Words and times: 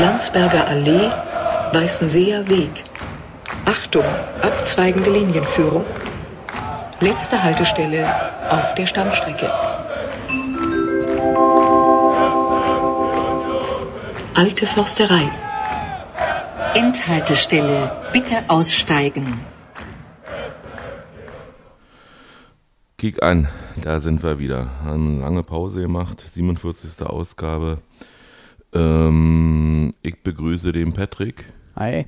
Landsberger 0.00 0.66
Allee, 0.66 1.10
Weißenseer 1.74 2.48
Weg. 2.48 2.84
Achtung, 3.66 4.04
abzweigende 4.40 5.10
Linienführung. 5.10 5.84
Letzte 7.00 7.42
Haltestelle 7.42 8.08
auf 8.48 8.74
der 8.76 8.86
Stammstrecke. 8.86 9.52
Alte 14.32 14.66
Försterei. 14.66 15.30
Endhaltestelle. 16.72 17.92
Bitte 18.14 18.42
aussteigen. 18.48 19.38
Kick 22.96 23.22
an, 23.22 23.48
da 23.82 24.00
sind 24.00 24.22
wir 24.22 24.38
wieder. 24.38 24.70
Haben 24.82 25.16
eine 25.16 25.20
lange 25.20 25.42
Pause 25.42 25.82
gemacht, 25.82 26.20
47. 26.20 27.06
Ausgabe. 27.06 27.82
Ähm, 28.72 29.92
ich 30.02 30.22
begrüße 30.22 30.72
den 30.72 30.92
Patrick. 30.92 31.44
Hi. 31.76 32.06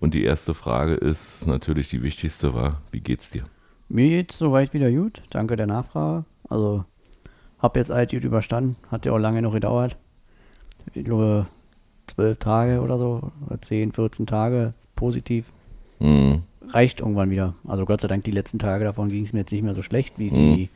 Und 0.00 0.14
die 0.14 0.24
erste 0.24 0.54
Frage 0.54 0.94
ist 0.94 1.46
natürlich 1.46 1.88
die 1.88 2.02
wichtigste 2.02 2.52
war, 2.52 2.82
wie 2.92 3.00
geht's 3.00 3.30
dir? 3.30 3.44
Mir 3.88 4.08
geht's 4.08 4.38
soweit 4.38 4.74
wieder 4.74 4.90
gut. 4.90 5.22
Danke 5.30 5.56
der 5.56 5.66
Nachfrage. 5.66 6.24
Also, 6.48 6.84
hab 7.58 7.76
jetzt 7.76 7.90
alt 7.90 8.10
gut 8.10 8.24
überstanden. 8.24 8.76
Hat 8.90 9.06
ja 9.06 9.12
auch 9.12 9.18
lange 9.18 9.40
noch 9.40 9.52
gedauert. 9.52 9.96
Ich 10.92 11.04
glaube, 11.04 11.46
zwölf 12.06 12.36
Tage 12.38 12.80
oder 12.80 12.98
so, 12.98 13.30
oder 13.46 13.60
10, 13.60 13.92
14 13.92 14.26
Tage 14.26 14.74
positiv. 14.96 15.50
Mhm. 16.00 16.42
Reicht 16.68 17.00
irgendwann 17.00 17.30
wieder. 17.30 17.54
Also 17.66 17.86
Gott 17.86 18.00
sei 18.00 18.08
Dank, 18.08 18.24
die 18.24 18.30
letzten 18.30 18.58
Tage 18.58 18.84
davon 18.84 19.08
ging 19.08 19.24
es 19.24 19.32
mir 19.32 19.40
jetzt 19.40 19.52
nicht 19.52 19.62
mehr 19.62 19.74
so 19.74 19.82
schlecht 19.82 20.18
wie 20.18 20.30
Mhm. 20.30 20.68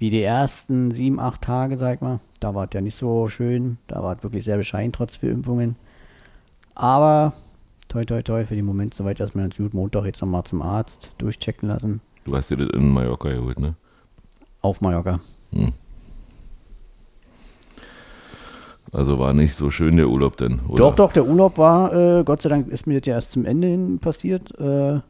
Wie 0.00 0.08
die 0.08 0.22
ersten 0.22 0.90
sieben, 0.90 1.20
acht 1.20 1.42
Tage, 1.42 1.76
sag 1.76 2.00
mal. 2.00 2.20
Da 2.40 2.54
war 2.54 2.64
es 2.64 2.70
ja 2.72 2.80
nicht 2.80 2.96
so 2.96 3.28
schön. 3.28 3.76
Da 3.86 4.02
war 4.02 4.16
es 4.16 4.22
wirklich 4.22 4.44
sehr 4.44 4.56
bescheiden, 4.56 4.92
trotz 4.92 5.16
vier 5.18 5.30
Impfungen. 5.30 5.76
Aber 6.74 7.34
toi 7.88 8.06
toi 8.06 8.22
toi 8.22 8.46
für 8.46 8.56
den 8.56 8.64
Moment 8.64 8.94
soweit 8.94 9.20
erstmal 9.20 9.44
ganz 9.44 9.58
gut. 9.58 9.74
Montag 9.74 10.06
jetzt 10.06 10.22
nochmal 10.22 10.44
zum 10.44 10.62
Arzt 10.62 11.12
durchchecken 11.18 11.68
lassen. 11.68 12.00
Du 12.24 12.34
hast 12.34 12.50
dir 12.50 12.56
das 12.56 12.70
in 12.70 12.90
Mallorca 12.90 13.28
geholt, 13.28 13.60
ne? 13.60 13.74
Auf 14.62 14.80
Mallorca. 14.80 15.20
Hm. 15.52 15.72
Also 18.92 19.18
war 19.18 19.34
nicht 19.34 19.54
so 19.54 19.70
schön 19.70 19.98
der 19.98 20.08
Urlaub 20.08 20.38
denn, 20.38 20.60
oder? 20.66 20.76
Doch, 20.76 20.94
doch, 20.94 21.12
der 21.12 21.26
Urlaub 21.26 21.58
war, 21.58 21.92
äh, 21.92 22.24
Gott 22.24 22.40
sei 22.40 22.48
Dank 22.48 22.68
ist 22.68 22.86
mir 22.86 23.00
das 23.00 23.06
ja 23.06 23.14
erst 23.14 23.32
zum 23.32 23.44
Ende 23.44 23.68
hin 23.68 23.98
passiert, 23.98 24.58
äh, 24.58 25.00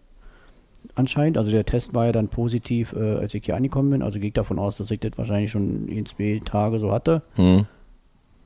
anscheinend. 1.00 1.36
Also 1.36 1.50
der 1.50 1.64
Test 1.64 1.94
war 1.94 2.06
ja 2.06 2.12
dann 2.12 2.28
positiv, 2.28 2.92
äh, 2.92 3.16
als 3.16 3.34
ich 3.34 3.44
hier 3.44 3.56
angekommen 3.56 3.90
bin. 3.90 4.02
Also 4.02 4.18
gehe 4.18 4.28
ich 4.28 4.34
davon 4.34 4.58
aus, 4.58 4.76
dass 4.76 4.90
ich 4.90 5.00
das 5.00 5.18
wahrscheinlich 5.18 5.50
schon 5.50 5.88
in 5.88 6.06
zwei 6.06 6.40
Tage 6.44 6.78
so 6.78 6.92
hatte. 6.92 7.22
Hm. 7.34 7.66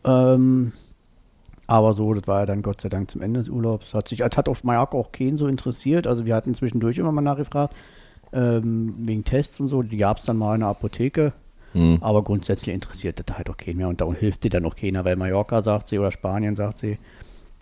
Ähm, 0.05 0.73
aber 1.67 1.95
so, 1.95 2.13
das 2.15 2.27
war 2.27 2.41
ja 2.41 2.47
dann 2.47 2.63
Gott 2.63 2.81
sei 2.81 2.89
Dank 2.89 3.11
zum 3.11 3.23
Ende 3.23 3.41
des 3.41 3.49
Urlaubs. 3.49 3.95
Hat 3.95 4.09
sich, 4.09 4.21
es 4.21 4.37
hat 4.37 4.49
auf 4.49 4.65
Mallorca 4.65 4.97
auch 4.97 5.13
keinen 5.13 5.39
so 5.39 5.47
interessiert. 5.47 6.07
Also 6.07 6.27
wir 6.27 6.35
hatten 6.35 6.55
zwischendurch 6.55 6.99
immer 6.99 7.13
mal 7.13 7.21
nachgefragt, 7.21 7.75
ähm, 8.33 8.95
wegen 8.99 9.25
Tests 9.25 9.61
und 9.61 9.69
so. 9.69 9.83
Die 9.83 9.97
gab 9.97 10.19
es 10.19 10.25
dann 10.25 10.37
mal 10.37 10.55
in 10.55 10.61
der 10.61 10.71
Apotheke. 10.71 11.33
Hm. 11.73 11.99
Aber 12.01 12.23
grundsätzlich 12.23 12.75
interessiert 12.75 13.23
das 13.25 13.37
halt 13.37 13.51
auch 13.51 13.57
keinen 13.57 13.79
mehr 13.79 13.89
und 13.89 14.01
darum 14.01 14.15
hilft 14.15 14.45
dir 14.45 14.51
dann 14.51 14.65
auch 14.65 14.77
keiner, 14.77 15.05
weil 15.05 15.17
Mallorca 15.17 15.61
sagt 15.63 15.89
sie 15.89 15.99
oder 15.99 16.13
Spanien 16.13 16.55
sagt 16.55 16.79
sie, 16.79 16.99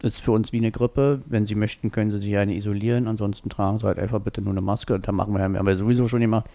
ist 0.03 0.21
für 0.21 0.33
uns 0.33 0.53
wie 0.53 0.59
eine 0.59 0.71
Grippe. 0.71 1.21
Wenn 1.27 1.47
sie 1.47 1.55
möchten, 1.55 1.91
können 1.91 2.11
sie 2.11 2.19
sich 2.19 2.37
eine 2.37 2.55
isolieren. 2.55 3.09
Ansonsten 3.09 3.49
tragen 3.49 3.79
sie 3.79 3.87
halt 3.87 3.99
einfach 3.99 4.21
bitte 4.21 4.43
nur 4.43 4.53
eine 4.53 4.61
Maske. 4.61 4.95
Und 4.95 5.07
dann 5.07 5.15
machen 5.15 5.35
wir, 5.35 5.43
haben 5.43 5.67
wir 5.67 5.77
sowieso 5.77 6.09
schon 6.09 6.21
gemacht. 6.21 6.47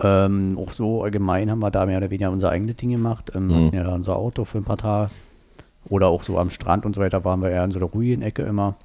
Ähm, 0.00 0.56
auch 0.58 0.72
so 0.72 1.02
allgemein 1.04 1.50
haben 1.50 1.60
wir 1.60 1.70
da 1.70 1.86
mehr 1.86 1.98
oder 1.98 2.10
weniger 2.10 2.30
unser 2.30 2.50
eigenes 2.50 2.76
Ding 2.76 2.90
gemacht. 2.90 3.32
Ähm, 3.34 3.48
Mhm. 3.48 3.66
Hatten 3.66 3.76
ja 3.76 3.84
da 3.84 3.94
unser 3.94 4.16
Auto 4.16 4.44
für 4.44 4.58
ein 4.58 4.64
paar 4.64 4.78
Tage. 4.78 5.10
Oder 5.88 6.08
auch 6.08 6.22
so 6.22 6.38
am 6.38 6.50
Strand 6.50 6.86
und 6.86 6.94
so 6.94 7.00
weiter 7.00 7.24
waren 7.24 7.42
wir 7.42 7.50
eher 7.50 7.64
in 7.64 7.72
so 7.72 7.80
der 7.80 7.88
ruhigen 7.88 8.22
Ecke 8.22 8.42
immer. 8.42 8.76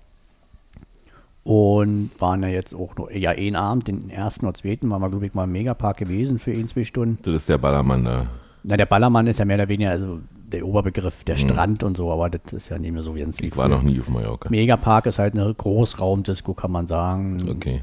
Und 1.43 2.11
waren 2.19 2.43
ja 2.43 2.49
jetzt 2.49 2.75
auch 2.75 2.95
nur, 2.97 3.13
ja, 3.15 3.29
einen 3.31 3.55
Abend, 3.55 3.87
den 3.87 4.09
ersten 4.09 4.45
oder 4.45 4.55
zweiten, 4.55 4.89
waren 4.89 5.01
wir, 5.01 5.09
glaube 5.09 5.25
ich, 5.25 5.33
mal 5.33 5.45
im 5.45 5.53
Megapark 5.53 5.97
gewesen 5.97 6.39
für 6.39 6.51
ein, 6.51 6.67
zwei 6.67 6.83
Stunden. 6.83 7.19
Das 7.21 7.33
ist 7.35 7.47
der 7.49 7.57
Ballermann 7.57 8.03
da. 8.03 8.27
Na, 8.63 8.75
der 8.75 8.85
Ballermann 8.85 9.27
ist 9.27 9.39
ja 9.39 9.45
mehr 9.45 9.55
oder 9.55 9.69
weniger 9.69 9.91
also 9.91 10.19
der 10.51 10.65
Oberbegriff, 10.65 11.23
der 11.25 11.35
Strand 11.35 11.83
und 11.83 11.97
so, 11.97 12.11
aber 12.11 12.29
das 12.29 12.53
ist 12.53 12.69
ja 12.69 12.77
nicht 12.79 12.93
mehr 12.93 13.03
so 13.03 13.15
wie 13.15 13.21
ein 13.23 13.33
Ich 13.39 13.57
war 13.57 13.67
noch 13.67 13.83
nie 13.83 13.99
auf 13.99 14.09
Mallorca. 14.09 14.49
Megapark 14.49 15.05
ist 15.05 15.19
halt 15.19 15.33
eine 15.37 15.53
Großraumdisco, 15.53 16.53
kann 16.53 16.71
man 16.71 16.87
sagen. 16.87 17.37
Okay. 17.49 17.81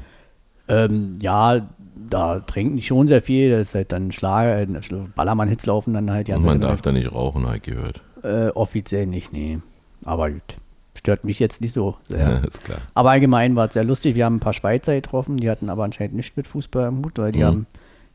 Ähm, 0.67 1.17
ja, 1.21 1.67
da 2.09 2.39
trinken 2.39 2.75
die 2.77 2.81
schon 2.81 3.07
sehr 3.07 3.21
viel. 3.21 3.51
Das 3.51 3.69
ist 3.69 3.75
halt 3.75 3.91
dann 3.91 4.11
Schlager, 4.11 4.59
äh, 4.61 4.67
Ballermann-Hits 5.15 5.67
laufen 5.67 5.93
dann 5.93 6.09
halt. 6.09 6.27
Und 6.29 6.43
man 6.43 6.59
darf 6.59 6.81
da 6.81 6.91
nicht 6.91 7.13
rauchen, 7.13 7.45
habe 7.45 7.57
ich 7.57 7.63
gehört. 7.63 8.01
Äh, 8.23 8.49
offiziell 8.49 9.05
nicht, 9.05 9.31
nee. 9.31 9.59
Aber 10.03 10.31
gut. 10.31 10.55
Stört 10.95 11.23
mich 11.23 11.37
jetzt 11.39 11.61
nicht 11.61 11.73
so 11.73 11.97
Ja, 12.09 12.17
sehr. 12.17 12.43
ist 12.47 12.63
klar. 12.63 12.79
Aber 12.95 13.11
allgemein 13.11 13.55
war 13.55 13.67
es 13.67 13.73
sehr 13.73 13.83
lustig. 13.83 14.15
Wir 14.15 14.25
haben 14.25 14.37
ein 14.37 14.39
paar 14.39 14.53
Schweizer 14.53 14.95
getroffen, 14.95 15.37
die 15.37 15.49
hatten 15.51 15.69
aber 15.69 15.83
anscheinend 15.83 16.15
nichts 16.15 16.35
mit 16.35 16.47
Fußball 16.47 16.85
am 16.85 17.03
Hut, 17.05 17.17
weil 17.19 17.31
die 17.31 17.39
Mhm. 17.39 17.43
haben, 17.45 17.67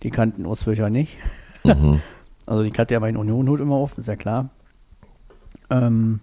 die 0.03 0.11
kannten 0.11 0.45
Ostfischer 0.47 0.91
nicht. 0.91 1.19
Mhm. 1.63 2.01
Also 2.51 2.65
ich 2.65 2.77
hatte 2.81 2.95
ja 2.95 3.01
meinen 3.01 3.17
Union-Hut 3.17 3.61
immer 3.61 3.77
auf, 3.77 3.97
ist 3.97 4.09
ja 4.09 4.17
klar. 4.17 4.49
Ähm, 5.71 6.19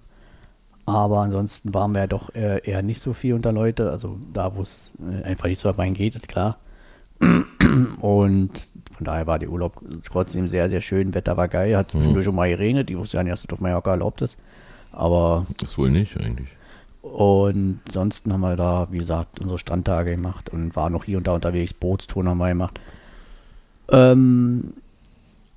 aber 0.86 1.20
ansonsten 1.20 1.74
waren 1.74 1.94
wir 1.94 2.02
ja 2.02 2.08
doch 2.08 2.36
eher, 2.36 2.68
eher 2.68 2.82
nicht 2.82 3.02
so 3.02 3.14
viel 3.14 3.34
unter 3.34 3.54
Leute. 3.54 3.92
Also 3.92 4.20
da, 4.34 4.54
wo 4.54 4.62
es 4.62 4.94
äh, 5.10 5.24
einfach 5.24 5.48
nicht 5.48 5.62
so 5.62 5.70
reingeht, 5.70 6.18
ist 6.18 6.28
klar. 6.28 6.58
Und 8.02 8.50
von 8.92 9.06
daher 9.06 9.26
war 9.26 9.40
der 9.40 9.50
Urlaub 9.50 9.82
trotzdem 10.06 10.50
sehr, 10.50 10.70
sehr 10.70 10.82
schön. 10.82 11.14
Wetter 11.14 11.38
war 11.38 11.48
geil, 11.48 11.78
hat 11.78 11.92
zwischendurch 11.92 12.26
schon 12.26 12.36
mal 12.36 12.50
geregnet. 12.50 12.90
Ich 12.90 12.98
wusste 12.98 13.16
ja 13.16 13.24
nicht, 13.24 13.32
dass 13.32 13.46
es 13.46 13.50
auf 13.50 13.62
Mallorca 13.62 13.92
erlaubt 13.92 14.22
ist. 14.22 14.38
Aber 14.92 15.48
Ist 15.64 15.78
wohl 15.78 15.92
nicht 15.92 16.18
eigentlich. 16.20 16.50
und 17.04 17.80
ansonsten 17.88 18.34
haben 18.34 18.42
wir 18.42 18.58
da, 18.58 18.88
wie 18.92 18.98
gesagt, 18.98 19.40
unsere 19.40 19.60
Strandtage 19.60 20.12
gemacht 20.18 20.50
und 20.50 20.76
waren 20.76 20.92
noch 20.92 21.06
hier 21.06 21.20
und 21.20 21.28
da 21.28 21.36
unterwegs. 21.36 21.74
Bootstouren 21.74 22.28
haben 22.28 22.40
wir 22.40 22.50
gemacht. 22.50 22.82
Ähm, 23.90 24.74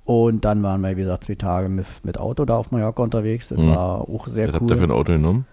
und 0.05 0.43
dann 0.45 0.63
waren 0.63 0.81
wir, 0.81 0.97
wie 0.97 1.01
gesagt, 1.01 1.25
zwei 1.25 1.35
Tage 1.35 1.69
mit, 1.69 1.85
mit 2.03 2.17
Auto 2.17 2.45
da 2.45 2.57
auf 2.57 2.71
Mallorca 2.71 3.03
unterwegs. 3.03 3.49
Das 3.49 3.59
Mhm. 3.59 3.67
war 3.75 4.01
auch 4.01 4.27
sehr 4.27 4.47
Was 4.47 4.55
habt 4.55 4.69
ihr 4.69 4.75
für 4.77 4.83
cool. 4.83 4.89
ein 4.89 4.95
Auto 4.97 5.13
genommen? 5.13 5.45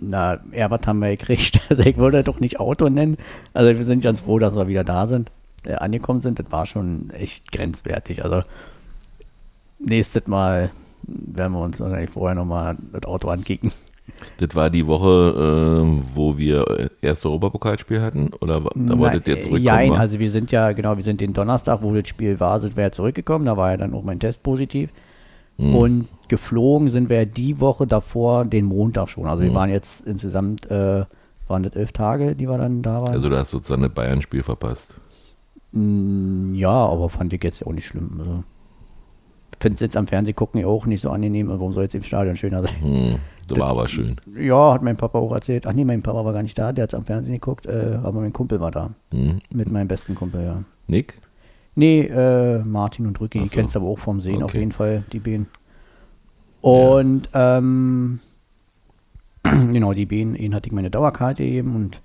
Na, 0.00 0.38
ja, 0.52 0.70
was 0.70 0.86
haben 0.86 1.00
wir 1.00 1.10
gekriegt? 1.16 1.60
Also 1.70 1.82
ich 1.82 1.96
würde 1.96 2.22
doch 2.22 2.38
nicht 2.40 2.60
Auto 2.60 2.88
nennen. 2.88 3.16
Also 3.52 3.76
wir 3.76 3.84
sind 3.84 4.02
ganz 4.02 4.20
froh, 4.20 4.38
dass 4.38 4.54
wir 4.56 4.68
wieder 4.68 4.84
da 4.84 5.06
sind, 5.08 5.32
äh, 5.64 5.74
angekommen 5.74 6.20
sind. 6.20 6.38
Das 6.38 6.50
war 6.52 6.66
schon 6.66 7.10
echt 7.10 7.50
grenzwertig. 7.52 8.24
Also 8.24 8.42
nächstes 9.78 10.26
Mal 10.26 10.70
werden 11.02 11.52
wir 11.52 11.60
uns 11.60 11.80
wahrscheinlich 11.80 12.10
vorher 12.10 12.34
nochmal 12.36 12.76
das 12.92 13.04
Auto 13.04 13.28
ankicken. 13.28 13.72
Das 14.38 14.54
war 14.54 14.70
die 14.70 14.86
Woche, 14.86 15.84
äh, 15.84 16.02
wo 16.14 16.36
wir 16.38 16.90
erst 17.02 17.24
Europapokalspiel 17.26 18.00
hatten? 18.00 18.30
Oder 18.40 18.60
da 18.74 18.98
wolltet 18.98 19.28
ihr 19.28 19.40
zurückkommen? 19.40 19.64
Nein, 19.64 19.92
also 19.92 20.18
wir 20.18 20.30
sind 20.30 20.50
ja, 20.52 20.72
genau, 20.72 20.96
wir 20.96 21.04
sind 21.04 21.20
den 21.20 21.32
Donnerstag, 21.32 21.82
wo 21.82 21.92
das 21.94 22.08
Spiel 22.08 22.38
war, 22.40 22.60
sind 22.60 22.76
wir 22.76 22.84
ja 22.84 22.90
zurückgekommen. 22.90 23.46
Da 23.46 23.56
war 23.56 23.70
ja 23.70 23.76
dann 23.76 23.94
auch 23.94 24.02
mein 24.02 24.20
Test 24.20 24.42
positiv. 24.42 24.90
Hm. 25.58 25.74
Und 25.74 26.08
geflogen 26.28 26.88
sind 26.88 27.08
wir 27.08 27.26
die 27.26 27.60
Woche 27.60 27.86
davor, 27.86 28.44
den 28.44 28.64
Montag 28.64 29.08
schon. 29.08 29.26
Also 29.26 29.42
wir 29.42 29.50
Mhm. 29.50 29.54
waren 29.54 29.70
jetzt 29.70 30.06
insgesamt, 30.06 30.70
äh, 30.70 31.04
waren 31.48 31.62
das 31.62 31.74
elf 31.74 31.92
Tage, 31.92 32.36
die 32.36 32.48
wir 32.48 32.58
dann 32.58 32.82
da 32.82 33.00
waren. 33.02 33.12
Also 33.12 33.28
du 33.28 33.36
hast 33.36 33.50
sozusagen 33.50 33.82
das 33.82 33.92
Bayern-Spiel 33.92 34.42
verpasst. 34.42 34.94
Mm, 35.72 36.54
ja, 36.54 36.70
aber 36.70 37.08
fand 37.08 37.32
ich 37.32 37.42
jetzt 37.42 37.66
auch 37.66 37.72
nicht 37.72 37.86
schlimm. 37.86 38.16
Also, 38.18 38.44
finde 39.60 39.74
es 39.74 39.80
jetzt 39.80 39.96
am 39.96 40.06
Fernsehen 40.06 40.36
gucken 40.36 40.60
ja 40.60 40.66
auch 40.66 40.86
nicht 40.86 41.00
so 41.00 41.10
angenehm. 41.10 41.48
Warum 41.48 41.72
soll 41.72 41.82
jetzt 41.84 41.94
im 41.94 42.02
Stadion 42.02 42.36
schöner 42.36 42.62
sein? 42.62 42.80
Hm, 42.80 43.16
das 43.48 43.58
war 43.58 43.68
aber 43.68 43.88
schön. 43.88 44.16
Ja, 44.38 44.72
hat 44.72 44.82
mein 44.82 44.96
Papa 44.96 45.18
auch 45.18 45.32
erzählt. 45.32 45.66
Ach 45.66 45.72
nee, 45.72 45.84
mein 45.84 46.02
Papa 46.02 46.24
war 46.24 46.32
gar 46.32 46.42
nicht 46.42 46.58
da, 46.58 46.72
der 46.72 46.84
hat 46.84 46.92
es 46.92 46.98
am 46.98 47.04
Fernsehen 47.04 47.34
geguckt, 47.34 47.66
äh, 47.66 47.98
aber 48.02 48.20
mein 48.20 48.32
Kumpel 48.32 48.60
war 48.60 48.70
da. 48.70 48.90
Hm. 49.12 49.38
Mit 49.52 49.70
meinem 49.70 49.88
besten 49.88 50.14
Kumpel, 50.14 50.44
ja. 50.44 50.62
Nick? 50.86 51.20
Nee, 51.74 52.00
äh, 52.02 52.58
Martin 52.64 53.06
und 53.06 53.20
Rücki, 53.20 53.38
Ach 53.38 53.42
die 53.44 53.48
so. 53.48 53.54
kennst 53.54 53.74
du 53.74 53.80
aber 53.80 53.88
auch 53.88 53.98
vom 53.98 54.20
Sehen 54.20 54.42
auf 54.42 54.50
Okay. 54.50 54.58
jeden 54.60 54.72
Fall, 54.72 55.04
die 55.12 55.20
Bienen. 55.20 55.46
Und 56.60 57.28
ähm, 57.34 58.20
genau, 59.42 59.92
die 59.92 60.06
Bienen, 60.06 60.34
ihnen 60.34 60.54
hatte 60.54 60.66
ich 60.68 60.72
meine 60.72 60.90
Dauerkarte 60.90 61.44
gegeben 61.44 61.76
und 61.76 62.00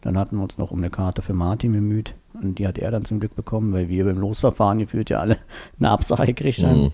dann 0.00 0.18
hatten 0.18 0.36
wir 0.36 0.42
uns 0.42 0.58
noch 0.58 0.70
um 0.70 0.78
eine 0.78 0.90
Karte 0.90 1.22
für 1.22 1.34
Martin 1.34 1.72
bemüht 1.72 2.14
und 2.34 2.58
die 2.58 2.66
hat 2.66 2.78
er 2.78 2.90
dann 2.90 3.04
zum 3.04 3.20
Glück 3.20 3.36
bekommen, 3.36 3.72
weil 3.72 3.88
wir 3.88 4.04
beim 4.04 4.18
Losverfahren 4.18 4.78
gefühlt 4.78 5.10
ja 5.10 5.18
alle 5.18 5.36
eine 5.78 5.90
Absage 5.90 6.32
gekriegt 6.34 6.62
haben. 6.64 6.84
Hm. 6.86 6.90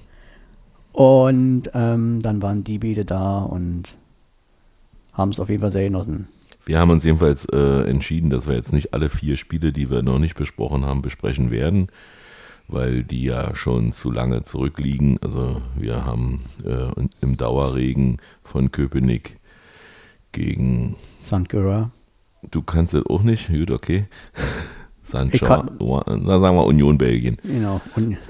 Und 0.98 1.70
ähm, 1.74 2.20
dann 2.22 2.42
waren 2.42 2.64
die 2.64 2.80
beide 2.80 3.04
da 3.04 3.38
und 3.38 3.96
haben 5.12 5.30
es 5.30 5.38
auf 5.38 5.48
jeden 5.48 5.60
Fall 5.60 5.70
sehr 5.70 5.84
genossen. 5.84 6.26
Wir 6.64 6.80
haben 6.80 6.90
uns 6.90 7.04
jedenfalls 7.04 7.44
äh, 7.44 7.88
entschieden, 7.88 8.30
dass 8.30 8.48
wir 8.48 8.56
jetzt 8.56 8.72
nicht 8.72 8.92
alle 8.94 9.08
vier 9.08 9.36
Spiele, 9.36 9.70
die 9.70 9.90
wir 9.90 10.02
noch 10.02 10.18
nicht 10.18 10.34
besprochen 10.34 10.84
haben, 10.84 11.00
besprechen 11.00 11.52
werden, 11.52 11.86
weil 12.66 13.04
die 13.04 13.22
ja 13.22 13.54
schon 13.54 13.92
zu 13.92 14.10
lange 14.10 14.42
zurückliegen. 14.42 15.18
Also 15.22 15.62
wir 15.76 16.04
haben 16.04 16.40
äh, 16.64 16.90
im 17.20 17.36
Dauerregen 17.36 18.16
von 18.42 18.72
Köpenick 18.72 19.36
gegen. 20.32 20.96
Gerard. 21.46 21.90
du 22.50 22.60
kannst 22.62 22.94
es 22.94 23.06
auch 23.06 23.22
nicht, 23.22 23.50
gut, 23.50 23.70
okay. 23.70 24.06
Sancho, 25.02 25.46
sagen 25.46 25.76
wir 25.78 26.66
Union 26.66 26.98
Belgien. 26.98 27.36
Genau, 27.44 27.80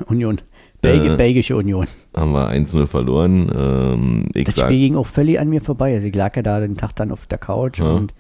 Union. 0.05 0.43
Belgien, 0.81 1.15
äh, 1.15 1.17
Belgische 1.17 1.57
Union. 1.57 1.87
Haben 2.15 2.33
wir 2.33 2.51
1-0 2.51 2.87
verloren. 2.87 3.51
Ähm, 3.55 4.29
das 4.33 4.55
sag, 4.55 4.67
Spiel 4.67 4.79
ging 4.79 4.97
auch 4.97 5.07
völlig 5.07 5.41
an 5.41 5.49
mir 5.49 5.61
vorbei. 5.61 5.95
Also 5.95 6.07
ich 6.07 6.15
lag 6.15 6.37
ja 6.37 6.43
da 6.43 6.61
den 6.61 6.77
Tag 6.77 6.95
dann 6.95 7.11
auf 7.11 7.27
der 7.27 7.39
Couch 7.39 7.79
ja. 7.79 7.91
und 7.91 8.15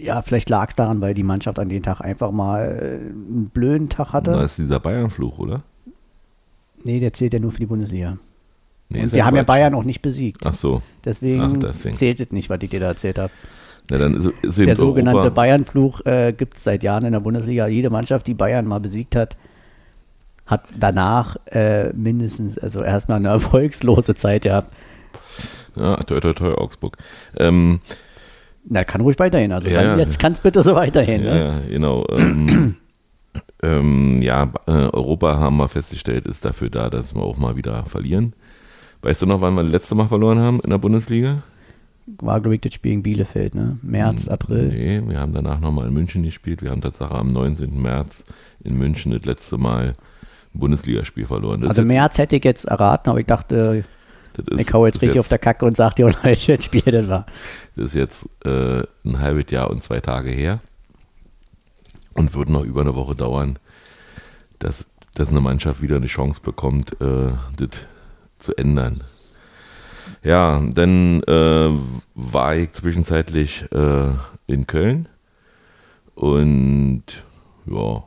ja, 0.00 0.22
vielleicht 0.22 0.48
lag 0.48 0.70
es 0.70 0.74
daran, 0.74 1.00
weil 1.00 1.14
die 1.14 1.22
Mannschaft 1.22 1.58
an 1.58 1.68
dem 1.68 1.82
Tag 1.82 2.00
einfach 2.00 2.30
mal 2.30 3.02
einen 3.20 3.50
blöden 3.52 3.88
Tag 3.88 4.12
hatte. 4.12 4.32
Da 4.32 4.42
ist 4.42 4.58
dieser 4.58 4.80
Bayern-Fluch, 4.80 5.38
oder? 5.38 5.62
Nee, 6.84 6.98
der 6.98 7.12
zählt 7.12 7.34
ja 7.34 7.40
nur 7.40 7.52
für 7.52 7.60
die 7.60 7.66
Bundesliga. 7.66 8.16
Nee, 8.88 9.02
und 9.02 9.12
wir 9.12 9.24
haben 9.24 9.36
ja 9.36 9.42
Bayern 9.42 9.74
auch 9.74 9.84
nicht 9.84 10.02
besiegt. 10.02 10.44
Ach 10.44 10.54
so. 10.54 10.82
Deswegen, 11.04 11.42
Ach, 11.42 11.60
deswegen. 11.60 11.96
zählt 11.96 12.20
es 12.20 12.32
nicht, 12.32 12.50
was 12.50 12.58
ich 12.62 12.70
dir 12.70 12.80
da 12.80 12.86
erzählt 12.86 13.18
habe. 13.18 13.32
Ja, 13.90 13.98
der 13.98 14.76
sogenannte 14.76 15.30
Bayern-Fluch 15.30 16.06
äh, 16.06 16.32
gibt 16.32 16.56
es 16.56 16.64
seit 16.64 16.82
Jahren 16.82 17.04
in 17.04 17.12
der 17.12 17.20
Bundesliga. 17.20 17.66
Jede 17.66 17.90
Mannschaft, 17.90 18.26
die 18.26 18.34
Bayern 18.34 18.66
mal 18.66 18.80
besiegt 18.80 19.16
hat, 19.16 19.36
hat 20.46 20.64
danach 20.78 21.36
äh, 21.46 21.92
mindestens, 21.92 22.58
also 22.58 22.82
erstmal 22.82 23.18
eine 23.18 23.28
erfolgslose 23.30 24.14
Zeit 24.14 24.42
gehabt. 24.42 24.70
Ja, 25.76 25.96
toi, 25.96 26.20
toi, 26.20 26.32
toi, 26.32 26.54
Augsburg. 26.54 26.98
Ähm, 27.38 27.80
Na, 28.64 28.84
kann 28.84 29.00
ruhig 29.00 29.18
weiterhin. 29.18 29.52
Also 29.52 29.68
ja, 29.68 29.96
jetzt 29.96 30.18
kann 30.18 30.32
es 30.32 30.40
bitte 30.40 30.62
so 30.62 30.74
weiterhin. 30.74 31.24
Ja, 31.24 31.34
ne? 31.34 31.62
genau. 31.70 32.06
Ähm, 32.10 32.76
ähm, 33.62 34.18
ja, 34.20 34.52
äh, 34.66 34.70
Europa 34.70 35.38
haben 35.38 35.56
wir 35.56 35.68
festgestellt, 35.68 36.26
ist 36.26 36.44
dafür 36.44 36.68
da, 36.68 36.90
dass 36.90 37.14
wir 37.14 37.22
auch 37.22 37.38
mal 37.38 37.56
wieder 37.56 37.84
verlieren. 37.84 38.34
Weißt 39.02 39.22
du 39.22 39.26
noch, 39.26 39.40
wann 39.40 39.54
wir 39.54 39.64
das 39.64 39.72
letzte 39.72 39.94
Mal 39.94 40.08
verloren 40.08 40.38
haben 40.38 40.60
in 40.60 40.70
der 40.70 40.78
Bundesliga? 40.78 41.42
War, 42.06 42.40
glaube 42.40 42.56
ich, 42.56 42.60
das 42.60 42.74
Spiel 42.74 42.92
gegen 42.92 43.02
Bielefeld, 43.02 43.54
ne? 43.54 43.78
März, 43.82 44.24
hm, 44.24 44.32
April. 44.32 44.68
Nee, 44.68 45.02
wir 45.08 45.20
haben 45.20 45.32
danach 45.32 45.60
nochmal 45.60 45.88
in 45.88 45.94
München 45.94 46.22
gespielt. 46.22 46.62
Wir 46.62 46.70
haben 46.70 46.80
tatsächlich 46.80 47.16
am 47.16 47.28
19. 47.28 47.80
März 47.80 48.24
in 48.62 48.76
München 48.76 49.12
das 49.12 49.24
letzte 49.24 49.56
Mal 49.56 49.94
Bundesligaspiel 50.54 51.26
verloren. 51.26 51.60
Das 51.62 51.70
also 51.70 51.82
März 51.82 52.18
hätte 52.18 52.36
ich 52.36 52.44
jetzt 52.44 52.66
erraten, 52.66 53.10
aber 53.10 53.20
ich 53.20 53.26
dachte, 53.26 53.84
ist, 54.50 54.60
ich 54.60 54.72
hau 54.72 54.86
jetzt 54.86 54.96
richtig 54.96 55.14
jetzt, 55.14 55.20
auf 55.20 55.28
der 55.28 55.38
Kacke 55.38 55.64
und 55.64 55.76
sag 55.76 55.94
dir, 55.94 56.12
welches 56.22 56.64
Spiel 56.64 56.82
das 56.82 57.08
war. 57.08 57.26
Das 57.76 57.86
ist 57.86 57.94
jetzt 57.94 58.28
äh, 58.44 58.82
ein 59.04 59.18
halbes 59.18 59.50
Jahr 59.50 59.70
und 59.70 59.82
zwei 59.82 60.00
Tage 60.00 60.30
her 60.30 60.60
und 62.14 62.34
wird 62.34 62.48
noch 62.48 62.64
über 62.64 62.82
eine 62.82 62.94
Woche 62.94 63.14
dauern, 63.14 63.58
dass, 64.58 64.86
dass 65.14 65.30
eine 65.30 65.40
Mannschaft 65.40 65.82
wieder 65.82 65.96
eine 65.96 66.06
Chance 66.06 66.40
bekommt, 66.42 67.00
äh, 67.00 67.32
das 67.56 67.82
zu 68.38 68.56
ändern. 68.56 69.02
Ja, 70.22 70.62
dann 70.72 71.22
äh, 71.24 71.70
war 72.14 72.54
ich 72.54 72.72
zwischenzeitlich 72.72 73.64
äh, 73.72 74.10
in 74.46 74.66
Köln 74.66 75.08
und 76.14 77.04
ja, 77.66 78.04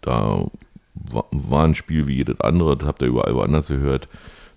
da 0.00 0.46
war, 0.94 1.26
war, 1.30 1.64
ein 1.64 1.74
Spiel 1.74 2.06
wie 2.06 2.16
jedes 2.16 2.40
andere, 2.40 2.76
das 2.76 2.86
habt 2.86 3.02
ihr 3.02 3.08
überall 3.08 3.34
woanders 3.34 3.68
gehört. 3.68 4.08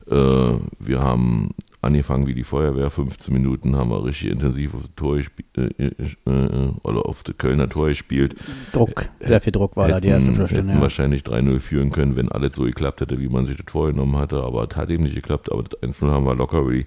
Äh, 0.07 0.13
wir 0.13 0.99
haben 0.99 1.51
angefangen 1.81 2.27
wie 2.27 2.33
die 2.33 2.43
Feuerwehr. 2.43 2.89
15 2.89 3.33
Minuten 3.33 3.75
haben 3.75 3.89
wir 3.89 4.03
richtig 4.03 4.31
intensiv 4.31 4.75
auf, 4.75 4.83
Tor 4.95 5.17
gespielt, 5.17 5.47
äh, 5.57 5.85
äh, 5.85 5.93
äh, 6.25 6.71
oder 6.83 7.05
auf 7.05 7.23
das 7.23 7.37
Kölner 7.37 7.69
Tor 7.69 7.89
gespielt. 7.89 8.35
Druck, 8.73 9.09
sehr 9.19 9.41
viel 9.41 9.51
Druck 9.51 9.77
war 9.77 9.85
hätten, 9.85 9.95
da 9.95 9.99
die 10.01 10.07
erste 10.09 10.31
Viertelstunde. 10.31 10.67
Hätten 10.71 10.77
ja. 10.77 10.81
wahrscheinlich 10.81 11.23
3-0 11.23 11.59
führen 11.59 11.91
können, 11.91 12.15
wenn 12.15 12.31
alles 12.31 12.55
so 12.55 12.63
geklappt 12.63 13.01
hätte, 13.01 13.19
wie 13.19 13.29
man 13.29 13.45
sich 13.45 13.57
das 13.57 13.71
vorgenommen 13.71 14.17
hatte. 14.17 14.43
Aber 14.43 14.67
es 14.69 14.75
hat 14.75 14.89
eben 14.89 15.03
nicht 15.03 15.15
geklappt. 15.15 15.51
Aber 15.51 15.63
das 15.63 15.81
1-0 15.81 16.11
haben 16.11 16.25
wir 16.25 16.35
locker 16.35 16.59
über 16.59 16.73
die 16.73 16.85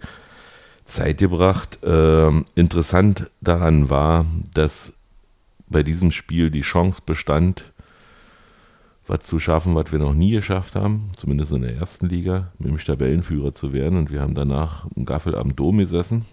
Zeit 0.84 1.18
gebracht. 1.18 1.78
Ähm, 1.82 2.44
interessant 2.54 3.30
daran 3.40 3.90
war, 3.90 4.26
dass 4.54 4.94
bei 5.68 5.82
diesem 5.82 6.12
Spiel 6.12 6.50
die 6.50 6.62
Chance 6.62 7.02
bestand, 7.04 7.72
was 9.08 9.20
zu 9.20 9.40
schaffen, 9.40 9.74
was 9.74 9.90
wir 9.90 9.98
noch 9.98 10.14
nie 10.14 10.32
geschafft 10.32 10.76
haben, 10.76 11.10
zumindest 11.16 11.52
in 11.52 11.62
der 11.62 11.74
ersten 11.74 12.06
Liga, 12.06 12.52
mit 12.58 12.68
dem 12.68 12.78
Tabellenführer 12.78 13.54
zu 13.54 13.72
werden. 13.72 13.98
Und 13.98 14.10
wir 14.10 14.20
haben 14.20 14.34
danach 14.34 14.86
einen 14.94 15.06
Gaffel 15.06 15.34
am 15.34 15.56
Dom 15.56 15.78
gesessen 15.78 16.26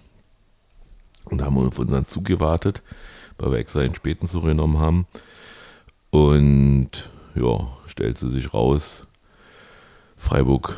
und 1.26 1.42
haben 1.42 1.58
auf 1.58 1.80
unseren 1.80 2.06
Zug 2.06 2.26
gewartet, 2.26 2.84
weil 3.38 3.52
wir 3.52 3.60
extra 3.60 3.80
den 3.80 3.96
späten 3.96 4.28
Zug 4.28 4.44
genommen 4.44 4.80
haben. 4.80 5.08
Und 6.12 7.10
ja, 7.34 7.68
stellte 7.88 8.30
sich 8.30 8.54
raus, 8.54 9.08
Freiburg 10.18 10.78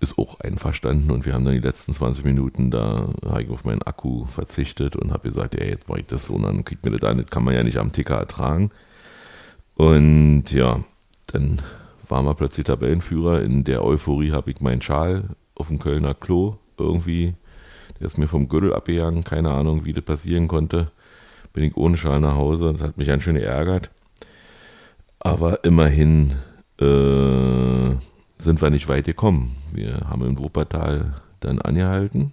ist 0.00 0.18
auch 0.18 0.40
einverstanden 0.40 1.10
und 1.10 1.24
wir 1.24 1.32
haben 1.32 1.46
dann 1.46 1.54
die 1.54 1.60
letzten 1.60 1.94
20 1.94 2.24
Minuten 2.24 2.70
da 2.70 3.08
ich 3.38 3.48
auf 3.48 3.64
meinen 3.64 3.82
Akku 3.82 4.26
verzichtet 4.26 4.96
und 4.96 5.12
habe 5.12 5.28
gesagt, 5.28 5.54
ja, 5.54 5.64
jetzt 5.64 5.88
mache 5.88 6.00
ich 6.00 6.06
das 6.06 6.26
so 6.26 6.34
und 6.34 6.42
dann 6.42 6.64
kriegt 6.64 6.84
mir 6.84 6.90
das 6.90 7.08
an, 7.08 7.18
das 7.18 7.30
kann 7.30 7.44
man 7.44 7.54
ja 7.54 7.62
nicht 7.62 7.78
am 7.78 7.92
Ticker 7.92 8.16
ertragen. 8.16 8.70
Und 9.76 10.52
ja, 10.52 10.84
dann 11.26 11.60
waren 12.08 12.24
wir 12.24 12.34
plötzlich 12.34 12.66
Tabellenführer. 12.66 13.42
In 13.42 13.64
der 13.64 13.84
Euphorie 13.84 14.32
habe 14.32 14.50
ich 14.50 14.60
meinen 14.60 14.82
Schal 14.82 15.24
auf 15.54 15.68
dem 15.68 15.78
Kölner 15.78 16.14
Klo 16.14 16.56
irgendwie. 16.78 17.34
Der 17.98 18.06
ist 18.06 18.18
mir 18.18 18.28
vom 18.28 18.48
Gürtel 18.48 18.74
abgegangen. 18.74 19.24
Keine 19.24 19.50
Ahnung, 19.50 19.84
wie 19.84 19.92
das 19.92 20.04
passieren 20.04 20.48
konnte. 20.48 20.90
Bin 21.52 21.64
ich 21.64 21.76
ohne 21.76 21.96
Schal 21.96 22.20
nach 22.20 22.34
Hause. 22.34 22.72
Das 22.72 22.82
hat 22.82 22.98
mich 22.98 23.06
ganz 23.06 23.22
schön 23.22 23.36
geärgert. 23.36 23.90
Aber 25.20 25.64
immerhin 25.64 26.32
äh, 26.80 27.94
sind 28.38 28.60
wir 28.60 28.70
nicht 28.70 28.88
weit 28.88 29.06
gekommen. 29.06 29.56
Wir 29.72 30.08
haben 30.08 30.26
im 30.26 30.38
Wuppertal 30.38 31.14
dann 31.40 31.60
angehalten. 31.60 32.32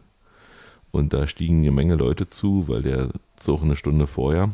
Und 0.92 1.14
da 1.14 1.26
stiegen 1.28 1.60
eine 1.60 1.72
Menge 1.72 1.96
Leute 1.96 2.28
zu, 2.28 2.68
weil 2.68 2.82
der 2.82 3.10
Zug 3.38 3.64
eine 3.64 3.78
Stunde 3.78 4.08
vorher 4.08 4.50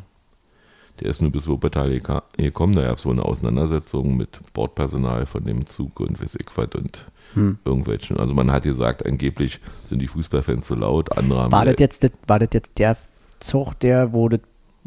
der 1.02 1.10
ist 1.10 1.22
nur 1.22 1.32
bis 1.32 1.48
Wuppertal 1.48 1.90
gekommen. 2.38 2.76
Da 2.76 2.84
gab 2.84 2.98
es 2.98 3.06
wohl 3.06 3.14
eine 3.14 3.26
Auseinandersetzung 3.26 4.18
mit 4.18 4.40
Bordpersonal 4.54 5.26
von 5.26 5.44
dem 5.44 5.66
Zug 5.66 6.00
und 6.00 6.22
weiß 6.22 6.36
ich 6.36 6.48
was 6.56 6.68
und 6.76 7.06
hm. 7.34 7.60
irgendwelchen. 7.66 8.18
Also 8.18 8.34
man 8.34 8.52
hat 8.52 8.64
gesagt, 8.64 9.06
angeblich 9.06 9.60
sind 9.86 10.00
die 10.00 10.08
Fußballfans 10.08 10.68
zu 10.68 10.76
laut. 10.76 11.18
Andere 11.18 11.44
haben 11.44 11.52
war, 11.52 11.66
das 11.66 11.76
jetzt, 11.80 12.10
war 12.28 12.40
das 12.40 12.50
jetzt 12.54 12.78
der 12.78 12.98
Zug, 13.40 13.80
der, 13.80 14.14
wo 14.14 14.30
das 14.30 14.42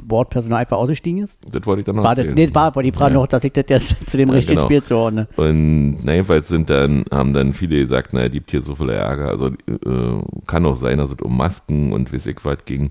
Bordpersonal 0.05 0.61
einfach 0.61 0.79
ausgestiegen 0.79 1.23
ist? 1.23 1.39
Das 1.53 1.67
wollte 1.67 1.81
ich 1.81 1.87
dann 1.87 1.97
noch 1.97 2.05
war 2.05 2.13
erzählen. 2.13 2.35
Das, 2.35 2.49
nee, 2.49 2.55
war, 2.55 2.75
war 2.75 2.83
die 2.83 2.93
Frage 2.93 3.15
ja. 3.15 3.21
noch, 3.21 3.27
dass 3.27 3.45
ich 3.45 3.53
das 3.53 3.65
jetzt 3.69 3.97
zu 4.11 4.17
dem 4.17 4.29
ja, 4.29 4.35
richtigen 4.35 4.59
genau. 4.59 4.67
Spiel 4.67 4.83
zuordne. 4.83 5.29
Und 5.37 6.05
na, 6.05 6.13
jedenfalls 6.13 6.49
sind 6.49 6.71
dann, 6.71 7.05
haben 7.11 7.33
dann 7.33 7.53
viele 7.53 7.79
gesagt, 7.79 8.13
naja, 8.13 8.29
gibt 8.29 8.51
hier 8.51 8.63
so 8.63 8.75
viel 8.75 8.91
Ärger. 8.91 9.29
Also 9.29 9.47
äh, 9.47 10.23
kann 10.47 10.67
auch 10.67 10.77
sein, 10.77 10.99
dass 10.99 11.11
es 11.11 11.21
um 11.21 11.37
Masken 11.37 11.93
und 11.93 12.13
weiß 12.13 12.27
ich 12.27 12.45
was 12.45 12.65
ging 12.65 12.91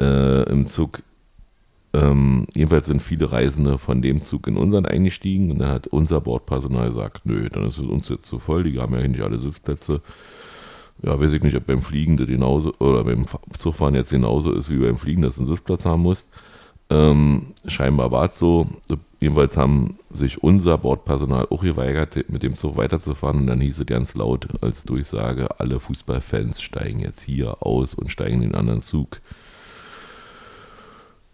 äh, 0.00 0.42
im 0.50 0.66
Zug. 0.66 1.00
Ähm, 1.94 2.46
jedenfalls 2.54 2.86
sind 2.86 3.00
viele 3.00 3.32
Reisende 3.32 3.78
von 3.78 4.02
dem 4.02 4.24
Zug 4.24 4.46
in 4.46 4.56
unseren 4.56 4.84
eingestiegen 4.84 5.50
und 5.50 5.58
dann 5.58 5.70
hat 5.70 5.86
unser 5.86 6.20
Bordpersonal 6.20 6.88
gesagt, 6.88 7.24
nö, 7.24 7.48
dann 7.48 7.66
ist 7.66 7.78
es 7.78 7.84
uns 7.84 8.08
jetzt 8.08 8.26
zu 8.26 8.38
voll, 8.38 8.64
die 8.64 8.78
haben 8.78 8.94
ja 8.94 9.06
nicht 9.06 9.22
alle 9.22 9.38
Sitzplätze. 9.38 10.02
Ja, 11.02 11.18
weiß 11.18 11.32
ich 11.32 11.42
nicht, 11.42 11.56
ob 11.56 11.66
beim 11.66 11.80
Fliegen 11.80 12.16
das 12.16 12.26
genauso 12.26 12.72
oder 12.80 13.04
beim 13.04 13.24
Zugfahren 13.58 13.94
jetzt 13.94 14.10
genauso 14.10 14.52
ist 14.52 14.68
wie 14.68 14.78
beim 14.78 14.98
Fliegen, 14.98 15.22
dass 15.22 15.36
du 15.36 15.42
einen 15.42 15.50
Sitzplatz 15.50 15.86
haben 15.86 16.02
musst. 16.02 16.28
Ähm, 16.90 17.54
scheinbar 17.66 18.10
war 18.10 18.26
es 18.26 18.38
so. 18.38 18.66
Jedenfalls 19.20 19.56
haben 19.56 19.98
sich 20.10 20.42
unser 20.42 20.78
Bordpersonal 20.78 21.46
auch 21.50 21.62
geweigert, 21.62 22.18
mit 22.28 22.42
dem 22.42 22.56
Zug 22.56 22.76
weiterzufahren. 22.76 23.38
Und 23.38 23.46
dann 23.46 23.60
hieß 23.60 23.80
es 23.80 23.86
ganz 23.86 24.14
laut 24.14 24.48
als 24.60 24.84
Durchsage, 24.84 25.60
alle 25.60 25.80
Fußballfans 25.80 26.60
steigen 26.60 27.00
jetzt 27.00 27.22
hier 27.22 27.62
aus 27.62 27.94
und 27.94 28.10
steigen 28.10 28.42
in 28.42 28.50
den 28.50 28.54
anderen 28.54 28.82
Zug 28.82 29.20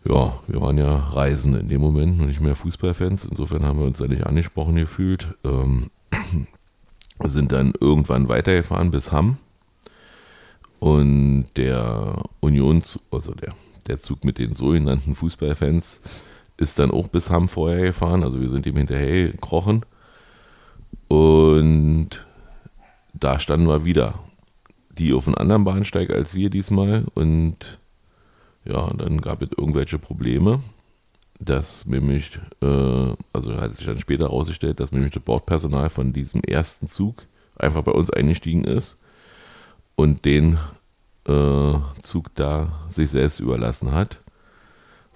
ja, 0.07 0.39
wir 0.47 0.61
waren 0.61 0.77
ja 0.77 0.97
Reisende 0.97 1.61
in 1.61 1.69
dem 1.69 1.81
Moment 1.81 2.21
und 2.21 2.27
nicht 2.27 2.41
mehr 2.41 2.55
Fußballfans. 2.55 3.25
Insofern 3.25 3.65
haben 3.65 3.79
wir 3.79 3.87
uns 3.87 3.99
da 3.99 4.07
nicht 4.07 4.27
angesprochen 4.27 4.77
gefühlt. 4.77 5.35
Ähm, 5.45 5.91
sind 7.25 7.53
dann 7.53 7.73
irgendwann 7.81 8.29
weitergefahren 8.29 8.91
bis 8.91 9.13
Hamm. 9.13 9.39
Und 10.79 11.47
der 11.57 12.23
Union, 12.41 12.83
also 13.11 13.33
der, 13.33 13.55
der 13.89 14.01
Zug 14.03 14.25
mit 14.25 14.39
den 14.39 14.55
sogenannten 14.55 15.15
Fußballfans, 15.15 16.03
ist 16.59 16.79
dann 16.79 16.91
auch 16.91 17.09
bis 17.09 17.31
Hamm 17.31 17.49
vorher 17.49 17.87
gefahren. 17.87 18.23
Also 18.23 18.41
wir 18.41 18.51
sind 18.51 18.67
ihm 18.67 18.77
hinterher 18.77 19.31
gekrochen. 19.31 19.87
Und 21.09 22.27
da 23.15 23.39
standen 23.39 23.69
wir 23.69 23.87
wieder. 23.87 24.19
Die 24.91 25.15
auf 25.15 25.27
einem 25.27 25.37
anderen 25.37 25.65
Bahnsteig 25.65 26.11
als 26.11 26.35
wir 26.35 26.51
diesmal. 26.51 27.07
Und 27.15 27.79
ja, 28.65 28.79
und 28.79 29.01
dann 29.01 29.21
gab 29.21 29.43
es 29.43 29.51
irgendwelche 29.57 29.99
Probleme, 29.99 30.61
dass 31.39 31.87
nämlich, 31.87 32.39
äh, 32.63 33.13
also 33.33 33.57
hat 33.61 33.77
sich 33.77 33.87
dann 33.87 34.01
später 34.01 34.27
herausgestellt, 34.27 34.81
dass 34.81 34.93
nämlich 34.93 35.13
das 35.13 35.23
Bordpersonal 35.23 35.91
von 35.91 36.13
diesem 36.13 36.41
ersten 36.43 36.89
Zug 36.89 37.27
einfach 37.57 37.83
bei 37.83 37.93
uns 37.93 38.11
eingestiegen 38.11 38.65
ist 38.65 38.97
und 39.97 40.25
den 40.25 40.59
äh, 41.27 41.75
Zug 42.03 42.35
da 42.35 42.87
sich 42.89 43.11
selbst 43.11 43.41
überlassen 43.41 43.93
hat. 43.93 44.21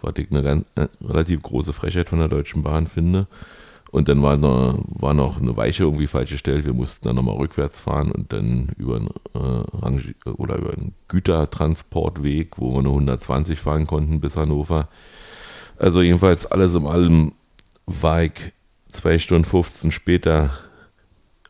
Was 0.01 0.15
ich 0.17 0.31
eine 0.31 0.43
ganz, 0.43 0.69
äh, 0.77 0.89
relativ 1.01 1.43
große 1.43 1.73
Frechheit 1.73 2.09
von 2.09 2.19
der 2.19 2.29
Deutschen 2.29 2.63
Bahn 2.63 2.87
finde. 2.87 3.27
Und 3.91 4.09
dann 4.09 4.23
war 4.23 4.37
noch, 4.37 4.85
war 4.89 5.15
noch 5.15 5.41
eine 5.41 5.57
Weiche 5.57 5.85
irgendwie 5.85 6.07
falsch 6.07 6.31
gestellt. 6.31 6.67
Wir 6.67 6.75
mussten 6.75 7.07
dann 7.07 7.17
nochmal 7.17 7.37
rückwärts 7.37 7.81
fahren 7.81 8.13
und 8.13 8.33
dann 8.33 8.71
über 8.77 8.97
einen, 8.97 10.15
äh, 10.27 10.31
oder 10.31 10.57
über 10.57 10.73
einen 10.75 10.95
Gütertransportweg, 11.09 12.59
wo 12.59 12.75
wir 12.75 12.83
nur 12.83 12.93
120 12.93 13.59
fahren 13.59 13.87
konnten 13.87 14.21
bis 14.21 14.37
Hannover. 14.37 14.89
Also 15.79 16.03
jedenfalls 16.03 16.45
alles 16.47 16.75
in 16.75 16.87
allem 16.87 17.33
war 17.87 18.25
ich 18.25 18.53
zwei 18.91 19.19
Stunden 19.19 19.45
15 19.45 19.91
später 19.91 20.51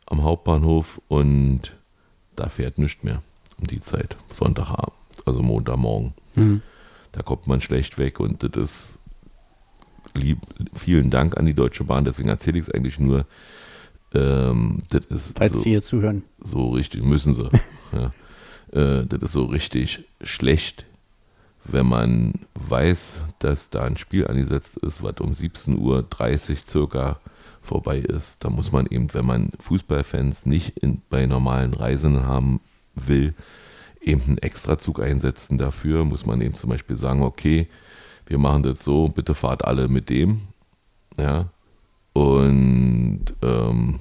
am 0.05 0.23
Hauptbahnhof 0.23 1.01
und 1.07 1.75
da 2.35 2.47
fährt 2.47 2.77
nichts 2.77 3.03
mehr 3.03 3.21
um 3.59 3.67
die 3.67 3.81
Zeit, 3.81 4.15
Sonntagabend, 4.31 4.93
also 5.25 5.41
Montagmorgen. 5.41 6.13
Mhm. 6.35 6.61
Da 7.11 7.21
kommt 7.21 7.47
man 7.47 7.59
schlecht 7.59 7.97
weg 7.97 8.19
und 8.19 8.43
das 8.43 8.63
ist 8.63 8.98
lieb, 10.15 10.39
vielen 10.75 11.09
Dank 11.09 11.37
an 11.37 11.45
die 11.45 11.53
Deutsche 11.53 11.83
Bahn, 11.83 12.05
deswegen 12.05 12.29
erzähle 12.29 12.59
ich 12.59 12.67
es 12.67 12.71
eigentlich 12.73 12.99
nur. 12.99 13.25
Ähm, 14.13 14.81
das 14.89 15.05
ist 15.05 15.37
Falls 15.37 15.53
so, 15.53 15.59
Sie 15.59 15.69
hier 15.69 15.83
zuhören. 15.83 16.23
so 16.41 16.69
richtig, 16.69 17.03
müssen 17.03 17.35
sie. 17.35 17.49
ja. 17.93 18.11
äh, 18.71 19.05
das 19.05 19.21
ist 19.21 19.31
so 19.33 19.45
richtig 19.45 20.05
schlecht, 20.21 20.85
wenn 21.63 21.85
man 21.85 22.33
weiß, 22.55 23.21
dass 23.37 23.69
da 23.69 23.83
ein 23.83 23.97
Spiel 23.97 24.25
angesetzt 24.27 24.77
ist, 24.77 25.03
was 25.03 25.15
um 25.19 25.33
17.30 25.33 25.77
Uhr 25.77 26.57
circa 26.67 27.19
vorbei 27.61 27.99
ist. 27.99 28.43
Da 28.43 28.49
muss 28.49 28.71
man 28.71 28.87
eben, 28.89 29.13
wenn 29.13 29.25
man 29.25 29.51
Fußballfans 29.59 30.45
nicht 30.45 30.77
in, 30.77 31.01
bei 31.09 31.25
normalen 31.25 31.73
Reisen 31.73 32.23
haben 32.25 32.61
will, 32.95 33.33
eben 34.01 34.21
einen 34.21 34.37
Extrazug 34.39 35.01
einsetzen 35.01 35.57
dafür. 35.57 36.05
Muss 36.05 36.25
man 36.25 36.41
eben 36.41 36.55
zum 36.55 36.69
Beispiel 36.69 36.97
sagen, 36.97 37.21
okay, 37.21 37.67
wir 38.29 38.37
machen 38.37 38.63
das 38.63 38.83
so, 38.85 39.09
bitte 39.09 39.33
fahrt 39.33 39.65
alle 39.65 39.87
mit 39.87 40.09
dem. 40.09 40.41
Ja. 41.17 41.49
Und 42.13 43.25
ähm, 43.41 43.99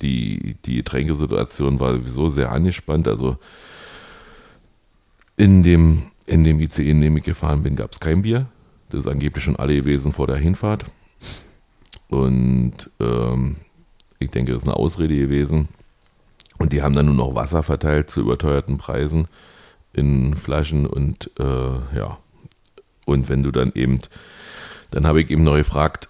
die, 0.00 0.56
die 0.64 0.76
Getränkesituation 0.76 1.78
war 1.78 1.92
sowieso 1.92 2.30
sehr 2.30 2.52
angespannt. 2.52 3.06
Also 3.06 3.36
in 5.36 5.62
dem, 5.62 6.04
in 6.26 6.42
dem 6.42 6.58
ICE, 6.58 6.90
in 6.90 7.02
dem 7.02 7.18
ich 7.18 7.24
gefahren 7.24 7.62
bin, 7.62 7.76
gab 7.76 7.92
es 7.92 8.00
kein 8.00 8.22
Bier. 8.22 8.46
Das 8.88 9.00
ist 9.00 9.06
angeblich 9.06 9.44
schon 9.44 9.56
alle 9.56 9.76
gewesen 9.76 10.12
vor 10.12 10.26
der 10.26 10.36
Hinfahrt. 10.36 10.86
Und 12.08 12.90
ähm, 12.98 13.56
ich 14.18 14.30
denke, 14.30 14.52
das 14.52 14.62
ist 14.62 14.68
eine 14.68 14.76
Ausrede 14.76 15.16
gewesen. 15.16 15.68
Und 16.58 16.72
die 16.72 16.82
haben 16.82 16.94
dann 16.94 17.06
nur 17.06 17.14
noch 17.14 17.34
Wasser 17.34 17.62
verteilt 17.62 18.08
zu 18.08 18.22
überteuerten 18.22 18.78
Preisen 18.78 19.28
in 19.92 20.34
Flaschen 20.34 20.86
und 20.86 21.30
äh, 21.38 21.96
ja. 21.96 22.18
Und 23.10 23.28
wenn 23.28 23.42
du 23.42 23.50
dann 23.50 23.72
eben, 23.74 24.00
dann 24.90 25.06
habe 25.06 25.20
ich 25.20 25.30
eben 25.30 25.42
noch 25.42 25.56
gefragt, 25.56 26.08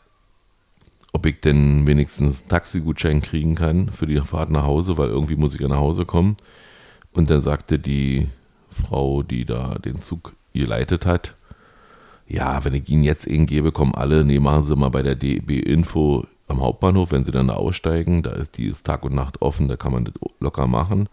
ob 1.12 1.26
ich 1.26 1.40
denn 1.40 1.86
wenigstens 1.86 2.42
einen 2.42 2.48
Taxigutschein 2.48 3.20
kriegen 3.20 3.54
kann 3.54 3.90
für 3.90 4.06
die 4.06 4.20
Fahrt 4.20 4.50
nach 4.50 4.64
Hause, 4.64 4.98
weil 4.98 5.08
irgendwie 5.08 5.36
muss 5.36 5.54
ich 5.54 5.60
ja 5.60 5.68
nach 5.68 5.78
Hause 5.78 6.04
kommen. 6.04 6.36
Und 7.12 7.30
dann 7.30 7.40
sagte 7.40 7.78
die 7.78 8.28
Frau, 8.68 9.22
die 9.22 9.44
da 9.44 9.76
den 9.76 10.00
Zug 10.00 10.34
geleitet 10.52 11.06
hat, 11.06 11.36
ja, 12.28 12.64
wenn 12.64 12.74
ich 12.74 12.88
Ihnen 12.88 13.02
jetzt 13.02 13.26
einen 13.26 13.46
gebe, 13.46 13.72
kommen 13.72 13.94
alle, 13.94 14.24
nee, 14.24 14.38
machen 14.38 14.62
Sie 14.62 14.76
mal 14.76 14.90
bei 14.90 15.02
der 15.02 15.16
DB 15.16 15.58
Info 15.58 16.24
am 16.46 16.60
Hauptbahnhof, 16.60 17.10
wenn 17.10 17.24
Sie 17.24 17.32
dann 17.32 17.48
da 17.48 17.54
aussteigen, 17.54 18.22
da 18.22 18.30
ist 18.30 18.56
die 18.56 18.66
ist 18.66 18.86
Tag 18.86 19.04
und 19.04 19.14
Nacht 19.14 19.42
offen, 19.42 19.66
da 19.66 19.76
kann 19.76 19.92
man 19.92 20.04
das 20.04 20.14
locker 20.38 20.68
machen. 20.68 21.08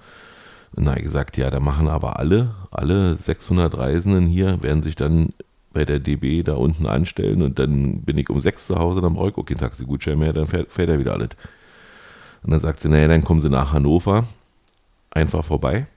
Und 0.76 0.86
dann 0.86 0.90
habe 0.90 1.00
ich 1.00 1.06
gesagt, 1.06 1.38
ja, 1.38 1.50
da 1.50 1.60
machen 1.60 1.88
aber 1.88 2.20
alle, 2.20 2.54
alle 2.70 3.16
600 3.16 3.76
Reisenden 3.76 4.28
hier, 4.28 4.62
werden 4.62 4.84
sich 4.84 4.96
dann 4.96 5.34
bei 5.78 5.86
der 5.86 6.00
DB 6.00 6.44
da 6.44 6.56
unten 6.56 6.88
anstellen 6.88 7.42
und 7.42 7.60
dann 7.60 8.02
bin 8.02 8.18
ich 8.18 8.30
um 8.30 8.42
sechs 8.42 8.68
zu 8.68 8.78
Hause, 8.78 9.02
dann 9.02 9.14
brauche 9.14 9.30
ich 9.30 9.38
auch 9.38 9.46
keinen 9.46 9.60
Taxigutschein 9.60 10.18
mehr, 10.18 10.34
dann 10.34 10.48
fährt, 10.48 10.72
fährt 10.72 10.90
er 10.90 11.00
wieder 11.00 11.14
alles. 11.14 11.30
Und 12.44 12.52
dann 12.52 12.60
sagt 12.60 12.80
sie, 12.80 12.90
naja, 12.90 13.08
dann 13.08 13.24
kommen 13.24 13.42
Sie 13.42 13.50
nach 13.50 13.74
Hannover, 13.74 14.26
einfach 15.12 15.44
vorbei 15.44 15.88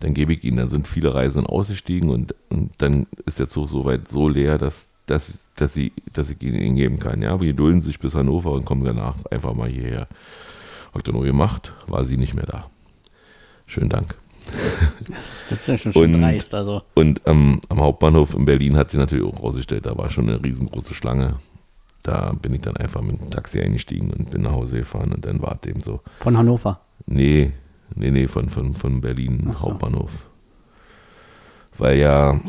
dann 0.00 0.14
gebe 0.14 0.32
ich 0.32 0.42
ihnen, 0.44 0.56
dann 0.56 0.70
sind 0.70 0.88
viele 0.88 1.14
Reisenden 1.14 1.46
ausgestiegen 1.46 2.08
und, 2.08 2.34
und 2.48 2.72
dann 2.78 3.06
ist 3.26 3.38
der 3.38 3.48
Zug 3.48 3.68
soweit 3.68 4.08
so 4.08 4.28
leer, 4.28 4.56
dass, 4.56 4.88
dass, 5.06 5.38
dass, 5.56 5.74
sie, 5.74 5.92
dass 6.12 6.30
ich 6.30 6.42
ihnen 6.42 6.74
geben 6.74 6.98
kann. 6.98 7.22
Ja, 7.22 7.40
wir 7.40 7.52
dulden 7.52 7.82
sich 7.82 7.98
bis 7.98 8.14
Hannover 8.14 8.52
und 8.52 8.64
kommen 8.64 8.84
danach 8.84 9.14
einfach 9.30 9.54
mal 9.54 9.68
hierher. 9.68 10.08
Hab 10.88 10.96
ich 10.96 11.02
dann 11.02 11.14
nur 11.14 11.24
gemacht, 11.24 11.74
war 11.86 12.04
sie 12.04 12.16
nicht 12.16 12.34
mehr 12.34 12.46
da. 12.46 12.70
Schönen 13.66 13.90
Dank. 13.90 14.16
Das 15.08 15.32
ist, 15.32 15.50
das 15.50 15.60
ist 15.60 15.66
ja 15.68 15.78
schon, 15.78 15.92
schon 15.92 16.14
Und- 16.14 16.20
dreist. 16.20 16.54
Also. 16.54 16.82
Und 16.94 17.22
ähm, 17.26 17.60
am 17.68 17.80
Hauptbahnhof 17.80 18.34
in 18.34 18.44
Berlin 18.44 18.76
hat 18.76 18.90
sich 18.90 18.98
natürlich 18.98 19.24
auch 19.24 19.42
rausgestellt, 19.42 19.86
da 19.86 19.96
war 19.96 20.10
schon 20.10 20.28
eine 20.28 20.42
riesengroße 20.42 20.94
Schlange. 20.94 21.36
Da 22.02 22.32
bin 22.40 22.54
ich 22.54 22.62
dann 22.62 22.76
einfach 22.76 23.02
mit 23.02 23.20
dem 23.20 23.30
Taxi 23.30 23.60
eingestiegen 23.60 24.10
und 24.10 24.30
bin 24.30 24.42
nach 24.42 24.52
Hause 24.52 24.78
gefahren 24.78 25.12
und 25.12 25.24
dann 25.26 25.42
war 25.42 25.58
es 25.62 25.68
eben 25.68 25.80
so. 25.80 26.00
Von 26.20 26.36
Hannover. 26.38 26.80
Nee, 27.06 27.52
nee, 27.94 28.10
nee, 28.10 28.26
von, 28.28 28.48
von, 28.48 28.74
von 28.74 29.00
Berlin 29.00 29.50
so. 29.54 29.60
Hauptbahnhof. 29.60 30.26
Weil 31.76 31.98
ja 31.98 32.40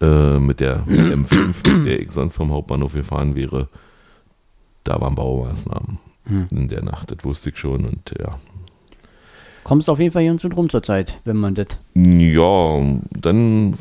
äh, 0.00 0.38
mit 0.38 0.60
der 0.60 0.84
M5, 0.86 1.72
mit 1.78 1.86
der 1.86 2.00
ich 2.00 2.10
sonst 2.10 2.36
vom 2.36 2.50
Hauptbahnhof 2.52 2.92
gefahren 2.92 3.34
wäre, 3.34 3.68
da 4.84 5.00
waren 5.00 5.14
Baumaßnahmen 5.14 5.98
Hm. 6.26 6.46
in 6.52 6.68
der 6.68 6.82
Nacht. 6.82 7.10
Das 7.10 7.22
wusste 7.24 7.50
ich 7.50 7.58
schon 7.58 7.84
und 7.84 8.14
ja. 8.18 8.38
Kommst 9.64 9.88
auf 9.90 9.98
jeden 9.98 10.12
Fall 10.12 10.22
hier 10.22 10.30
ins 10.32 10.44
Rum 10.44 10.68
zur 10.68 10.82
Zeit, 10.82 11.18
wenn 11.24 11.36
man 11.36 11.54
das. 11.54 11.68
Ja, 11.94 12.80
dann 13.18 13.74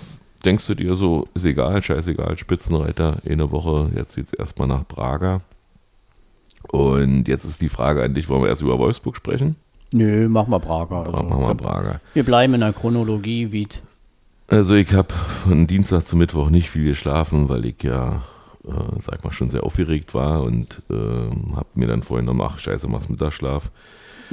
denkst 0.46 0.66
du 0.68 0.75
dir 0.75 0.96
so, 0.96 1.28
ist 1.34 1.46
egal, 1.46 1.84
scheißegal, 1.84 2.38
Spitzenreiter, 2.38 3.18
eine 3.30 3.52
Woche, 3.52 3.92
jetzt 3.96 4.16
geht's 4.16 4.34
erstmal 4.34 4.68
nach 4.68 4.88
Praga. 4.88 5.42
Und 6.72 7.28
jetzt 7.28 7.44
ist 7.44 7.62
die 7.62 7.70
Frage 7.70 8.04
an 8.04 8.13
dich, 8.13 8.30
wollen 8.30 8.42
wir 8.44 8.50
erst 8.50 8.62
über 8.62 8.80
Wolfsburg 8.80 9.16
sprechen? 9.16 9.56
Nö, 9.92 10.28
machen 10.28 10.52
wir 10.52 10.60
Prager. 10.60 11.06
Also, 11.06 11.12
Machen 11.12 11.46
wir 11.46 11.56
Praga. 11.56 12.02
wir 12.13 12.24
bleiben 12.24 12.54
in 12.56 12.62
der 12.62 12.74
Chronologie, 12.74 13.52
wie 13.52 13.68
Also 14.48 14.74
ich 14.75 14.92
habe 14.94 15.13
von 15.13 15.68
Dienstag 15.68 16.08
zu 16.08 16.16
Mittwoch 16.16 16.50
nicht 16.50 16.70
viel 16.70 16.86
geschlafen, 16.86 17.50
weil 17.50 17.66
ich 17.66 17.84
ja, 17.84 18.22
äh, 18.66 19.00
sag 19.00 19.24
mal, 19.24 19.32
schon 19.32 19.50
sehr 19.52 19.63
aufgeregt 19.63 20.16
war 20.16 20.42
und 20.44 20.82
äh, 20.90 20.94
habe 20.96 21.68
mir 21.75 21.88
dann 21.88 22.02
vorhin 22.02 22.25
noch, 22.25 22.40
ach 22.44 22.58
scheiße, 22.58 22.88
mach's 22.88 23.10
Mittagsschlaf. 23.10 23.70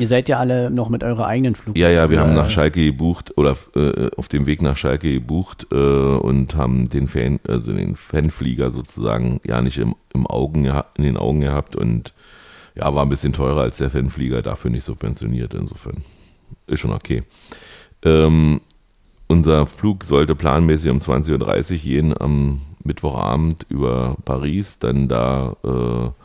Ihr 0.00 0.08
seid 0.08 0.30
ja 0.30 0.38
alle 0.38 0.70
noch 0.70 0.88
mit 0.88 1.04
eurer 1.04 1.26
eigenen 1.26 1.54
Flug. 1.54 1.76
Ja, 1.76 1.90
ja, 1.90 2.08
wir 2.08 2.20
haben 2.20 2.32
nach 2.32 2.48
Schalke 2.48 2.82
gebucht 2.82 3.36
oder 3.36 3.54
äh, 3.76 4.08
auf 4.16 4.28
dem 4.28 4.46
Weg 4.46 4.62
nach 4.62 4.78
Schalke 4.78 5.12
gebucht 5.12 5.66
äh, 5.70 5.74
und 5.74 6.54
haben 6.54 6.88
den 6.88 7.06
Fan, 7.06 7.38
also 7.46 7.74
den 7.74 7.96
Fanflieger 7.96 8.70
sozusagen 8.70 9.42
ja 9.46 9.60
nicht 9.60 9.76
im, 9.76 9.94
im 10.14 10.26
Augen 10.26 10.64
in 10.64 11.04
den 11.04 11.18
Augen 11.18 11.40
gehabt 11.40 11.76
und 11.76 12.14
ja, 12.74 12.94
war 12.94 13.02
ein 13.02 13.10
bisschen 13.10 13.34
teurer 13.34 13.60
als 13.60 13.76
der 13.76 13.90
Fanflieger, 13.90 14.40
dafür 14.40 14.70
nicht 14.70 14.84
subventioniert, 14.84 15.52
insofern 15.52 15.98
ist 16.66 16.80
schon 16.80 16.92
okay. 16.92 17.24
Ähm, 18.02 18.62
unser 19.26 19.66
Flug 19.66 20.04
sollte 20.04 20.34
planmäßig 20.34 20.90
um 20.90 20.98
20.30 20.98 21.72
Uhr 21.72 21.78
gehen 21.78 22.14
am 22.18 22.62
Mittwochabend 22.84 23.66
über 23.68 24.16
Paris, 24.24 24.78
dann 24.78 25.08
da 25.08 25.56
äh, 25.62 26.19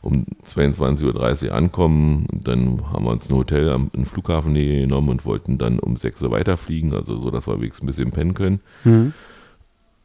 um 0.00 0.26
22.30 0.44 1.48
Uhr 1.48 1.54
ankommen. 1.54 2.26
Dann 2.32 2.90
haben 2.92 3.04
wir 3.04 3.10
uns 3.10 3.28
ein 3.28 3.36
Hotel 3.36 3.70
am 3.70 3.90
im 3.92 4.06
Flughafen 4.06 4.52
Nähe 4.52 4.82
genommen 4.82 5.08
und 5.08 5.24
wollten 5.24 5.58
dann 5.58 5.78
um 5.78 5.96
6 5.96 6.22
Uhr 6.22 6.30
weiterfliegen, 6.30 6.94
also 6.94 7.16
so, 7.16 7.30
dass 7.30 7.46
wir 7.46 7.60
wenigstens 7.60 7.84
ein 7.84 7.86
bisschen 7.86 8.10
pennen 8.10 8.34
können. 8.34 8.60
Mhm. 8.84 9.12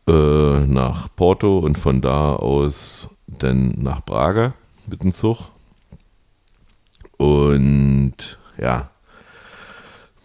Äh, 0.07 0.65
nach 0.65 1.07
Porto 1.15 1.59
und 1.59 1.77
von 1.77 2.01
da 2.01 2.33
aus 2.33 3.09
dann 3.27 3.69
nach 3.81 4.01
Braga 4.01 4.53
mit 4.87 5.03
dem 5.03 5.13
Zug. 5.13 5.49
Und 7.17 8.37
ja, 8.57 8.89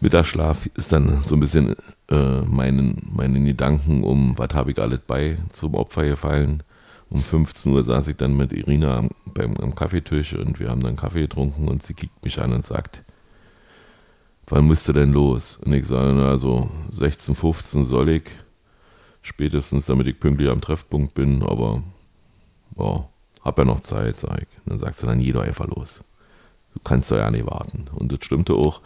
Mittagsschlaf 0.01 0.67
ist 0.75 0.93
dann 0.93 1.23
so 1.23 1.37
ein 1.37 1.41
bisschen 1.41 1.77
äh, 2.11 2.41
meinen, 2.43 3.09
meinen 3.15 3.45
Gedanken 3.45 4.03
um, 4.03 4.37
was 4.39 4.55
habe 4.55 4.71
ich 4.71 4.81
alles 4.81 5.01
bei 5.07 5.39
zum 5.53 5.75
Opfer 5.75 6.05
gefallen. 6.05 6.63
Um 7.11 7.23
15 7.23 7.73
Uhr 7.73 7.85
saß 7.85 8.09
ich 8.09 8.17
dann 8.17 8.37
mit 8.37 8.53
Irina 8.53 8.99
am, 8.99 9.09
beim, 9.33 9.57
am 9.57 9.75
Kaffeetisch 9.75 10.35
und 10.35 10.61
wir 10.61 10.69
haben 10.69 10.83
dann 10.83 10.97
Kaffee 10.97 11.23
getrunken 11.23 11.69
und 11.69 11.85
sie 11.85 11.95
kickt 11.95 12.23
mich 12.25 12.41
an 12.41 12.53
und 12.53 12.67
sagt, 12.67 13.03
wann 14.47 14.67
müsst 14.67 14.89
ihr 14.89 14.95
denn 14.95 15.13
los? 15.13 15.59
Und 15.65 15.73
ich 15.73 15.87
sage, 15.87 16.13
na, 16.13 16.37
so 16.37 16.71
16, 16.91 17.35
15 17.35 17.85
soll 17.85 18.11
ich, 18.11 18.25
spätestens, 19.23 19.87
damit 19.87 20.07
ich 20.07 20.21
pünktlich 20.21 20.51
am 20.51 20.61
Treffpunkt 20.61 21.15
bin, 21.15 21.43
aber 21.43 21.83
ja, 22.77 23.09
hab 23.43 23.59
ja 23.59 23.65
noch 23.65 23.81
Zeit, 23.81 24.17
sag 24.17 24.43
ich. 24.43 24.49
Und 24.65 24.73
dann 24.73 24.79
sagt 24.79 24.99
sie, 24.99 25.07
dann 25.07 25.33
doch 25.33 25.43
einfach 25.43 25.67
los. 25.67 26.05
Du 26.75 26.81
kannst 26.81 27.11
doch 27.11 27.17
ja 27.17 27.31
nicht 27.31 27.47
warten. 27.47 27.87
Und 27.95 28.13
das 28.13 28.21
stimmte 28.23 28.55
auch. 28.55 28.83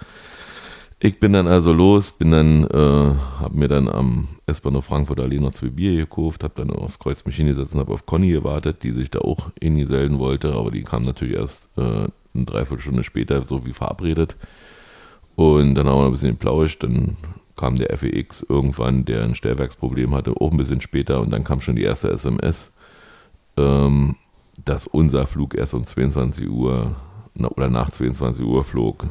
Ich 1.04 1.18
bin 1.18 1.32
dann 1.32 1.48
also 1.48 1.72
los, 1.72 2.12
bin 2.12 2.30
dann, 2.30 2.62
äh, 2.62 3.14
hab 3.40 3.52
mir 3.54 3.66
dann 3.66 3.88
am 3.88 4.28
S-Bahnhof 4.46 4.84
Frankfurt 4.84 5.18
Allee 5.18 5.40
noch 5.40 5.52
zwei 5.52 5.66
Bier 5.66 5.96
gekauft, 5.96 6.44
hab 6.44 6.54
dann 6.54 6.70
aufs 6.70 7.00
Kreuz 7.00 7.24
mich 7.24 7.34
hingesetzt 7.34 7.74
und 7.74 7.80
hab 7.80 7.90
auf 7.90 8.06
Conny 8.06 8.30
gewartet, 8.30 8.84
die 8.84 8.92
sich 8.92 9.10
da 9.10 9.18
auch 9.18 9.50
hingesellen 9.60 10.20
wollte, 10.20 10.52
aber 10.52 10.70
die 10.70 10.84
kam 10.84 11.02
natürlich 11.02 11.34
erst 11.34 11.70
äh, 11.76 11.80
eine 11.80 12.44
Dreiviertelstunde 12.44 13.02
später, 13.02 13.42
so 13.42 13.66
wie 13.66 13.72
verabredet. 13.72 14.36
Und 15.34 15.74
dann 15.74 15.88
haben 15.88 15.98
wir 15.98 16.06
ein 16.06 16.12
bisschen 16.12 16.38
geplauscht, 16.38 16.84
dann 16.84 17.16
kam 17.56 17.74
der 17.74 17.98
FEX 17.98 18.46
irgendwann, 18.48 19.04
der 19.04 19.24
ein 19.24 19.34
Stellwerksproblem 19.34 20.14
hatte, 20.14 20.40
auch 20.40 20.52
ein 20.52 20.56
bisschen 20.56 20.80
später 20.80 21.20
und 21.20 21.30
dann 21.30 21.42
kam 21.42 21.60
schon 21.60 21.74
die 21.74 21.82
erste 21.82 22.12
SMS, 22.12 22.72
ähm, 23.56 24.14
dass 24.64 24.86
unser 24.86 25.26
Flug 25.26 25.56
erst 25.56 25.74
um 25.74 25.84
22 25.84 26.48
Uhr 26.48 26.94
oder 27.34 27.68
nach 27.68 27.90
22 27.90 28.44
Uhr 28.44 28.62
flog. 28.62 29.04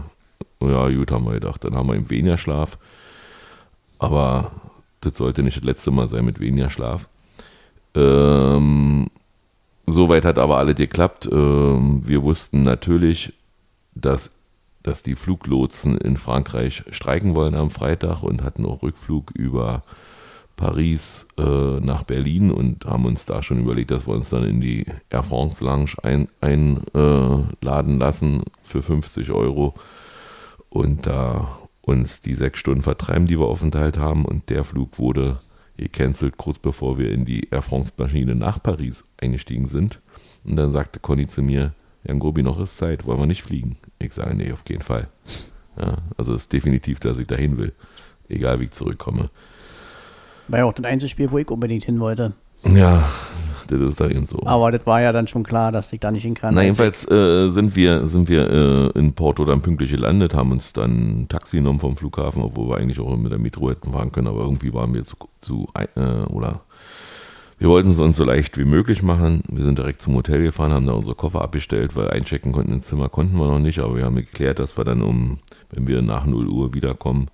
Ja, 0.61 0.89
gut, 0.89 1.11
haben 1.11 1.25
wir 1.25 1.33
gedacht. 1.33 1.63
Dann 1.63 1.75
haben 1.75 1.87
wir 1.87 1.95
eben 1.95 2.09
weniger 2.09 2.37
Schlaf. 2.37 2.77
Aber 3.99 4.51
das 5.01 5.17
sollte 5.17 5.43
nicht 5.43 5.57
das 5.57 5.63
letzte 5.63 5.91
Mal 5.91 6.09
sein 6.09 6.25
mit 6.25 6.39
weniger 6.39 6.69
Schlaf. 6.69 7.07
Ähm, 7.95 9.07
soweit 9.85 10.25
hat 10.25 10.37
aber 10.37 10.57
alles 10.57 10.75
geklappt. 10.75 11.27
Ähm, 11.31 12.01
wir 12.05 12.23
wussten 12.23 12.61
natürlich, 12.61 13.33
dass, 13.95 14.31
dass 14.83 15.03
die 15.03 15.15
Fluglotsen 15.15 15.97
in 15.97 16.17
Frankreich 16.17 16.83
streiken 16.91 17.35
wollen 17.35 17.55
am 17.55 17.69
Freitag 17.69 18.23
und 18.23 18.43
hatten 18.43 18.65
auch 18.65 18.83
Rückflug 18.83 19.31
über 19.31 19.83
Paris 20.55 21.27
äh, 21.39 21.79
nach 21.79 22.03
Berlin 22.03 22.51
und 22.51 22.85
haben 22.85 23.05
uns 23.05 23.25
da 23.25 23.41
schon 23.41 23.61
überlegt, 23.61 23.89
dass 23.89 24.07
wir 24.07 24.13
uns 24.13 24.29
dann 24.29 24.43
in 24.43 24.61
die 24.61 24.85
Air 25.09 25.23
France 25.23 25.63
Lounge 25.63 25.93
einladen 26.03 26.85
ein, 26.91 27.97
äh, 27.97 27.97
lassen 27.97 28.43
für 28.61 28.83
50 28.83 29.31
Euro 29.31 29.73
und 30.71 31.05
da 31.05 31.59
uns 31.81 32.21
die 32.21 32.33
sechs 32.33 32.59
Stunden 32.59 32.81
vertreiben, 32.81 33.27
die 33.27 33.37
wir 33.37 33.45
aufenthalten 33.45 34.01
haben. 34.01 34.25
Und 34.25 34.49
der 34.49 34.63
Flug 34.63 34.97
wurde 34.97 35.39
gecancelt, 35.77 36.37
kurz 36.37 36.59
bevor 36.59 36.97
wir 36.97 37.11
in 37.11 37.25
die 37.25 37.49
Air 37.51 37.61
France 37.61 37.93
Maschine 37.97 38.35
nach 38.35 38.63
Paris 38.63 39.03
eingestiegen 39.21 39.67
sind. 39.67 39.99
Und 40.43 40.55
dann 40.55 40.71
sagte 40.71 40.99
Conny 40.99 41.27
zu 41.27 41.43
mir, 41.43 41.73
Jan 42.03 42.19
Gobi, 42.19 42.41
noch 42.41 42.59
ist 42.59 42.77
Zeit, 42.77 43.05
wollen 43.05 43.19
wir 43.19 43.27
nicht 43.27 43.43
fliegen? 43.43 43.77
Ich 43.99 44.13
sage, 44.13 44.35
nee, 44.35 44.51
auf 44.51 44.63
keinen 44.63 44.81
Fall. 44.81 45.09
Ja, 45.77 45.97
also 46.17 46.33
ist 46.33 46.51
definitiv, 46.51 46.99
dass 46.99 47.19
ich 47.19 47.27
dahin 47.27 47.57
will, 47.57 47.73
egal 48.29 48.59
wie 48.59 48.65
ich 48.65 48.71
zurückkomme. 48.71 49.29
War 50.47 50.59
ja 50.59 50.65
auch 50.65 50.73
das 50.73 50.85
einzige 50.85 51.09
Spiel, 51.09 51.31
wo 51.31 51.37
ich 51.37 51.49
unbedingt 51.49 51.83
hin 51.83 51.99
wollte. 51.99 52.33
Ja, 52.63 53.07
das 53.77 53.91
ist 53.91 54.01
da 54.01 54.07
eben 54.07 54.25
so. 54.25 54.41
Aber 54.45 54.71
das 54.71 54.85
war 54.85 55.01
ja 55.01 55.11
dann 55.11 55.27
schon 55.27 55.43
klar, 55.43 55.71
dass 55.71 55.91
ich 55.93 55.99
da 55.99 56.11
nicht 56.11 56.23
hin 56.23 56.33
kann. 56.33 56.53
Na, 56.53 56.63
jedenfalls 56.63 57.09
äh, 57.09 57.49
sind 57.49 57.75
wir, 57.75 58.05
sind 58.07 58.29
wir 58.29 58.49
äh, 58.95 58.99
in 58.99 59.13
Porto 59.13 59.45
dann 59.45 59.61
pünktlich 59.61 59.91
gelandet, 59.91 60.33
haben 60.33 60.51
uns 60.51 60.73
dann 60.73 61.21
ein 61.21 61.27
Taxi 61.29 61.57
genommen 61.57 61.79
vom 61.79 61.95
Flughafen, 61.95 62.41
obwohl 62.43 62.69
wir 62.69 62.77
eigentlich 62.77 62.99
auch 62.99 63.15
mit 63.15 63.31
der 63.31 63.39
Metro 63.39 63.69
hätten 63.69 63.91
fahren 63.91 64.11
können, 64.11 64.27
aber 64.27 64.41
irgendwie 64.41 64.73
waren 64.73 64.93
wir 64.93 65.05
zu, 65.05 65.15
zu 65.39 65.67
äh, 65.73 66.31
oder 66.31 66.61
wir 67.61 67.69
wollten 67.69 67.91
es 67.91 67.99
uns 67.99 68.17
so 68.17 68.23
leicht 68.23 68.57
wie 68.57 68.65
möglich 68.65 69.03
machen. 69.03 69.43
Wir 69.47 69.63
sind 69.63 69.77
direkt 69.77 70.01
zum 70.01 70.15
Hotel 70.15 70.41
gefahren, 70.41 70.73
haben 70.73 70.87
da 70.87 70.93
unsere 70.93 71.15
Koffer 71.15 71.43
abgestellt, 71.43 71.95
weil 71.95 72.09
einchecken 72.09 72.53
konnten 72.53 72.73
ins 72.73 72.87
Zimmer 72.87 73.07
konnten 73.07 73.37
wir 73.37 73.45
noch 73.45 73.59
nicht, 73.59 73.77
aber 73.77 73.95
wir 73.95 74.05
haben 74.05 74.15
geklärt, 74.15 74.57
dass 74.57 74.79
wir 74.79 74.83
dann 74.83 75.03
um, 75.03 75.37
wenn 75.69 75.87
wir 75.87 76.01
nach 76.01 76.25
0 76.25 76.47
Uhr 76.47 76.73
wiederkommen, 76.73 77.27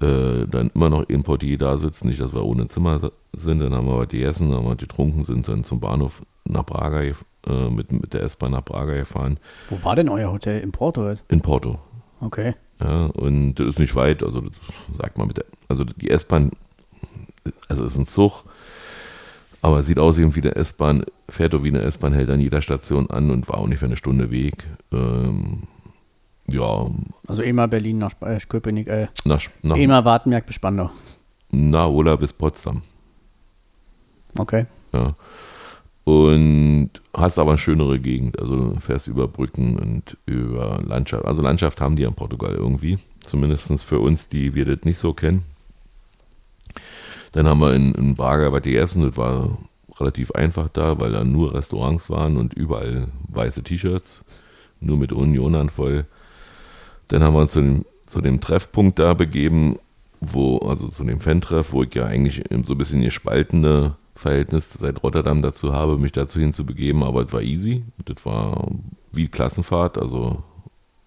äh, 0.00 0.46
dann 0.46 0.70
immer 0.74 0.90
noch 0.90 1.02
im 1.08 1.22
Portier 1.22 1.58
da 1.58 1.76
sitzen, 1.76 2.08
nicht, 2.08 2.20
dass 2.20 2.34
wir 2.34 2.44
ohne 2.44 2.68
Zimmer 2.68 2.98
sind, 3.32 3.60
dann 3.60 3.74
haben 3.74 3.86
wir 3.86 3.98
was 3.98 4.08
gegessen, 4.08 4.50
dann 4.50 4.60
haben 4.60 4.68
wir 4.68 4.76
getrunken, 4.76 5.24
sind 5.24 5.48
dann 5.48 5.64
zum 5.64 5.80
Bahnhof 5.80 6.22
nach 6.44 6.64
Braga 6.64 7.02
äh, 7.02 7.70
mit, 7.70 7.92
mit 7.92 8.14
der 8.14 8.22
S-Bahn 8.22 8.52
nach 8.52 8.64
Braga 8.64 8.94
gefahren. 8.94 9.38
Wo 9.68 9.82
war 9.84 9.96
denn 9.96 10.08
euer 10.08 10.32
Hotel? 10.32 10.60
In 10.60 10.72
Porto? 10.72 11.02
Halt? 11.02 11.22
In 11.28 11.40
Porto. 11.40 11.78
Okay. 12.20 12.54
Ja, 12.80 13.06
und 13.06 13.54
das 13.54 13.68
ist 13.68 13.78
nicht 13.78 13.94
weit, 13.94 14.22
also 14.22 14.40
das, 14.40 14.52
sagt 14.98 15.18
man 15.18 15.26
mit 15.26 15.36
der, 15.36 15.44
also 15.68 15.84
die 15.84 16.10
S-Bahn, 16.10 16.50
also 17.68 17.84
ist 17.84 17.96
ein 17.96 18.06
Zug, 18.06 18.44
aber 19.62 19.82
sieht 19.82 19.98
aus 19.98 20.16
wie 20.16 20.24
eine 20.24 20.56
S-Bahn, 20.56 21.04
fährt 21.28 21.52
doch 21.52 21.62
wie 21.62 21.68
eine 21.68 21.82
S-Bahn, 21.82 22.14
hält 22.14 22.30
an 22.30 22.40
jeder 22.40 22.62
Station 22.62 23.10
an 23.10 23.30
und 23.30 23.48
war 23.48 23.58
auch 23.58 23.66
nicht 23.66 23.80
für 23.80 23.86
eine 23.86 23.96
Stunde 23.96 24.30
Weg. 24.30 24.66
Ähm, 24.92 25.64
ja. 26.52 26.90
Also 27.26 27.42
immer 27.42 27.68
Berlin 27.68 27.98
nach 27.98 28.12
äh, 28.22 28.38
Köpenick, 28.48 28.88
äh, 28.88 29.08
nach, 29.24 29.40
nach, 29.62 29.76
immer 29.76 30.04
Wartenberg 30.04 30.46
bis 30.46 30.56
Spandau. 30.56 30.90
Na, 31.50 31.86
oder 31.86 32.16
bis 32.16 32.32
Potsdam. 32.32 32.82
Okay. 34.38 34.66
Ja. 34.92 35.14
Und 36.04 36.90
hast 37.14 37.38
aber 37.38 37.50
eine 37.50 37.58
schönere 37.58 37.98
Gegend. 37.98 38.38
Also 38.40 38.56
du 38.56 38.80
fährst 38.80 39.06
über 39.06 39.28
Brücken 39.28 39.78
und 39.78 40.16
über 40.26 40.80
Landschaft. 40.84 41.24
Also 41.24 41.42
Landschaft 41.42 41.80
haben 41.80 41.96
die 41.96 42.04
in 42.04 42.14
Portugal 42.14 42.54
irgendwie. 42.54 42.98
Zumindest 43.24 43.82
für 43.82 44.00
uns, 44.00 44.28
die 44.28 44.54
wir 44.54 44.64
das 44.64 44.84
nicht 44.84 44.98
so 44.98 45.12
kennen. 45.12 45.44
Dann 47.32 47.46
haben 47.46 47.60
wir 47.60 47.74
in, 47.74 47.94
in 47.94 48.14
Braga 48.14 48.52
was 48.52 48.62
gegessen. 48.62 49.02
Das 49.02 49.16
war 49.16 49.58
relativ 50.00 50.32
einfach 50.32 50.68
da, 50.68 50.98
weil 50.98 51.12
da 51.12 51.22
nur 51.22 51.54
Restaurants 51.54 52.10
waren 52.10 52.36
und 52.36 52.54
überall 52.54 53.08
weiße 53.28 53.62
T-Shirts. 53.62 54.24
Nur 54.80 54.96
mit 54.96 55.12
Unionern 55.12 55.68
voll. 55.68 56.06
Dann 57.10 57.24
haben 57.24 57.34
wir 57.34 57.40
uns 57.40 57.52
zu 57.52 57.60
dem, 57.60 57.84
zu 58.06 58.20
dem 58.20 58.40
Treffpunkt 58.40 59.00
da 59.00 59.14
begeben, 59.14 59.76
wo, 60.20 60.58
also 60.58 60.88
zu 60.88 61.02
dem 61.02 61.20
Fan-Treff, 61.20 61.72
wo 61.72 61.82
ich 61.82 61.94
ja 61.94 62.06
eigentlich 62.06 62.44
so 62.64 62.74
ein 62.74 62.78
bisschen 62.78 63.02
gespaltene 63.02 63.96
Verhältnis 64.14 64.70
seit 64.78 65.02
Rotterdam 65.02 65.42
dazu 65.42 65.72
habe, 65.72 65.98
mich 65.98 66.12
dazu 66.12 66.38
hinzubegeben, 66.38 67.02
aber 67.02 67.24
es 67.24 67.32
war 67.32 67.42
easy. 67.42 67.82
Das 68.04 68.24
war 68.24 68.70
wie 69.10 69.26
Klassenfahrt, 69.26 69.98
also 69.98 70.44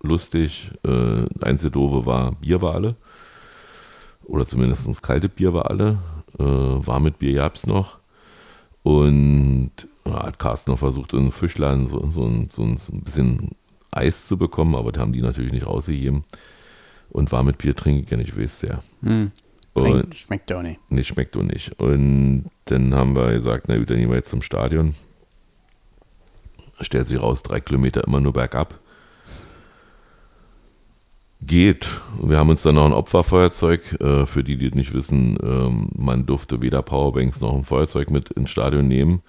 lustig. 0.01 0.71
Äh, 0.85 1.25
einzige 1.41 1.71
Doofe 1.71 2.05
war 2.05 2.33
Bier 2.33 2.61
war 2.61 2.75
alle. 2.75 2.95
Oder 4.25 4.45
zumindest 4.45 5.01
kalte 5.01 5.29
Bier 5.29 5.53
war 5.53 5.69
alle. 5.69 5.99
Äh, 6.37 6.43
warmes 6.43 7.13
Bier 7.13 7.35
gab 7.35 7.55
es 7.55 7.65
noch. 7.65 7.99
Und 8.81 9.71
ja, 10.05 10.23
hat 10.25 10.39
Carsten 10.39 10.71
noch 10.71 10.79
versucht, 10.79 11.13
in 11.13 11.31
Fischladen 11.31 11.87
so, 11.87 12.05
so, 12.07 12.29
so, 12.49 12.75
so 12.75 12.93
ein 12.93 13.03
bisschen 13.03 13.51
Eis 13.95 14.27
zu 14.27 14.37
bekommen, 14.37 14.75
aber 14.75 14.91
das 14.91 15.01
haben 15.01 15.13
die 15.13 15.21
natürlich 15.21 15.51
nicht 15.51 15.67
rausgegeben. 15.67 16.23
Und 17.09 17.31
war 17.31 17.43
mit 17.43 17.59
Bier 17.59 17.75
trinke 17.75 18.03
ich 18.03 18.09
ja 18.09 18.17
nicht, 18.17 18.35
wisst 18.35 18.63
ihr. 18.63 18.79
Hm. 19.03 19.31
Und 19.73 20.15
schmeckt 20.15 20.51
auch 20.51 20.61
nicht. 20.61 20.79
Nee, 20.89 21.03
schmeckt 21.03 21.35
auch 21.35 21.43
nicht. 21.43 21.79
Und 21.79 22.45
dann 22.65 22.93
haben 22.93 23.15
wir 23.15 23.31
gesagt, 23.33 23.65
na 23.67 23.77
gut, 23.77 23.89
dann 23.89 23.97
gehen 23.97 24.09
wir 24.09 24.17
jetzt 24.17 24.29
zum 24.29 24.41
Stadion. 24.41 24.95
Stellt 26.81 27.07
sich 27.07 27.21
raus, 27.21 27.43
drei 27.43 27.59
Kilometer 27.59 28.03
immer 28.05 28.19
nur 28.19 28.33
bergab. 28.33 28.79
Geht. 31.45 31.89
Wir 32.21 32.37
haben 32.37 32.49
uns 32.49 32.63
dann 32.63 32.75
noch 32.75 32.85
ein 32.85 32.93
Opferfeuerzeug, 32.93 33.99
äh, 33.99 34.25
für 34.25 34.43
die, 34.43 34.57
die 34.57 34.69
das 34.69 34.77
nicht 34.77 34.93
wissen, 34.93 35.37
ähm, 35.43 35.89
man 35.95 36.25
durfte 36.25 36.61
weder 36.61 36.81
Powerbanks 36.81 37.41
noch 37.41 37.53
ein 37.53 37.65
Feuerzeug 37.65 38.11
mit 38.11 38.29
ins 38.31 38.49
Stadion 38.49 38.87
nehmen. 38.87 39.21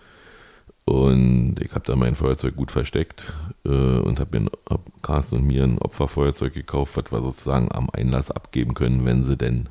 Und 0.87 1.57
ich 1.61 1.70
habe 1.70 1.85
da 1.85 1.97
mein 1.97 2.14
Feuerzeug 2.14 2.57
gut 2.57 2.70
versteckt 2.70 3.33
äh, 3.64 3.68
und 3.68 4.20
habe 4.20 4.38
mir 4.38 4.51
hab 4.68 4.81
Carsten 5.03 5.37
und 5.37 5.47
mir 5.47 5.64
ein 5.64 5.79
Opferfeuerzeug 5.79 6.53
gekauft, 6.53 6.97
was 6.97 7.11
wir 7.11 7.23
sozusagen 7.23 7.73
am 7.73 7.88
Einlass 7.90 8.31
abgeben 8.31 8.75
können, 8.75 9.05
wenn 9.07 9.25
sie 9.25 9.37
denn 9.37 9.68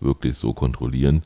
wirklich 0.00 0.36
so 0.36 0.52
kontrollieren. 0.52 1.22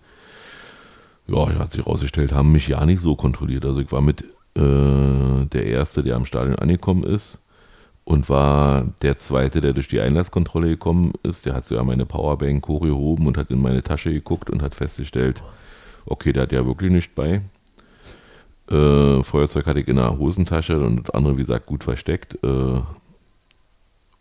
Ja, 1.27 1.49
hat 1.59 1.73
sich 1.73 1.87
herausgestellt, 1.87 2.33
haben 2.33 2.53
mich 2.53 2.69
ja 2.69 2.85
nicht 2.85 3.01
so 3.01 3.17
kontrolliert. 3.17 3.65
Also 3.65 3.81
ich 3.81 3.91
war 3.93 4.03
mit 4.03 4.23
äh, 4.57 5.47
der 5.47 5.67
Erste, 5.67 6.03
der 6.03 6.17
am 6.17 6.27
Stadion 6.27 6.57
angekommen 6.57 7.05
ist 7.05 7.41
und 8.05 8.29
war 8.29 8.93
der 9.01 9.19
Zweite, 9.19 9.63
der 9.63 9.73
durch 9.73 9.89
die 9.89 10.01
Einlasskontrolle 10.01 10.69
gekommen 10.69 11.13
ist. 11.23 11.47
Der 11.47 11.55
hat 11.55 11.67
sogar 11.67 11.85
meine 11.85 12.05
Powerbank 12.05 12.69
hochgehoben 12.69 13.27
und 13.27 13.39
hat 13.39 13.51
in 13.51 13.63
meine 13.63 13.83
Tasche 13.83 14.13
geguckt 14.13 14.51
und 14.51 14.61
hat 14.61 14.75
festgestellt, 14.75 15.43
okay, 16.05 16.35
der 16.35 16.43
hat 16.43 16.53
ja 16.53 16.67
wirklich 16.67 16.91
nichts 16.91 17.15
bei. 17.15 17.41
Äh, 18.70 19.22
Feuerzeug 19.22 19.66
hatte 19.66 19.81
ich 19.81 19.88
in 19.88 19.96
der 19.96 20.18
Hosentasche 20.18 20.81
und 20.81 21.09
das 21.09 21.14
andere, 21.14 21.37
wie 21.37 21.42
gesagt, 21.42 21.66
gut 21.66 21.85
versteckt. 21.85 22.38
Äh, 22.42 22.81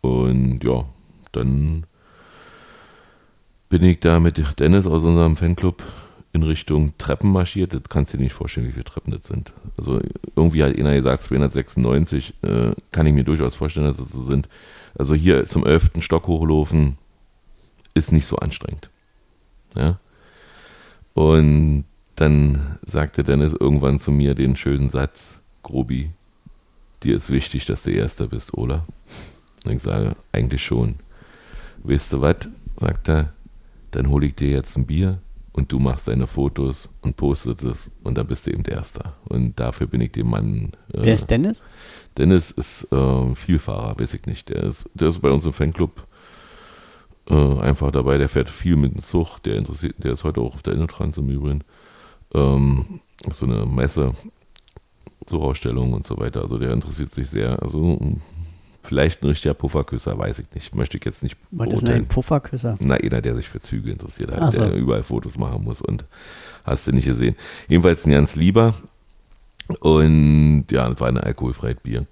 und 0.02 0.60
ja, 0.62 0.84
dann 1.32 1.86
bin 3.68 3.82
ich 3.84 4.00
da 4.00 4.20
mit 4.20 4.60
Dennis 4.60 4.86
aus 4.86 5.02
unserem 5.02 5.36
Fanclub 5.36 5.82
in 6.34 6.42
Richtung 6.42 6.92
Treppen 6.98 7.32
marschiert. 7.32 7.72
Das 7.72 7.82
kannst 7.88 8.12
du 8.12 8.18
dir 8.18 8.24
nicht 8.24 8.32
vorstellen, 8.32 8.66
wie 8.66 8.72
viele 8.72 8.84
Treppen 8.84 9.12
das 9.12 9.26
sind. 9.26 9.52
Also 9.78 10.00
irgendwie 10.36 10.62
hat 10.62 10.76
einer 10.76 10.94
gesagt 10.94 11.24
296, 11.24 12.34
äh, 12.42 12.72
kann 12.90 13.06
ich 13.06 13.14
mir 13.14 13.24
durchaus 13.24 13.56
vorstellen, 13.56 13.86
dass 13.86 13.96
das 13.96 14.10
so 14.10 14.24
sind. 14.24 14.48
Also 14.96 15.14
hier 15.14 15.46
zum 15.46 15.64
11. 15.64 15.92
Stock 16.00 16.26
hochlaufen 16.26 16.98
ist 17.94 18.12
nicht 18.12 18.26
so 18.26 18.36
anstrengend. 18.36 18.90
Ja. 19.76 19.98
Und 21.14 21.84
dann 22.16 22.78
sagte 22.84 23.22
Dennis 23.22 23.54
irgendwann 23.58 24.00
zu 24.00 24.12
mir 24.12 24.34
den 24.34 24.56
schönen 24.56 24.90
Satz, 24.90 25.40
Grobi, 25.62 26.10
dir 27.02 27.16
ist 27.16 27.32
wichtig, 27.32 27.66
dass 27.66 27.82
du 27.82 27.90
Erster 27.90 28.28
bist, 28.28 28.54
oder? 28.54 28.86
Und 29.64 29.72
ich 29.72 29.82
sage, 29.82 30.14
eigentlich 30.32 30.62
schon. 30.62 30.96
Weißt 31.82 32.12
du 32.12 32.20
was? 32.20 32.48
sagt 32.76 33.08
er, 33.08 33.32
dann 33.92 34.08
hole 34.08 34.26
ich 34.26 34.34
dir 34.34 34.50
jetzt 34.50 34.76
ein 34.76 34.86
Bier 34.86 35.20
und 35.52 35.70
du 35.70 35.78
machst 35.78 36.08
deine 36.08 36.26
Fotos 36.26 36.88
und 37.02 37.16
postest 37.16 37.62
es 37.62 37.90
und 38.02 38.18
dann 38.18 38.26
bist 38.26 38.46
du 38.46 38.50
eben 38.50 38.64
der 38.64 38.74
Erster. 38.74 39.14
Und 39.24 39.58
dafür 39.60 39.86
bin 39.86 40.00
ich 40.00 40.12
dem 40.12 40.30
Mann. 40.30 40.72
Äh, 40.92 41.02
Wer 41.02 41.14
ist 41.14 41.30
Dennis? 41.30 41.64
Dennis 42.18 42.50
ist 42.50 42.92
äh, 42.92 43.34
Vielfahrer, 43.34 43.98
weiß 43.98 44.14
ich 44.14 44.26
nicht. 44.26 44.48
Der 44.48 44.64
ist, 44.64 44.90
der 44.94 45.08
ist 45.08 45.20
bei 45.20 45.30
uns 45.30 45.46
im 45.46 45.52
Fanclub 45.52 46.06
äh, 47.28 47.58
einfach 47.60 47.92
dabei. 47.92 48.18
Der 48.18 48.28
fährt 48.28 48.50
viel 48.50 48.76
mit 48.76 48.94
dem 48.94 49.02
Zug. 49.02 49.38
Der 49.44 49.56
interessiert, 49.56 49.94
der 49.98 50.12
ist 50.12 50.24
heute 50.24 50.40
auch 50.40 50.54
auf 50.54 50.62
der 50.62 50.74
Innotrans 50.74 51.18
im 51.18 51.30
Übrigen 51.30 51.62
ähm, 52.34 53.00
so 53.32 53.46
eine 53.46 53.64
Messe, 53.66 54.12
Suchausstellung 55.26 55.92
und 55.92 56.06
so 56.06 56.18
weiter. 56.18 56.42
Also 56.42 56.58
der 56.58 56.72
interessiert 56.72 57.14
sich 57.14 57.28
sehr. 57.30 57.62
Also 57.62 57.98
vielleicht 58.82 59.22
ein 59.22 59.28
richtiger 59.28 59.54
Pufferküsser, 59.54 60.18
weiß 60.18 60.40
ich 60.40 60.46
nicht. 60.54 60.74
Möchte 60.74 60.98
ich 60.98 61.04
jetzt 61.04 61.22
nicht 61.22 61.36
Was 61.50 61.72
ist 61.72 61.86
denn 61.86 61.94
ein 61.94 62.06
Pufferküsser? 62.06 62.76
Na, 62.80 62.94
einer, 62.94 63.20
der 63.20 63.34
sich 63.34 63.48
für 63.48 63.60
Züge 63.60 63.90
interessiert 63.90 64.30
hat, 64.32 64.52
so. 64.52 64.60
der 64.60 64.74
überall 64.74 65.02
Fotos 65.02 65.38
machen 65.38 65.64
muss 65.64 65.80
und 65.80 66.04
hast 66.64 66.86
du 66.86 66.92
nicht 66.92 67.06
gesehen. 67.06 67.36
Jedenfalls 67.68 68.04
ein 68.04 68.12
ganz 68.12 68.36
lieber. 68.36 68.74
Und 69.80 70.66
ja, 70.70 70.88
das 70.90 71.00
war 71.00 71.08
ein 71.08 71.18
alkoholfreies 71.18 71.78
Bier. 71.82 72.06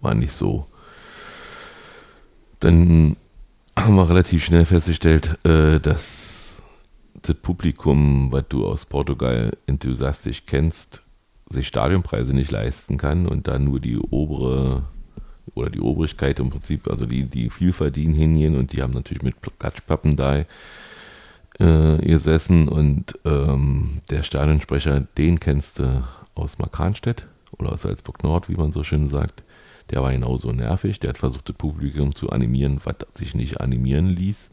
War 0.00 0.14
nicht 0.14 0.32
so. 0.32 0.66
Dann 2.60 3.16
haben 3.76 3.96
wir 3.96 4.08
relativ 4.08 4.44
schnell 4.44 4.64
festgestellt, 4.64 5.38
äh, 5.44 5.80
dass 5.80 6.29
das 7.22 7.36
Publikum, 7.36 8.32
was 8.32 8.44
du 8.48 8.66
aus 8.66 8.86
Portugal 8.86 9.56
enthusiastisch 9.66 10.44
kennst, 10.46 11.02
sich 11.48 11.66
Stadionpreise 11.66 12.32
nicht 12.32 12.50
leisten 12.50 12.96
kann 12.96 13.26
und 13.26 13.48
dann 13.48 13.64
nur 13.64 13.80
die 13.80 13.98
obere 13.98 14.84
oder 15.54 15.70
die 15.70 15.80
Obrigkeit 15.80 16.38
im 16.38 16.50
Prinzip, 16.50 16.88
also 16.88 17.06
die, 17.06 17.24
die 17.24 17.50
viel 17.50 17.72
verdienen, 17.72 18.14
hingehen 18.14 18.56
und 18.56 18.72
die 18.72 18.82
haben 18.82 18.92
natürlich 18.92 19.22
mit 19.22 19.34
Klatschpappen 19.58 20.16
da 20.16 20.44
äh, 21.58 21.98
gesessen 21.98 22.68
und 22.68 23.18
ähm, 23.24 24.00
der 24.10 24.22
Stadionsprecher, 24.22 25.00
den 25.18 25.40
kennst 25.40 25.80
du 25.80 26.04
aus 26.34 26.58
Markranstädt 26.58 27.26
oder 27.58 27.72
aus 27.72 27.82
Salzburg 27.82 28.22
Nord, 28.22 28.48
wie 28.48 28.54
man 28.54 28.72
so 28.72 28.84
schön 28.84 29.08
sagt. 29.08 29.42
Der 29.90 30.02
war 30.02 30.12
genauso 30.12 30.52
nervig, 30.52 31.00
der 31.00 31.10
hat 31.10 31.18
versucht, 31.18 31.48
das 31.48 31.56
Publikum 31.56 32.14
zu 32.14 32.30
animieren, 32.30 32.80
was 32.84 32.94
sich 33.14 33.34
nicht 33.34 33.60
animieren 33.60 34.06
ließ 34.06 34.50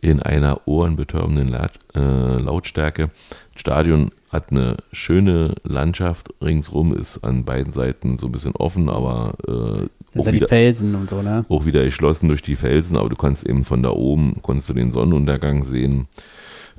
in 0.00 0.20
einer 0.20 0.62
ohrenbetäubenden 0.66 1.52
äh, 1.52 2.36
Lautstärke. 2.38 3.10
Das 3.52 3.60
Stadion 3.60 4.12
hat 4.30 4.50
eine 4.50 4.76
schöne 4.92 5.54
Landschaft 5.64 6.32
ringsrum, 6.40 6.94
ist 6.94 7.24
an 7.24 7.44
beiden 7.44 7.72
Seiten 7.72 8.18
so 8.18 8.26
ein 8.26 8.32
bisschen 8.32 8.56
offen, 8.56 8.88
aber 8.88 9.34
äh, 9.46 9.86
das 10.12 10.24
sind 10.24 10.40
die 10.40 10.46
Felsen 10.46 10.94
und 10.94 11.08
so, 11.10 11.22
ne? 11.22 11.44
Auch 11.48 11.64
wieder 11.66 11.84
erschlossen 11.84 12.28
durch 12.28 12.42
die 12.42 12.56
Felsen, 12.56 12.96
aber 12.96 13.08
du 13.08 13.16
kannst 13.16 13.46
eben 13.46 13.64
von 13.64 13.82
da 13.82 13.90
oben, 13.90 14.36
konntest 14.42 14.68
du 14.68 14.74
den 14.74 14.92
Sonnenuntergang 14.92 15.64
sehen. 15.64 16.08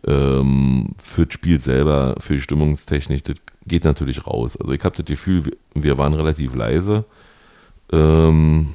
Ähm, 0.06 0.90
für 0.98 1.26
das 1.26 1.34
Spiel 1.34 1.60
selber, 1.60 2.16
für 2.20 2.34
die 2.34 2.42
Stimmungstechnik, 2.42 3.24
das 3.24 3.36
geht 3.68 3.86
natürlich 3.86 4.26
raus. 4.26 4.58
Also 4.60 4.74
ich 4.74 4.84
habe 4.84 4.96
das 4.96 5.06
Gefühl, 5.06 5.44
wir 5.76 5.98
waren 5.98 6.14
relativ 6.14 6.56
leise. 6.56 7.06
Ähm, 7.92 8.74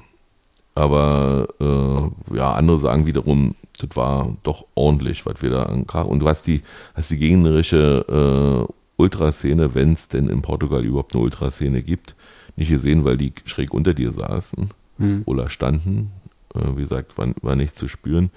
aber 0.74 1.48
äh, 1.58 2.36
ja, 2.36 2.52
andere 2.54 2.78
sagen 2.78 3.06
wiederum, 3.06 3.54
das 3.78 3.96
war 3.96 4.36
doch 4.42 4.66
ordentlich, 4.74 5.26
was 5.26 5.42
wir 5.42 5.50
da 5.50 5.64
an 5.64 5.84
Und 5.84 6.20
du 6.20 6.28
hast 6.28 6.46
die, 6.46 6.62
hast 6.94 7.10
die 7.10 7.18
gegnerische 7.18 8.66
äh, 8.68 8.72
Ultraszene, 8.96 9.74
wenn 9.74 9.92
es 9.92 10.08
denn 10.08 10.28
in 10.28 10.42
Portugal 10.42 10.84
überhaupt 10.84 11.14
eine 11.14 11.24
Ultraszene 11.24 11.82
gibt, 11.82 12.14
nicht 12.56 12.70
gesehen, 12.70 13.04
weil 13.04 13.16
die 13.16 13.32
schräg 13.44 13.74
unter 13.74 13.92
dir 13.94 14.12
saßen 14.12 14.70
hm. 14.98 15.22
oder 15.26 15.50
standen. 15.50 16.12
Äh, 16.54 16.76
wie 16.76 16.82
gesagt, 16.82 17.18
war, 17.18 17.28
war 17.42 17.56
nicht 17.56 17.78
zu 17.78 17.88
spüren. 17.88 18.30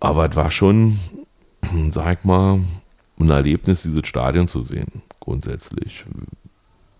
Aber 0.00 0.28
es 0.28 0.36
war 0.36 0.50
schon, 0.50 0.98
sag 1.90 2.24
mal, 2.24 2.60
ein 3.18 3.30
Erlebnis, 3.30 3.82
dieses 3.82 4.06
Stadion 4.06 4.48
zu 4.48 4.60
sehen, 4.60 5.02
grundsätzlich. 5.20 6.04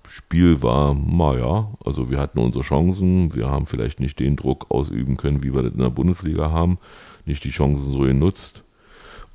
Spiel 0.07 0.63
war, 0.63 0.95
naja, 0.95 1.71
also 1.85 2.11
wir 2.11 2.19
hatten 2.19 2.39
unsere 2.39 2.65
Chancen, 2.65 3.35
wir 3.35 3.49
haben 3.49 3.67
vielleicht 3.67 3.99
nicht 3.99 4.21
den 4.21 4.37
Druck 4.37 4.67
ausüben 4.69 5.17
können, 5.17 5.43
wie 5.43 5.55
wir 5.55 5.63
das 5.63 5.73
in 5.73 5.79
der 5.79 5.91
Bundesliga 5.91 6.51
haben, 6.51 6.79
nicht 7.25 7.45
die 7.45 7.51
Chancen 7.51 7.91
so 7.91 8.01
genutzt. 8.01 8.65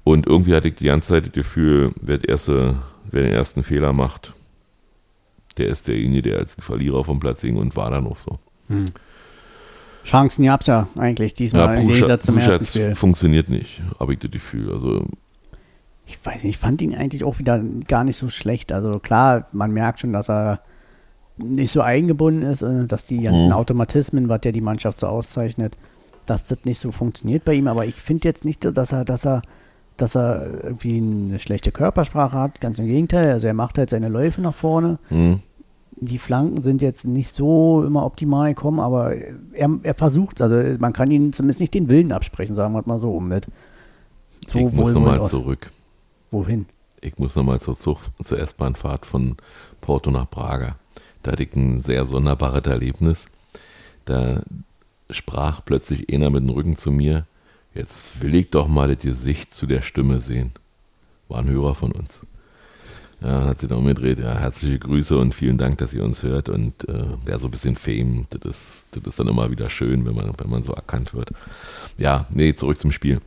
Und 0.04 0.26
irgendwie 0.26 0.56
hatte 0.56 0.69
ich 0.69 0.76
die 0.76 0.86
ganze 0.86 1.10
Zeit 1.10 1.26
das 1.26 1.34
Gefühl, 1.34 1.91
wer, 2.02 2.23
erste, 2.28 2.78
wer 3.10 3.23
den 3.23 3.34
ersten 3.34 3.63
Fehler 3.63 3.93
macht, 3.93 4.34
der 5.58 5.67
ist 5.67 5.88
derjenige, 5.88 6.21
der 6.21 6.39
als 6.39 6.56
Verlierer 6.56 7.04
vom 7.04 7.19
Platz 7.19 7.41
ging 7.41 7.58
und 7.58 7.76
war 7.76 7.91
dann 7.91 8.06
noch 8.06 8.17
so. 8.17 8.39
Hm. 8.67 8.86
Chancen 10.06 10.45
gab 10.45 10.62
es 10.62 10.67
ja 10.67 10.88
eigentlich 10.97 11.34
diesmal 11.34 11.76
ja, 11.76 11.82
Pusha, 11.82 12.19
zum 12.19 12.36
Pusha 12.36 12.52
ersten 12.52 12.65
Spiel. 12.65 12.95
funktioniert 12.95 13.50
nicht, 13.50 13.82
habe 14.00 14.13
ich 14.13 14.19
das 14.19 14.32
Gefühl. 14.32 14.71
Also 14.71 15.06
ich 16.06 16.17
weiß 16.26 16.43
nicht, 16.43 16.56
ich 16.56 16.58
fand 16.58 16.82
ihn 16.82 16.95
eigentlich 16.95 17.26
auch 17.26 17.39
wieder 17.39 17.60
gar 17.88 18.06
nicht 18.06 18.15
so 18.15 18.30
schlecht. 18.30 18.71
Also 18.71 19.00
klar, 19.00 19.47
man 19.52 19.71
merkt 19.71 20.00
schon, 20.00 20.13
dass 20.13 20.30
er 20.30 20.62
nicht 21.36 21.71
so 21.71 21.82
eingebunden 21.82 22.43
ist, 22.43 22.62
äh, 22.62 22.86
dass 22.86 23.08
die 23.08 23.21
ganzen 23.21 23.47
mhm. 23.47 23.54
Automatismen, 23.54 24.30
was 24.30 24.41
ja 24.45 24.52
die 24.52 24.62
Mannschaft 24.62 25.02
so 25.02 25.08
auszeichnet, 25.08 25.76
dass 26.27 26.45
das 26.45 26.59
nicht 26.65 26.79
so 26.79 26.91
funktioniert 26.91 27.43
bei 27.43 27.53
ihm. 27.53 27.67
Aber 27.67 27.85
ich 27.85 27.95
finde 27.95 28.27
jetzt 28.27 28.45
nicht, 28.45 28.63
dass 28.63 28.91
er, 28.91 29.05
dass 29.05 29.25
er, 29.25 29.41
dass 29.95 30.15
er 30.15 30.63
irgendwie 30.63 30.97
eine 30.97 31.39
schlechte 31.39 31.71
Körpersprache 31.71 32.37
hat. 32.37 32.61
Ganz 32.61 32.77
im 32.77 32.85
Gegenteil. 32.85 33.31
Also 33.31 33.47
er 33.47 33.53
macht 33.53 33.77
halt 33.77 33.89
seine 33.89 34.09
Läufe 34.09 34.41
nach 34.41 34.53
vorne. 34.53 34.99
Mhm. 35.09 35.41
Die 35.99 36.19
Flanken 36.19 36.61
sind 36.61 36.83
jetzt 36.83 37.05
nicht 37.05 37.33
so 37.33 37.83
immer 37.83 38.05
optimal 38.05 38.53
gekommen, 38.53 38.79
aber 38.79 39.15
er, 39.15 39.79
er 39.81 39.95
versucht 39.95 40.39
Also 40.41 40.77
man 40.77 40.93
kann 40.93 41.09
ihn 41.09 41.33
zumindest 41.33 41.59
nicht 41.59 41.73
den 41.73 41.89
Willen 41.89 42.11
absprechen, 42.11 42.55
sagen 42.55 42.75
wir 42.75 42.83
mal 42.85 42.99
so. 42.99 43.19
Mit 43.19 43.47
so 44.45 44.59
ich 44.59 44.71
muss 44.73 44.93
nochmal 44.93 45.25
zurück. 45.25 45.71
Wohin? 46.29 46.67
Ich 47.01 47.17
muss 47.17 47.35
nochmal 47.35 47.61
zur, 47.61 47.79
Zug, 47.79 47.99
zur 48.23 48.39
S-Bahnfahrt 48.39 49.05
von 49.05 49.37
Porto 49.81 50.11
nach 50.11 50.29
Praga. 50.29 50.75
Da 51.23 51.31
hatte 51.31 51.43
ich 51.43 51.55
ein 51.55 51.81
sehr 51.81 52.05
sonderbares 52.05 52.65
Erlebnis. 52.65 53.27
Da 54.05 54.41
sprach 55.10 55.63
plötzlich 55.63 56.13
einer 56.13 56.30
mit 56.30 56.43
dem 56.43 56.50
Rücken 56.50 56.76
zu 56.76 56.91
mir, 56.91 57.26
jetzt 57.74 58.22
will 58.22 58.36
ich 58.36 58.50
doch 58.50 58.67
mal 58.67 58.88
das 58.88 59.04
Gesicht 59.04 59.54
zu 59.54 59.65
der 59.65 59.82
Stimme 59.82 60.22
sehen. 60.22 60.52
War 61.28 61.39
ein 61.39 61.50
Hörer 61.50 61.76
von 61.76 61.91
uns. 61.91 62.26
Ja, 63.22 63.46
hat 63.46 63.60
sich 63.60 63.70
dann 63.70 63.80
umgedreht. 63.80 64.20
Ja, 64.20 64.38
herzliche 64.38 64.78
Grüße 64.78 65.17
und 65.17 65.34
vielen 65.34 65.58
Dank, 65.58 65.80
dass 65.80 65.93
ihr 65.93 66.04
uns 66.04 66.22
hört. 66.22 66.50
Und 66.50 66.88
äh, 66.88 67.08
ja, 67.28 67.39
so 67.39 67.48
ein 67.48 67.52
bisschen 67.52 67.76
Fame, 67.76 68.28
das 68.30 68.41
ist, 68.43 68.86
das 68.91 69.04
ist 69.04 69.20
dann 69.20 69.28
immer 69.28 69.50
wieder 69.50 69.70
schön, 69.70 70.06
wenn 70.06 70.15
man, 70.15 70.32
wenn 70.38 70.50
man 70.50 70.62
so 70.62 70.74
erkannt 70.74 71.13
wird. 71.13 71.32
Ja, 71.98 72.28
nee, 72.30 72.54
zurück 72.54 72.80
zum 72.80 72.91
Spiel. 72.91 73.20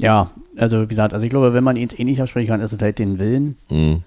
Ja, 0.00 0.30
also 0.56 0.82
wie 0.82 0.86
gesagt, 0.86 1.12
also 1.12 1.24
ich 1.24 1.30
glaube, 1.30 1.52
wenn 1.52 1.64
man 1.64 1.76
ihn 1.76 1.88
eh 1.96 2.04
nicht 2.04 2.20
aussprechen 2.20 2.48
kann, 2.48 2.60
ist 2.60 2.72
es 2.72 2.80
halt 2.80 2.98
den 2.98 3.18
Willen. 3.18 3.56
Mhm. 3.68 4.02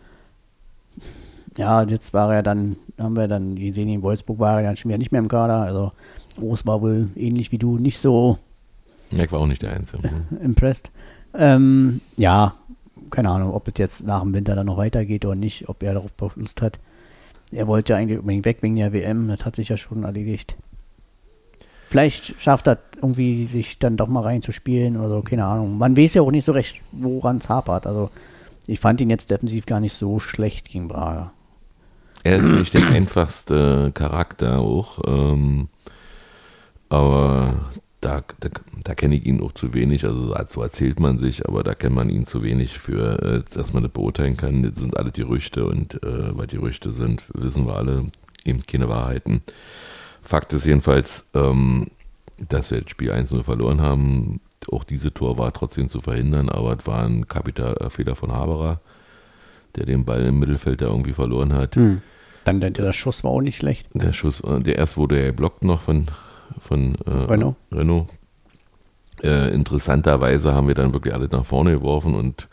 Ja, 1.58 1.84
jetzt 1.84 2.14
war 2.14 2.34
er 2.34 2.44
dann, 2.44 2.76
haben 2.98 3.16
wir 3.16 3.28
dann 3.28 3.56
gesehen, 3.56 3.90
in 3.90 4.02
Wolfsburg 4.02 4.40
war 4.40 4.58
er 4.58 4.64
dann 4.64 4.78
schon 4.78 4.90
wieder 4.90 4.98
nicht 4.98 5.12
mehr 5.12 5.22
im 5.22 5.28
Kader. 5.28 5.62
Also 5.62 5.92
Groß 6.40 6.66
war 6.66 6.82
wohl 6.82 7.10
ähnlich 7.16 7.52
wie 7.52 7.58
du, 7.58 7.78
nicht 7.78 8.00
so. 8.00 8.40
Ja, 9.12 9.24
ich 9.24 9.32
war 9.32 9.40
auch 9.40 9.48
nicht 9.48 9.62
der 9.62 9.74
Einzige. 9.74 10.10
impressed. 10.44 10.92
Ähm, 11.34 12.02
ja, 12.18 12.56
keine 13.10 13.30
Ahnung, 13.30 13.54
ob 13.54 13.68
es 13.68 13.74
jetzt 13.78 14.04
nach 14.06 14.22
dem 14.22 14.34
Winter 14.34 14.56
dann 14.56 14.66
noch 14.66 14.78
weitergeht 14.78 15.26
oder 15.26 15.36
nicht, 15.36 15.70
ob 15.70 15.84
er 15.84 15.94
darauf 15.94 16.36
Lust 16.36 16.62
hat. 16.62 16.80
Er 17.52 17.68
wollte 17.68 17.94
ja 17.94 18.00
eigentlich 18.00 18.20
unbedingt 18.20 18.46
weg 18.46 18.58
wegen 18.62 18.76
der 18.76 18.94
WM, 18.94 19.28
das 19.28 19.46
hat 19.46 19.56
sich 19.56 19.70
ja 19.70 19.78
schon 19.78 20.04
erledigt. 20.04 20.56
Vielleicht 21.88 22.40
schafft 22.40 22.68
er 22.68 22.78
irgendwie, 22.98 23.46
sich 23.48 23.80
dann 23.80 23.98
doch 23.98 24.08
mal 24.08 24.22
reinzuspielen 24.22 24.96
oder 24.96 25.10
so, 25.10 25.22
keine 25.24 25.46
Ahnung. 25.46 25.80
Man 25.80 25.98
weiß 25.98 26.14
ja 26.14 26.22
auch 26.22 26.30
nicht 26.30 26.46
so 26.46 26.52
recht, 26.52 26.84
woran 26.92 27.38
es 27.38 27.50
hapert. 27.50 27.88
Also, 27.88 28.12
ich 28.68 28.80
fand 28.80 29.02
ihn 29.02 29.10
jetzt 29.10 29.32
defensiv 29.32 29.66
gar 29.66 29.80
nicht 29.80 29.94
so 29.94 30.20
schlecht 30.20 30.70
gegen 30.70 30.88
Braga. 30.88 31.34
Er 32.24 32.38
ist 32.38 32.48
nicht 32.48 32.74
der 32.76 32.88
einfachste 32.92 33.92
Charakter 33.96 34.60
auch. 34.60 35.00
Ähm, 35.08 35.70
aber 36.90 37.70
da, 38.02 38.24
da, 38.40 38.50
da 38.84 38.96
kenne 38.96 39.16
ich 39.16 39.26
ihn 39.26 39.42
auch 39.42 39.52
zu 39.54 39.74
wenig. 39.74 40.06
Also 40.06 40.34
so 40.46 40.62
erzählt 40.62 41.00
man 41.00 41.18
sich, 41.18 41.48
aber 41.48 41.64
da 41.64 41.76
kennt 41.76 41.96
man 41.96 42.10
ihn 42.10 42.26
zu 42.26 42.44
wenig 42.44 42.80
für, 42.80 43.22
äh, 43.22 43.44
dass 43.54 43.74
man 43.74 43.84
das 43.84 43.92
beurteilen 43.92 44.38
kann. 44.38 44.64
Das 44.64 44.76
sind 44.76 44.98
alle 44.98 45.12
Gerüchte 45.12 45.66
und 45.66 46.02
äh, 46.04 46.38
weil 46.38 46.48
Gerüchte 46.48 46.92
sind, 46.92 47.24
wissen 47.34 47.66
wir 47.68 47.76
alle, 47.76 48.06
eben 48.46 48.66
keine 48.66 48.90
Wahrheiten. 48.90 49.42
Fakt 50.22 50.54
ist 50.54 50.66
jedenfalls, 50.66 51.30
ähm, 51.34 51.88
dass 52.38 52.72
wir 52.72 52.82
das 52.82 52.92
Spiel 52.92 53.12
1-0 53.12 53.44
verloren 53.44 53.82
haben. 53.82 54.42
Auch 54.72 54.84
diese 54.84 55.14
Tor 55.14 55.38
war 55.38 55.52
trotzdem 55.52 55.90
zu 55.90 56.02
verhindern, 56.02 56.50
aber 56.50 56.78
es 56.80 56.88
war 56.88 57.04
ein 57.04 57.28
Kapitalfehler 57.28 58.16
von 58.16 58.32
Haberer, 58.32 58.82
der 59.76 59.86
den 59.86 60.06
Ball 60.06 60.26
im 60.26 60.40
Mittelfeld 60.40 60.82
da 60.82 60.88
irgendwie 60.88 61.14
verloren 61.14 61.54
hat. 61.54 61.76
Hm. 61.76 62.02
Dann 62.46 62.62
der, 62.62 62.72
der 62.72 62.94
Schuss 62.94 63.24
war 63.24 63.32
auch 63.32 63.42
nicht 63.42 63.58
schlecht. 63.58 63.88
Der 63.94 64.14
Schuss, 64.14 64.42
äh, 64.42 64.62
der 64.62 64.78
erst 64.78 64.98
wurde 64.98 65.20
ja 65.20 65.26
geblockt 65.28 65.64
noch 65.64 65.82
von, 65.82 66.06
von 66.60 66.96
äh, 67.06 67.10
Renault. 67.10 67.56
Renault. 67.72 68.08
Äh, 69.24 69.54
interessanterweise 69.54 70.54
haben 70.54 70.68
wir 70.68 70.76
dann 70.76 70.94
wirklich 70.94 71.14
alle 71.14 71.28
nach 71.28 71.46
vorne 71.46 71.72
geworfen 71.72 72.16
und 72.16 72.48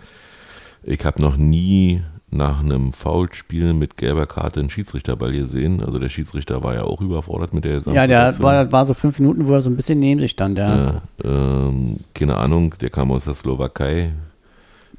ich 0.83 1.05
habe 1.05 1.21
noch 1.21 1.37
nie 1.37 2.03
nach 2.31 2.61
einem 2.61 2.93
Foulspiel 2.93 3.73
mit 3.73 3.97
gelber 3.97 4.27
Karte 4.27 4.61
einen 4.61 4.71
Schiedsrichterball 4.71 5.33
gesehen. 5.33 5.83
Also 5.83 5.99
der 5.99 6.09
Schiedsrichter 6.09 6.63
war 6.63 6.75
ja 6.75 6.83
auch 6.83 7.01
überfordert 7.01 7.55
mit 7.55 7.65
der 7.65 7.81
Ja, 7.93 8.07
der 8.07 8.39
war, 8.41 8.71
war 8.73 8.87
so 8.87 8.95
fünf 8.95 9.19
Minuten, 9.21 9.47
wo 9.47 9.55
er 9.55 9.61
so 9.61 9.71
ein 9.71 9.77
bisschen 9.77 9.99
neben 9.99 10.21
sich 10.21 10.33
stand, 10.33 10.59
ja. 10.59 10.77
ja 10.77 11.03
ähm, 11.25 11.99
keine 12.15 12.37
Ahnung, 12.37 12.75
der 12.81 12.91
kam 12.91 13.11
aus 13.11 13.25
der 13.25 13.35
Slowakei. 13.35 14.13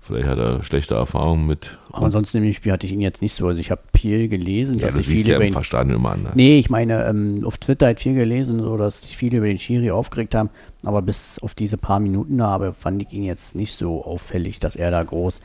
Vielleicht 0.02 0.28
hat 0.28 0.38
er 0.38 0.64
schlechte 0.64 0.96
Erfahrungen 0.96 1.48
mit. 1.48 1.78
Aber 1.92 2.06
ansonsten 2.06 2.42
im 2.42 2.54
Spiel 2.54 2.72
hatte 2.72 2.86
ich 2.86 2.94
ihn 2.94 3.02
jetzt 3.02 3.22
nicht 3.22 3.34
so. 3.34 3.48
Also 3.48 3.60
ich 3.60 3.72
habe 3.72 3.82
viel 3.94 4.30
gelesen, 4.30 4.76
ja, 4.76 4.86
dass 4.86 4.96
das 4.96 5.08
ich 5.08 5.14
viel 5.14 5.30
über 5.30 5.44
ihn, 5.44 5.52
Verstanden 5.52 5.96
immer 5.96 6.12
anders. 6.12 6.34
Nee, 6.36 6.60
ich 6.60 6.70
meine, 6.70 7.06
ähm, 7.08 7.44
auf 7.46 7.58
Twitter 7.58 7.88
hat 7.88 8.00
viel 8.00 8.14
gelesen, 8.14 8.60
so 8.60 8.78
dass 8.78 9.02
sich 9.02 9.18
viele 9.18 9.40
über 9.40 9.48
den 9.48 9.58
Schiri 9.58 9.92
aufgeregt 9.92 10.34
haben. 10.34 10.50
Aber 10.86 11.02
bis 11.02 11.40
auf 11.40 11.56
diese 11.56 11.78
paar 11.78 12.00
Minuten 12.00 12.42
habe, 12.42 12.74
fand 12.74 13.02
ich 13.02 13.12
ihn 13.12 13.24
jetzt 13.24 13.56
nicht 13.56 13.76
so 13.76 14.06
auffällig, 14.06 14.60
dass 14.60 14.78
er 14.78 14.92
da 14.92 15.04
groß 15.04 15.42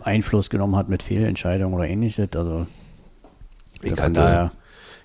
Einfluss 0.00 0.50
genommen 0.50 0.76
hat 0.76 0.88
mit 0.88 1.02
Fehlentscheidungen 1.02 1.74
oder 1.74 1.88
ähnliches. 1.88 2.28
Also 2.34 2.66
ich 3.80 3.92
hatte, 3.92 4.12
daher, 4.12 4.52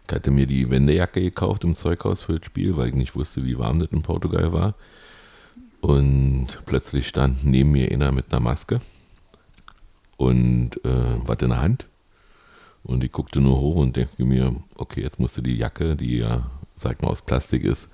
ich 0.07 0.13
hatte 0.13 0.31
mir 0.31 0.45
die 0.45 0.69
Wendejacke 0.69 1.21
gekauft 1.21 1.63
im 1.63 1.75
Zeughaus 1.75 2.23
für 2.23 2.39
das 2.39 2.45
Spiel, 2.45 2.75
weil 2.77 2.89
ich 2.89 2.95
nicht 2.95 3.15
wusste, 3.15 3.45
wie 3.45 3.57
warm 3.57 3.79
das 3.79 3.89
in 3.91 4.01
Portugal 4.01 4.51
war. 4.51 4.75
Und 5.81 6.47
plötzlich 6.65 7.07
stand 7.07 7.45
neben 7.45 7.71
mir 7.71 7.91
einer 7.91 8.11
mit 8.11 8.31
einer 8.31 8.41
Maske 8.41 8.81
und 10.17 10.83
äh, 10.83 11.17
was 11.25 11.41
in 11.41 11.49
der 11.49 11.61
Hand. 11.61 11.87
Und 12.83 13.03
ich 13.03 13.11
guckte 13.11 13.39
nur 13.41 13.59
hoch 13.59 13.75
und 13.75 13.95
denke 13.95 14.25
mir, 14.25 14.55
okay, 14.75 15.01
jetzt 15.01 15.19
musste 15.19 15.41
die 15.41 15.55
Jacke, 15.55 15.95
die 15.95 16.17
ja, 16.17 16.49
sag 16.77 17.01
mal, 17.01 17.09
aus 17.09 17.21
Plastik 17.21 17.63
ist, 17.63 17.89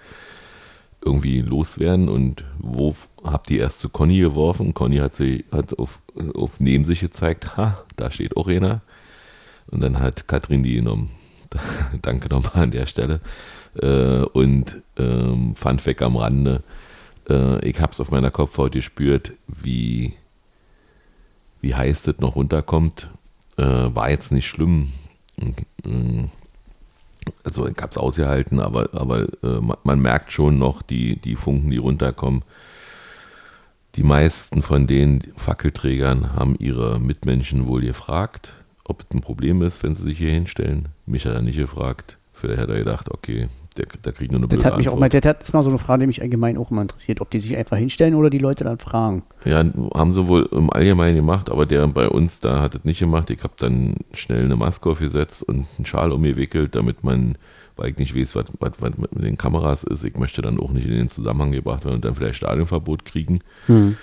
irgendwie 1.04 1.42
loswerden. 1.42 2.10
Und 2.10 2.44
wo 2.60 2.96
habt 3.24 3.50
ihr 3.52 3.60
erst 3.60 3.80
zu 3.80 3.90
Conny 3.90 4.20
geworfen? 4.20 4.74
Conny 4.74 4.98
hat 4.98 5.16
sie 5.16 5.46
hat 5.52 5.78
auf, 5.78 6.02
auf 6.36 6.60
neben 6.60 6.86
sich 6.86 7.00
gezeigt, 7.00 7.58
ha, 7.58 7.84
da 7.96 8.10
steht 8.12 8.36
auch 8.38 8.48
einer. 8.48 8.82
Und 9.68 9.82
dann 9.82 10.00
hat 10.00 10.28
Katrin 10.28 10.64
die 10.64 10.76
genommen. 10.76 11.10
Danke 12.02 12.30
nochmal 12.30 12.64
an 12.64 12.72
der 12.72 12.86
Stelle. 12.86 13.22
Äh, 13.82 14.22
und 14.34 14.82
ähm, 14.98 15.56
Fun 15.56 15.80
Fact 15.80 16.02
am 16.02 16.18
Rande, 16.18 16.64
äh, 17.30 17.68
ich 17.68 17.80
habe 17.80 17.92
es 17.92 18.00
auf 18.00 18.12
meiner 18.12 18.32
Kopfhaut 18.32 18.74
gespürt, 18.74 19.34
wie, 19.48 20.14
wie 21.62 21.76
heiß 21.76 22.04
das 22.04 22.20
noch 22.20 22.36
runterkommt. 22.36 23.10
Äh, 23.58 23.64
war 23.64 24.10
jetzt 24.10 24.32
nicht 24.32 24.48
schlimm. 24.48 24.92
Äh, 25.40 26.28
also 27.44 27.68
ich 27.68 27.78
habe 27.78 27.92
es 27.92 27.98
ausgehalten, 27.98 28.60
aber, 28.60 28.90
aber 28.94 29.22
äh, 29.44 29.60
man 29.84 30.00
merkt 30.00 30.32
schon 30.32 30.58
noch 30.58 30.82
die, 30.82 31.16
die 31.18 31.36
Funken, 31.36 31.72
die 31.72 31.78
runterkommen. 31.78 32.44
Die 33.96 34.04
meisten 34.04 34.62
von 34.62 34.88
den 34.88 35.22
Fackelträgern 35.38 36.34
haben 36.34 36.56
ihre 36.60 37.00
Mitmenschen 37.00 37.66
wohl 37.66 37.82
gefragt, 37.82 38.54
ob 38.84 39.02
es 39.02 39.16
ein 39.16 39.22
Problem 39.22 39.62
ist, 39.62 39.84
wenn 39.84 39.96
sie 39.96 40.04
sich 40.04 40.18
hier 40.18 40.32
hinstellen. 40.32 40.90
Mich 41.06 41.26
hat 41.26 41.34
er 41.34 41.42
nicht 41.42 41.58
gefragt. 41.58 42.18
Vielleicht 42.34 42.60
hat 42.60 42.70
er 42.70 42.80
gedacht, 42.80 43.10
okay, 43.10 43.48
der, 43.78 43.86
der 44.04 44.14
kriegt 44.14 44.32
nur 44.32 44.40
eine 44.40 44.48
das 44.48 44.64
hat 44.64 44.78
mich 44.78 44.88
Antwort. 44.88 44.96
auch 44.96 45.00
mal, 45.00 45.10
das 45.10 45.26
hat, 45.26 45.42
ist 45.42 45.54
mal 45.54 45.64
so 45.64 45.70
eine 45.70 45.80
Frage, 45.80 46.02
die 46.02 46.08
mich 46.08 46.22
allgemein 46.22 46.58
auch 46.58 46.72
immer 46.72 46.82
interessiert, 46.82 47.22
ob 47.22 47.30
die 47.30 47.40
sich 47.40 47.56
einfach 47.58 47.78
hinstellen 47.78 48.16
oder 48.16 48.30
die 48.30 48.40
Leute 48.40 48.64
dann 48.64 48.78
fragen. 48.78 49.24
Ja, 49.44 49.64
haben 49.94 50.12
sie 50.12 50.28
wohl 50.28 50.48
im 50.52 50.72
Allgemeinen 50.72 51.16
gemacht, 51.16 51.50
aber 51.50 51.66
der 51.66 51.86
bei 51.88 52.08
uns 52.08 52.40
da 52.40 52.62
hat 52.62 52.76
es 52.76 52.84
nicht 52.84 53.00
gemacht. 53.00 53.30
Ich 53.30 53.44
habe 53.44 53.54
dann 53.58 53.96
schnell 54.14 54.46
eine 54.46 54.56
Maske 54.56 54.90
aufgesetzt 54.90 55.44
und 55.44 55.68
einen 55.78 55.86
Schal 55.86 56.12
umgewickelt, 56.12 56.76
damit 56.76 57.04
man, 57.04 57.38
weil 57.76 57.92
ich 57.92 57.98
nicht 57.98 58.16
weiß, 58.16 58.36
was, 58.36 58.46
was, 58.60 58.72
was 58.80 58.98
mit 58.98 59.24
den 59.24 59.38
Kameras 59.38 59.84
ist, 59.84 60.04
ich 60.04 60.18
möchte 60.18 60.42
dann 60.42 60.60
auch 60.60 60.72
nicht 60.72 60.88
in 60.88 60.94
den 60.94 61.10
Zusammenhang 61.10 61.52
gebracht 61.52 61.86
werden 61.86 61.96
und 61.96 62.06
dann 62.06 62.16
vielleicht 62.16 62.36
Stadionverbot 62.36 63.06
kriegen. 63.06 63.40
Hm. 63.68 63.98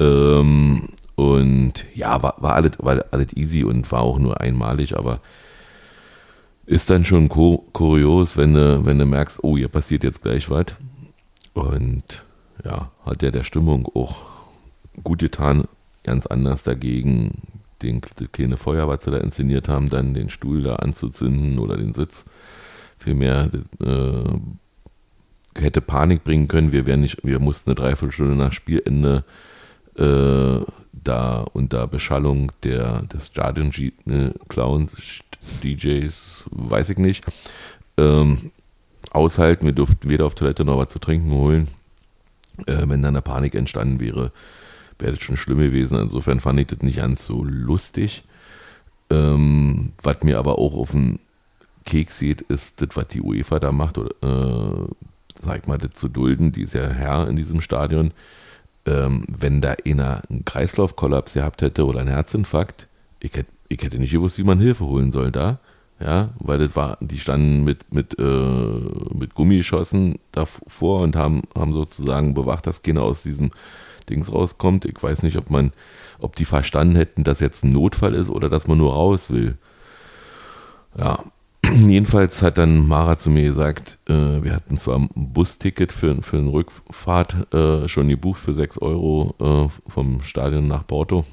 Ähm, 0.00 0.88
und 1.16 1.84
ja, 1.94 2.22
war, 2.22 2.36
war, 2.38 2.54
alles, 2.54 2.72
war 2.78 3.04
alles 3.10 3.36
easy 3.36 3.64
und 3.64 3.90
war 3.90 4.02
auch 4.02 4.18
nur 4.18 4.40
einmalig, 4.40 4.96
aber 4.96 5.20
ist 6.68 6.90
dann 6.90 7.06
schon 7.06 7.30
kurios, 7.30 8.36
wenn 8.36 8.52
du, 8.52 8.84
wenn 8.84 8.98
du 8.98 9.06
merkst, 9.06 9.42
oh, 9.42 9.56
hier 9.56 9.68
passiert 9.68 10.04
jetzt 10.04 10.22
gleich 10.22 10.50
was. 10.50 10.66
Und 11.54 12.26
ja, 12.62 12.92
hat 13.06 13.22
ja 13.22 13.30
der 13.30 13.42
Stimmung 13.42 13.86
auch 13.94 14.20
gut 15.02 15.20
getan, 15.20 15.64
ganz 16.04 16.26
anders 16.26 16.64
dagegen, 16.64 17.40
den, 17.80 18.02
das 18.02 18.30
kleine 18.32 18.58
Feuer, 18.58 18.86
was 18.86 19.02
sie 19.02 19.10
da 19.10 19.16
inszeniert 19.16 19.66
haben, 19.68 19.88
dann 19.88 20.12
den 20.12 20.28
Stuhl 20.28 20.62
da 20.62 20.76
anzuzünden 20.76 21.58
oder 21.58 21.78
den 21.78 21.94
Sitz. 21.94 22.26
Vielmehr 22.98 23.48
äh, 23.82 25.58
hätte 25.58 25.80
Panik 25.80 26.22
bringen 26.22 26.48
können. 26.48 26.72
Wir, 26.72 26.84
nicht, 26.98 27.24
wir 27.24 27.38
mussten 27.38 27.70
eine 27.70 27.76
Dreiviertelstunde 27.76 28.34
nach 28.34 28.52
Spielende 28.52 29.24
äh, 29.96 30.60
da 31.04 31.44
unter 31.52 31.86
Beschallung 31.86 32.52
der, 32.62 33.02
des 33.02 33.26
Stadion 33.26 33.70
äh, 34.06 34.30
Clowns 34.48 35.22
DJs, 35.62 36.44
weiß 36.50 36.90
ich 36.90 36.98
nicht, 36.98 37.24
ähm, 37.96 38.50
aushalten. 39.10 39.66
Wir 39.66 39.72
durften 39.72 40.08
weder 40.08 40.26
auf 40.26 40.34
Toilette 40.34 40.64
noch 40.64 40.78
was 40.78 40.88
zu 40.88 40.98
trinken 40.98 41.30
holen. 41.32 41.68
Äh, 42.66 42.88
wenn 42.88 43.02
dann 43.02 43.14
eine 43.14 43.22
Panik 43.22 43.54
entstanden 43.54 44.00
wäre, 44.00 44.32
wäre 44.98 45.12
das 45.12 45.22
schon 45.22 45.36
schlimm 45.36 45.58
gewesen. 45.58 45.98
Insofern 45.98 46.40
fand 46.40 46.60
ich 46.60 46.66
das 46.68 46.82
nicht 46.82 46.98
ganz 46.98 47.26
so 47.26 47.44
lustig. 47.44 48.24
Ähm, 49.10 49.92
was 50.02 50.22
mir 50.22 50.38
aber 50.38 50.58
auch 50.58 50.74
auf 50.74 50.90
den 50.90 51.20
Keks 51.84 52.18
sieht, 52.18 52.42
ist 52.42 52.82
das, 52.82 52.90
was 52.94 53.08
die 53.08 53.22
UEFA 53.22 53.58
da 53.58 53.72
macht, 53.72 53.96
oder 53.96 54.10
äh, 54.22 54.88
sag 55.42 55.68
mal, 55.68 55.78
das 55.78 55.92
zu 55.92 56.08
dulden. 56.08 56.52
Die 56.52 56.62
ist 56.62 56.74
ja 56.74 56.86
Herr 56.86 57.28
in 57.28 57.36
diesem 57.36 57.60
Stadion. 57.60 58.12
Ähm, 58.88 59.26
wenn 59.28 59.60
da 59.60 59.74
einer 59.84 60.22
einen 60.30 60.44
Kreislaufkollaps 60.44 61.34
gehabt 61.34 61.60
hätte 61.60 61.84
oder 61.84 62.00
einen 62.00 62.08
Herzinfarkt, 62.08 62.88
ich 63.20 63.34
hätte 63.34 63.50
ich 63.68 63.82
hätte 63.82 63.98
nicht 63.98 64.12
gewusst, 64.12 64.38
wie 64.38 64.44
man 64.44 64.60
Hilfe 64.60 64.86
holen 64.86 65.12
soll 65.12 65.30
da. 65.30 65.58
Ja, 66.00 66.30
weil 66.38 66.58
das 66.58 66.76
war, 66.76 66.96
die 67.00 67.18
standen 67.18 67.64
mit, 67.64 67.92
mit, 67.92 68.16
äh, 68.20 68.22
mit 68.22 69.34
Gummischossen 69.34 70.20
davor 70.30 71.00
und 71.00 71.16
haben, 71.16 71.42
haben 71.56 71.72
sozusagen 71.72 72.34
bewacht, 72.34 72.68
dass 72.68 72.82
keiner 72.82 73.02
aus 73.02 73.22
diesem 73.22 73.50
Dings 74.08 74.32
rauskommt. 74.32 74.84
Ich 74.84 75.02
weiß 75.02 75.24
nicht, 75.24 75.36
ob 75.36 75.50
man, 75.50 75.72
ob 76.20 76.36
die 76.36 76.44
verstanden 76.44 76.94
hätten, 76.94 77.24
dass 77.24 77.40
jetzt 77.40 77.64
ein 77.64 77.72
Notfall 77.72 78.14
ist 78.14 78.30
oder 78.30 78.48
dass 78.48 78.68
man 78.68 78.78
nur 78.78 78.92
raus 78.92 79.30
will. 79.30 79.58
Ja, 80.96 81.18
jedenfalls 81.74 82.42
hat 82.42 82.58
dann 82.58 82.86
Mara 82.86 83.18
zu 83.18 83.30
mir 83.30 83.44
gesagt, 83.44 83.98
äh, 84.08 84.42
wir 84.42 84.54
hatten 84.54 84.78
zwar 84.78 84.96
ein 84.98 85.08
Busticket 85.14 85.92
für, 85.92 86.22
für 86.22 86.38
eine 86.38 86.52
Rückfahrt 86.52 87.52
äh, 87.52 87.88
schon 87.88 88.08
gebucht 88.08 88.40
für 88.40 88.54
6 88.54 88.78
Euro 88.78 89.34
äh, 89.40 89.90
vom 89.90 90.22
Stadion 90.22 90.68
nach 90.68 90.86
Porto. 90.86 91.24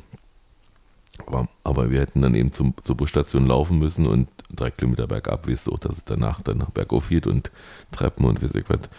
Aber, 1.25 1.47
aber 1.63 1.89
wir 1.91 1.99
hätten 1.99 2.21
dann 2.21 2.35
eben 2.35 2.51
zum, 2.51 2.73
zur 2.83 2.97
Busstation 2.97 3.47
laufen 3.47 3.79
müssen 3.79 4.05
und 4.05 4.27
drei 4.53 4.71
Kilometer 4.71 5.07
bergab, 5.07 5.47
weißt 5.47 5.67
du 5.67 5.73
auch, 5.73 5.79
dass 5.79 5.97
es 5.97 6.03
danach 6.03 6.41
dann 6.41 6.65
bergauf 6.73 7.09
geht 7.09 7.27
und 7.27 7.51
Treppen 7.91 8.25
und 8.25 8.43
weiß 8.43 8.55
ich 8.55 8.69
was. 8.69 8.89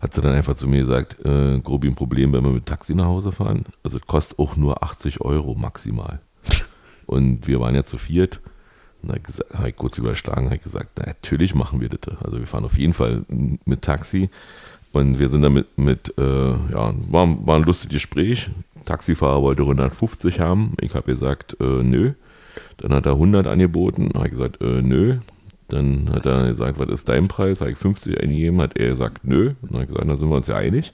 Hat 0.00 0.14
sie 0.14 0.20
dann 0.20 0.34
einfach 0.34 0.54
zu 0.54 0.66
mir 0.66 0.80
gesagt, 0.80 1.24
äh, 1.24 1.60
grob 1.60 1.84
ein 1.84 1.94
Problem, 1.94 2.32
wenn 2.32 2.44
wir 2.44 2.50
mit 2.50 2.66
Taxi 2.66 2.94
nach 2.94 3.06
Hause 3.06 3.30
fahren. 3.30 3.66
Also 3.84 3.98
es 3.98 4.06
kostet 4.06 4.38
auch 4.38 4.56
nur 4.56 4.82
80 4.82 5.20
Euro 5.20 5.54
maximal. 5.54 6.20
Und 7.06 7.46
wir 7.46 7.60
waren 7.60 7.74
ja 7.74 7.84
zu 7.84 7.98
viert. 7.98 8.40
Und 9.02 9.10
da 9.10 9.58
habe 9.58 9.68
ich 9.70 9.76
kurz 9.76 9.98
überschlagen, 9.98 10.46
habe 10.46 10.58
gesagt, 10.58 10.90
na, 10.96 11.06
natürlich 11.06 11.54
machen 11.54 11.80
wir 11.80 11.88
das. 11.88 12.16
Also 12.22 12.38
wir 12.38 12.46
fahren 12.46 12.64
auf 12.64 12.78
jeden 12.78 12.94
Fall 12.94 13.24
mit 13.64 13.82
Taxi. 13.82 14.30
Und 14.92 15.18
wir 15.18 15.30
sind 15.30 15.42
dann 15.42 15.64
mit, 15.76 16.14
äh, 16.18 16.50
ja, 16.50 16.94
war, 17.10 17.46
war 17.46 17.56
ein 17.56 17.64
lustiges 17.64 17.94
Gespräch. 17.94 18.50
Taxifahrer 18.84 19.42
wollte 19.42 19.62
150 19.62 20.40
haben. 20.40 20.74
Ich 20.80 20.94
habe 20.94 21.12
gesagt, 21.12 21.56
äh, 21.60 21.82
nö. 21.82 22.12
Dann 22.76 22.92
hat 22.92 23.06
er 23.06 23.12
100 23.12 23.46
angeboten. 23.46 24.10
Habe 24.14 24.26
ich 24.26 24.32
gesagt, 24.32 24.60
äh, 24.60 24.82
nö. 24.82 25.18
Dann 25.68 26.10
hat 26.12 26.26
er 26.26 26.48
gesagt, 26.48 26.78
was 26.78 26.90
ist 26.90 27.08
dein 27.08 27.28
Preis? 27.28 27.60
Habe 27.60 27.70
ich 27.70 27.78
50 27.78 28.20
eingegeben. 28.20 28.60
Hat 28.60 28.76
er 28.76 28.90
gesagt, 28.90 29.24
nö. 29.24 29.54
Dann 29.62 29.70
habe 29.70 29.82
ich 29.84 29.88
gesagt, 29.88 30.08
dann 30.08 30.18
sind 30.18 30.28
wir 30.28 30.36
uns 30.36 30.46
ja 30.48 30.56
einig. 30.56 30.92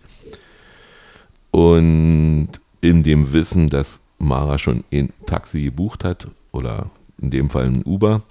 Und 1.51 2.49
in 2.81 3.03
dem 3.03 3.33
Wissen, 3.33 3.69
dass 3.69 4.01
Mara 4.19 4.59
schon 4.59 4.85
ein 4.93 5.13
Taxi 5.27 5.65
gebucht 5.65 6.05
hat, 6.05 6.29
oder 6.53 6.91
in 7.21 7.31
dem 7.31 7.51
Fall 7.51 7.67
ein 7.67 7.83
Uber, 7.85 8.23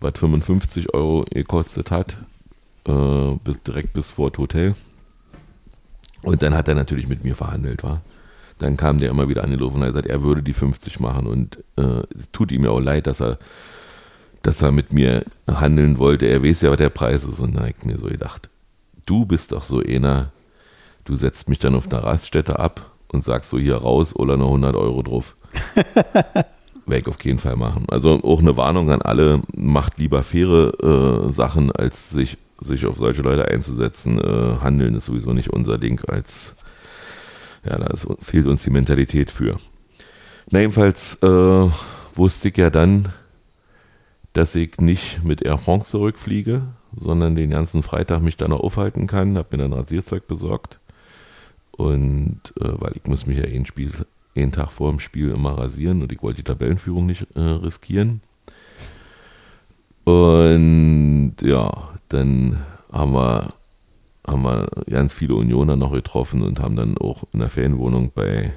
was 0.00 0.12
55 0.16 0.94
Euro 0.94 1.24
gekostet 1.30 1.90
hat, 1.90 2.16
äh, 2.86 3.34
bis, 3.44 3.62
direkt 3.62 3.92
bis 3.92 4.10
vor 4.10 4.30
das 4.30 4.38
Hotel. 4.38 4.74
Und 6.22 6.42
dann 6.42 6.54
hat 6.54 6.68
er 6.68 6.74
natürlich 6.74 7.08
mit 7.08 7.24
mir 7.24 7.34
verhandelt, 7.34 7.82
war 7.82 8.00
dann 8.62 8.76
kam 8.76 8.98
der 8.98 9.10
immer 9.10 9.28
wieder 9.28 9.44
angelaufen 9.44 9.76
und 9.76 9.82
hat 9.82 9.88
gesagt, 9.90 10.06
er 10.06 10.22
würde 10.22 10.42
die 10.42 10.52
50 10.52 11.00
machen 11.00 11.26
und 11.26 11.58
äh, 11.76 12.02
es 12.16 12.30
tut 12.32 12.52
ihm 12.52 12.64
ja 12.64 12.70
auch 12.70 12.80
leid, 12.80 13.06
dass 13.06 13.20
er, 13.20 13.38
dass 14.42 14.62
er 14.62 14.72
mit 14.72 14.92
mir 14.92 15.24
handeln 15.48 15.98
wollte. 15.98 16.26
Er 16.26 16.42
weiß 16.42 16.62
ja, 16.62 16.70
was 16.70 16.78
der 16.78 16.90
Preis 16.90 17.24
ist 17.24 17.40
und 17.40 17.54
da 17.54 17.60
habe 17.60 17.74
ich 17.76 17.84
mir 17.84 17.98
so 17.98 18.06
gedacht, 18.06 18.48
du 19.04 19.26
bist 19.26 19.52
doch 19.52 19.64
so 19.64 19.80
einer, 19.80 20.30
du 21.04 21.16
setzt 21.16 21.48
mich 21.48 21.58
dann 21.58 21.74
auf 21.74 21.90
einer 21.90 22.04
Raststätte 22.04 22.58
ab 22.58 22.92
und 23.08 23.24
sagst 23.24 23.50
so 23.50 23.58
hier 23.58 23.76
raus 23.76 24.14
oder 24.14 24.36
noch 24.36 24.46
100 24.46 24.76
Euro 24.76 25.02
drauf. 25.02 25.34
Ich 26.86 27.06
auf 27.06 27.24
jeden 27.24 27.38
Fall 27.38 27.56
machen. 27.56 27.86
Also 27.88 28.20
auch 28.22 28.40
eine 28.40 28.56
Warnung 28.56 28.90
an 28.90 29.02
alle, 29.02 29.42
macht 29.56 29.98
lieber 29.98 30.22
faire 30.22 30.72
äh, 30.82 31.32
Sachen, 31.32 31.70
als 31.70 32.10
sich, 32.10 32.38
sich 32.60 32.86
auf 32.86 32.96
solche 32.98 33.22
Leute 33.22 33.46
einzusetzen. 33.46 34.20
Äh, 34.20 34.60
Handeln 34.60 34.94
ist 34.94 35.06
sowieso 35.06 35.32
nicht 35.32 35.50
unser 35.50 35.78
Ding 35.78 36.04
als 36.06 36.56
ja, 37.64 37.78
da 37.78 37.94
fehlt 38.20 38.46
uns 38.46 38.64
die 38.64 38.70
Mentalität 38.70 39.30
für. 39.30 39.58
Na, 40.50 40.60
jedenfalls 40.60 41.22
äh, 41.22 41.70
wusste 42.14 42.48
ich 42.48 42.56
ja 42.56 42.70
dann, 42.70 43.12
dass 44.32 44.54
ich 44.54 44.78
nicht 44.80 45.22
mit 45.22 45.42
Air 45.42 45.58
France 45.58 45.90
zurückfliege, 45.90 46.62
sondern 46.96 47.36
den 47.36 47.50
ganzen 47.50 47.82
Freitag 47.82 48.22
mich 48.22 48.36
da 48.36 48.48
noch 48.48 48.60
aufhalten 48.60 49.06
kann. 49.06 49.38
Habe 49.38 49.56
mir 49.56 49.62
dann 49.62 49.72
Rasierzeug 49.72 50.26
besorgt. 50.26 50.80
Und 51.70 52.40
äh, 52.60 52.68
weil 52.80 52.92
ich 52.96 53.04
muss 53.06 53.26
mich 53.26 53.38
ja 53.38 53.46
jeden, 53.46 53.66
Spiel, 53.66 53.92
jeden 54.34 54.52
Tag 54.52 54.70
vor 54.70 54.90
dem 54.90 54.98
Spiel 54.98 55.30
immer 55.30 55.58
rasieren 55.58 56.02
und 56.02 56.12
ich 56.12 56.22
wollte 56.22 56.38
die 56.38 56.44
Tabellenführung 56.44 57.06
nicht 57.06 57.26
äh, 57.34 57.40
riskieren. 57.40 58.20
Und 60.04 61.36
ja, 61.42 61.90
dann 62.08 62.62
haben 62.90 63.14
wir 63.14 63.54
haben 64.26 64.42
wir 64.42 64.68
ganz 64.88 65.14
viele 65.14 65.34
Unioner 65.34 65.76
noch 65.76 65.92
getroffen 65.92 66.42
und 66.42 66.60
haben 66.60 66.76
dann 66.76 66.96
auch 66.96 67.24
in 67.32 67.40
der 67.40 67.48
Ferienwohnung 67.48 68.12
bei 68.14 68.52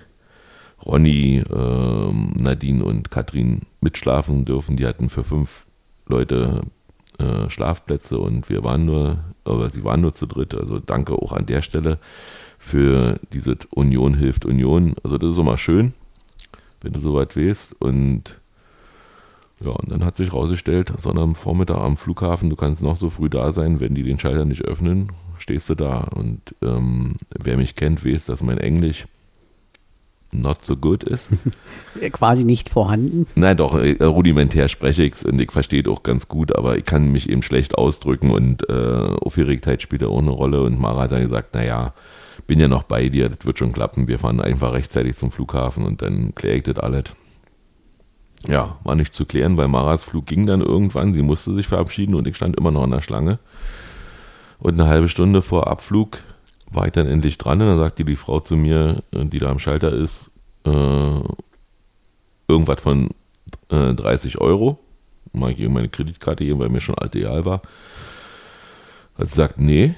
Ronny, 0.85 1.43
ähm, 1.51 2.33
Nadine 2.37 2.83
und 2.83 3.09
Katrin 3.09 3.61
mitschlafen 3.81 4.45
dürfen. 4.45 4.77
Die 4.77 4.85
hatten 4.85 5.09
für 5.09 5.23
fünf 5.23 5.65
Leute 6.05 6.61
äh, 7.17 7.49
Schlafplätze 7.49 8.19
und 8.19 8.49
wir 8.49 8.63
waren 8.63 8.85
nur, 8.85 9.17
aber 9.43 9.69
sie 9.71 9.83
waren 9.83 10.01
nur 10.01 10.13
zu 10.13 10.27
dritt. 10.27 10.53
Also 10.53 10.79
danke 10.79 11.13
auch 11.13 11.33
an 11.33 11.47
der 11.47 11.61
Stelle 11.61 11.97
für 12.65 13.19
diese 13.31 13.57
Union 13.69 14.15
hilft 14.15 14.43
Union. 14.43 14.95
Also 15.03 15.19
das 15.19 15.31
ist 15.31 15.37
immer 15.37 15.57
schön, 15.57 15.93
wenn 16.81 16.93
du 16.93 16.99
soweit 16.99 17.35
wehst. 17.35 17.79
Und 17.79 18.41
ja, 19.59 19.69
und 19.69 19.91
dann 19.91 20.03
hat 20.03 20.17
sich 20.17 20.33
rausgestellt, 20.33 20.91
sondern 20.97 21.25
am 21.25 21.35
Vormittag 21.35 21.77
am 21.77 21.95
Flughafen, 21.95 22.49
du 22.49 22.55
kannst 22.55 22.81
noch 22.81 22.97
so 22.97 23.11
früh 23.11 23.29
da 23.29 23.53
sein, 23.53 23.79
wenn 23.79 23.93
die 23.93 24.03
den 24.03 24.17
Schalter 24.17 24.45
nicht 24.45 24.65
öffnen, 24.65 25.11
stehst 25.37 25.69
du 25.69 25.75
da. 25.75 25.99
Und 25.99 26.41
ähm, 26.63 27.17
wer 27.39 27.55
mich 27.55 27.75
kennt, 27.75 28.03
weiß, 28.03 28.25
dass 28.25 28.41
mein 28.41 28.57
Englisch 28.57 29.05
not 30.33 30.65
so 30.65 30.75
good 30.75 31.03
ist. 31.03 31.29
Quasi 32.13 32.45
nicht 32.45 32.69
vorhanden. 32.69 33.27
Nein, 33.35 33.57
doch, 33.57 33.75
äh, 33.75 34.03
rudimentär 34.03 34.69
spreche 34.69 35.03
ich 35.03 35.13
es 35.13 35.23
und 35.23 35.39
ich 35.39 35.51
verstehe 35.51 35.83
auch 35.87 36.01
ganz 36.01 36.27
gut, 36.27 36.55
aber 36.55 36.77
ich 36.77 36.83
kann 36.83 37.11
mich 37.11 37.29
eben 37.29 37.43
schlecht 37.43 37.77
ausdrücken 37.77 38.31
und 38.31 38.67
äh, 38.67 38.73
Aufgeregtheit 38.73 39.83
spielt 39.83 40.01
ja 40.01 40.07
auch 40.07 40.17
eine 40.17 40.31
Rolle. 40.31 40.63
Und 40.63 40.79
Mara 40.79 41.03
hat 41.03 41.11
dann 41.11 41.21
gesagt, 41.21 41.53
naja, 41.53 41.93
bin 42.47 42.59
ja 42.59 42.67
noch 42.67 42.83
bei 42.83 43.09
dir, 43.09 43.29
das 43.29 43.45
wird 43.45 43.59
schon 43.59 43.71
klappen. 43.71 44.07
Wir 44.07 44.19
fahren 44.19 44.39
einfach 44.39 44.73
rechtzeitig 44.73 45.17
zum 45.17 45.31
Flughafen 45.31 45.85
und 45.85 46.01
dann 46.01 46.35
kläre 46.35 46.57
ich 46.57 46.63
das 46.63 46.77
alles. 46.77 47.15
Ja, 48.47 48.77
war 48.83 48.95
nicht 48.95 49.15
zu 49.15 49.25
klären, 49.25 49.57
weil 49.57 49.67
Maras 49.67 50.03
Flug 50.03 50.27
ging 50.27 50.45
dann 50.45 50.61
irgendwann. 50.61 51.13
Sie 51.13 51.23
musste 51.23 51.53
sich 51.53 51.67
verabschieden 51.67 52.13
und 52.13 52.27
ich 52.27 52.35
stand 52.35 52.55
immer 52.57 52.71
noch 52.71 52.83
in 52.83 52.91
der 52.91 53.01
Schlange. 53.01 53.39
Und 54.59 54.79
eine 54.79 54.87
halbe 54.87 55.09
Stunde 55.09 55.41
vor 55.41 55.67
Abflug 55.67 56.19
war 56.71 56.85
ich 56.85 56.91
dann 56.91 57.07
endlich 57.07 57.37
dran 57.37 57.61
und 57.61 57.67
dann 57.67 57.79
sagte 57.79 58.05
die 58.05 58.15
Frau 58.15 58.39
zu 58.39 58.55
mir, 58.55 59.03
äh, 59.11 59.25
die 59.25 59.39
da 59.39 59.49
am 59.49 59.59
Schalter 59.59 59.91
ist, 59.91 60.31
äh, 60.65 61.19
irgendwas 62.47 62.81
von 62.81 63.09
äh, 63.69 63.93
30 63.93 64.39
Euro. 64.39 64.79
Mal 65.33 65.53
gegen 65.53 65.73
meine 65.73 65.89
Kreditkarte 65.89 66.45
geben, 66.45 66.59
weil 66.59 66.69
mir 66.69 66.81
schon 66.81 66.95
ideal 67.03 67.45
war. 67.45 67.61
Hat 69.17 69.27
sie 69.27 69.35
sagt, 69.35 69.59
nee, 69.59 69.95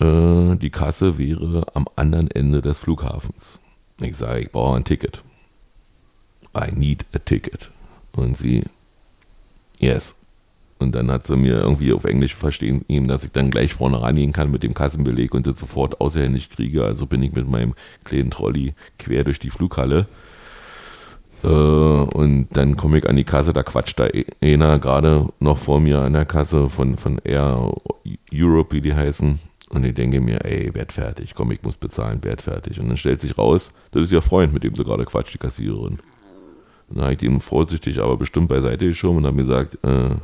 äh, 0.00 0.56
die 0.56 0.70
Kasse 0.70 1.18
wäre 1.18 1.66
am 1.74 1.86
anderen 1.96 2.30
Ende 2.30 2.62
des 2.62 2.78
Flughafens. 2.78 3.60
Ich 4.00 4.16
sage, 4.16 4.40
ich 4.40 4.52
brauche 4.52 4.76
ein 4.76 4.84
Ticket. 4.84 5.22
I 6.56 6.72
need 6.72 7.04
a 7.14 7.18
ticket. 7.18 7.70
Und 8.12 8.36
sie, 8.36 8.64
yes. 9.80 10.16
Und 10.78 10.94
dann 10.94 11.10
hat 11.10 11.26
sie 11.26 11.36
mir 11.36 11.58
irgendwie 11.58 11.92
auf 11.92 12.04
Englisch 12.04 12.36
verstehen 12.36 12.84
ihm, 12.86 13.08
dass 13.08 13.24
ich 13.24 13.32
dann 13.32 13.50
gleich 13.50 13.74
vorne 13.74 14.00
rangehen 14.00 14.32
kann 14.32 14.50
mit 14.50 14.62
dem 14.62 14.74
Kassenbeleg 14.74 15.34
und 15.34 15.46
das 15.46 15.58
sofort 15.58 16.00
außerhändig 16.00 16.50
kriege. 16.50 16.84
Also 16.84 17.06
bin 17.06 17.22
ich 17.22 17.32
mit 17.32 17.48
meinem 17.48 17.74
kleinen 18.04 18.30
Trolley 18.30 18.74
quer 18.98 19.24
durch 19.24 19.40
die 19.40 19.50
Flughalle. 19.50 20.06
Äh, 21.42 21.48
und 21.48 22.48
dann 22.52 22.76
komme 22.76 22.98
ich 22.98 23.08
an 23.08 23.16
die 23.16 23.24
Kasse, 23.24 23.52
da 23.52 23.64
quatscht 23.64 23.98
da 23.98 24.08
einer 24.40 24.78
gerade 24.78 25.28
noch 25.40 25.58
vor 25.58 25.80
mir 25.80 26.00
an 26.00 26.12
der 26.12 26.24
Kasse 26.24 26.68
von, 26.68 26.96
von 26.96 27.18
Air 27.24 27.72
Europe, 28.32 28.76
wie 28.76 28.80
die 28.80 28.94
heißen. 28.94 29.40
Und 29.70 29.84
ich 29.84 29.94
denke 29.94 30.20
mir, 30.20 30.44
ey, 30.44 30.74
werd 30.74 30.92
fertig, 30.92 31.34
komm, 31.34 31.50
ich 31.50 31.62
muss 31.62 31.76
bezahlen, 31.76 32.24
werd 32.24 32.40
fertig. 32.40 32.80
Und 32.80 32.88
dann 32.88 32.96
stellt 32.96 33.20
sich 33.20 33.36
raus, 33.36 33.72
das 33.90 34.04
ist 34.04 34.12
ihr 34.12 34.22
Freund, 34.22 34.52
mit 34.52 34.64
dem 34.64 34.74
sie 34.74 34.84
gerade 34.84 35.04
quatscht, 35.04 35.34
die 35.34 35.38
Kassiererin. 35.38 35.98
Und 36.88 36.96
dann 36.96 37.04
habe 37.04 37.14
ich 37.14 37.22
ihm 37.22 37.40
vorsichtig, 37.40 38.00
aber 38.02 38.16
bestimmt 38.16 38.48
beiseite 38.48 38.86
geschoben 38.86 39.18
und 39.18 39.26
habe 39.26 39.36
mir 39.36 39.42
gesagt, 39.42 39.78
äh, 39.84 40.14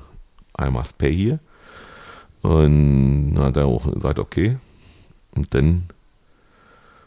I 0.61 0.71
must 0.71 0.97
pay 0.97 1.15
here. 1.15 1.41
Und 2.41 3.35
dann 3.35 3.45
hat 3.45 3.57
er 3.57 3.67
auch 3.67 3.93
gesagt, 3.93 4.19
okay. 4.19 4.57
Und 5.35 5.53
dann, 5.53 5.85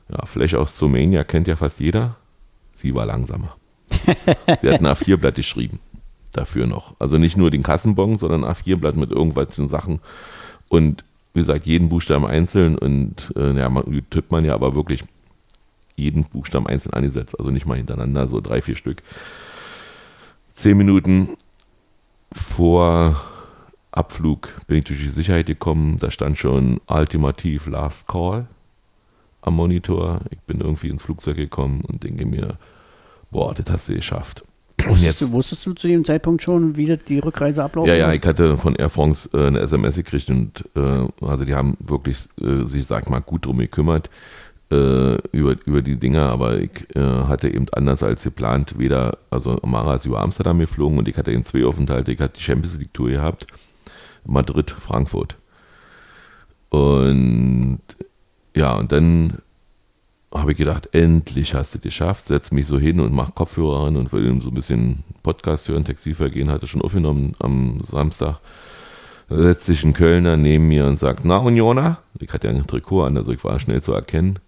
ja, 0.09 0.25
Flash 0.25 0.53
aus 0.53 0.75
Zomania 0.75 1.23
kennt 1.23 1.47
ja 1.47 1.55
fast 1.55 1.79
jeder. 1.79 2.17
Sie 2.73 2.93
war 2.93 3.07
langsamer. 3.07 3.55
Sie 3.89 4.69
hat 4.69 4.79
ein 4.79 4.85
A4-Blatt 4.85 5.35
geschrieben. 5.35 5.79
Dafür 6.33 6.67
noch. 6.67 6.95
Also 6.99 7.17
nicht 7.17 7.37
nur 7.37 7.49
den 7.49 7.63
Kassenbon, 7.63 8.19
sondern 8.19 8.43
ein 8.43 8.53
A4-Blatt 8.53 8.95
mit 8.95 9.09
irgendwelchen 9.09 9.69
Sachen. 9.69 10.01
Und 10.69 11.03
wie 11.37 11.41
gesagt, 11.41 11.67
jeden 11.67 11.87
Buchstaben 11.87 12.25
einzeln. 12.25 12.77
Und 12.77 13.31
äh, 13.37 13.53
ja, 13.53 13.69
man, 13.69 13.85
tippt 14.09 14.31
man 14.31 14.43
ja 14.43 14.55
aber 14.55 14.73
wirklich 14.73 15.03
jeden 15.95 16.23
Buchstaben 16.23 16.65
einzeln 16.65 16.93
angesetzt. 16.93 17.37
Also 17.37 17.51
nicht 17.51 17.67
mal 17.67 17.77
hintereinander, 17.77 18.27
so 18.27 18.41
drei, 18.41 18.61
vier 18.63 18.75
Stück. 18.75 19.03
Zehn 20.55 20.77
Minuten 20.77 21.37
vor 22.31 23.21
Abflug 23.91 24.49
bin 24.65 24.79
ich 24.79 24.85
durch 24.85 24.99
die 24.99 25.09
Sicherheit 25.09 25.45
gekommen. 25.45 25.97
Da 25.99 26.09
stand 26.09 26.39
schon 26.39 26.81
ultimativ 26.87 27.67
Last 27.67 28.07
Call 28.07 28.47
am 29.41 29.55
Monitor. 29.55 30.21
Ich 30.31 30.39
bin 30.39 30.59
irgendwie 30.59 30.89
ins 30.89 31.03
Flugzeug 31.03 31.37
gekommen 31.37 31.81
und 31.81 32.03
denke 32.03 32.25
mir, 32.25 32.57
boah, 33.29 33.53
das 33.53 33.71
hast 33.71 33.89
du 33.89 33.93
geschafft. 33.93 34.43
Wusstest, 34.89 35.21
du, 35.21 35.31
wusstest 35.31 35.65
du 35.65 35.73
zu 35.73 35.87
dem 35.87 36.03
Zeitpunkt 36.03 36.41
schon, 36.41 36.75
wie 36.75 36.97
die 36.97 37.19
Rückreise 37.19 37.63
ablaufen 37.63 37.89
Ja, 37.89 37.95
ja, 37.95 38.13
ich 38.13 38.25
hatte 38.25 38.57
von 38.57 38.75
Air 38.75 38.89
France 38.89 39.29
äh, 39.33 39.47
eine 39.47 39.59
SMS 39.59 39.95
gekriegt 39.95 40.29
und 40.29 40.63
äh, 40.75 41.07
also 41.25 41.45
die 41.45 41.55
haben 41.55 41.77
wirklich 41.79 42.17
äh, 42.41 42.65
sich, 42.65 42.85
sag 42.85 43.09
mal, 43.09 43.21
gut 43.21 43.45
drum 43.45 43.57
gekümmert 43.57 44.09
äh, 44.71 45.15
über, 45.31 45.55
über 45.65 45.81
die 45.81 45.97
Dinger, 45.97 46.29
aber 46.29 46.59
ich 46.59 46.85
äh, 46.95 46.99
hatte 46.99 47.49
eben 47.49 47.67
anders 47.71 48.03
als 48.03 48.23
geplant, 48.23 48.77
weder, 48.77 49.17
also 49.29 49.59
Mara 49.63 49.95
ist 49.95 50.05
über 50.05 50.21
Amsterdam 50.21 50.59
geflogen 50.59 50.97
und 50.97 51.07
ich 51.07 51.17
hatte 51.17 51.31
in 51.31 51.45
zwei 51.45 51.65
Aufenthalte, 51.65 52.11
ich 52.11 52.19
hatte 52.19 52.37
die 52.37 52.43
Champions 52.43 52.77
League 52.77 52.93
Tour 52.93 53.09
gehabt 53.09 53.47
Madrid, 54.27 54.69
Frankfurt. 54.69 55.37
Und 56.69 57.79
ja, 58.55 58.75
und 58.75 58.91
dann 58.91 59.37
habe 60.39 60.51
ich 60.51 60.57
gedacht, 60.57 60.89
endlich 60.93 61.53
hast 61.53 61.73
du 61.73 61.77
es 61.79 61.83
geschafft, 61.83 62.27
setz 62.27 62.51
mich 62.51 62.65
so 62.65 62.79
hin 62.79 62.99
und 62.99 63.13
mach 63.13 63.35
Kopfhörer 63.35 63.87
an 63.87 63.97
und 63.97 64.11
will 64.13 64.41
so 64.41 64.49
ein 64.49 64.55
bisschen 64.55 65.03
Podcast 65.23 65.67
hören. 65.67 65.85
Textilvergehen 65.85 66.49
hatte 66.49 66.67
schon 66.67 66.81
aufgenommen 66.81 67.33
am 67.39 67.81
Samstag. 67.89 68.39
Setzt 69.29 69.65
sich 69.65 69.83
ein 69.83 69.93
Kölner 69.93 70.37
neben 70.37 70.67
mir 70.67 70.85
und 70.85 70.97
sagt, 70.97 71.25
na 71.25 71.37
Uniona? 71.37 71.97
Ich 72.19 72.31
hatte 72.31 72.47
ja 72.47 72.53
ein 72.53 72.65
Trikot 72.65 73.03
an, 73.03 73.17
also 73.17 73.31
ich 73.31 73.43
war 73.43 73.59
schnell 73.59 73.81
zu 73.81 73.93
erkennen. 73.93 74.39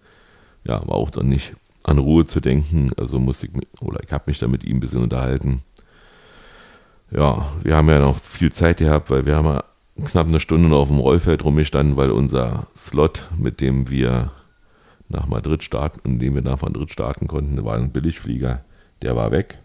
Ja, 0.64 0.80
war 0.86 0.96
auch 0.96 1.10
dann 1.10 1.28
nicht 1.28 1.54
an 1.84 1.98
Ruhe 1.98 2.24
zu 2.24 2.40
denken, 2.40 2.90
also 2.96 3.18
musste 3.18 3.46
ich, 3.46 3.52
oder 3.80 4.02
ich 4.02 4.12
habe 4.12 4.24
mich 4.26 4.38
da 4.38 4.48
mit 4.48 4.64
ihm 4.64 4.76
ein 4.76 4.80
bisschen 4.80 5.02
unterhalten. 5.02 5.62
Ja, 7.10 7.46
wir 7.62 7.76
haben 7.76 7.88
ja 7.88 8.00
noch 8.00 8.18
viel 8.18 8.52
Zeit 8.52 8.78
gehabt, 8.78 9.10
weil 9.10 9.26
wir 9.26 9.36
haben 9.36 9.46
ja 9.46 9.64
knapp 10.06 10.28
eine 10.28 10.40
Stunde 10.40 10.68
noch 10.68 10.78
auf 10.78 10.88
dem 10.88 10.98
Rollfeld 10.98 11.44
rumgestanden, 11.44 11.96
weil 11.96 12.10
unser 12.10 12.68
Slot, 12.76 13.28
mit 13.36 13.60
dem 13.60 13.90
wir 13.90 14.30
nach 15.10 15.26
Madrid 15.26 15.62
starten, 15.62 16.00
in 16.04 16.18
dem 16.18 16.34
wir 16.34 16.42
nach 16.42 16.62
Madrid 16.62 16.90
starten 16.90 17.26
konnten, 17.26 17.62
war 17.64 17.76
ein 17.76 17.90
Billigflieger, 17.90 18.64
der 19.02 19.16
war 19.16 19.30
weg. 19.30 19.58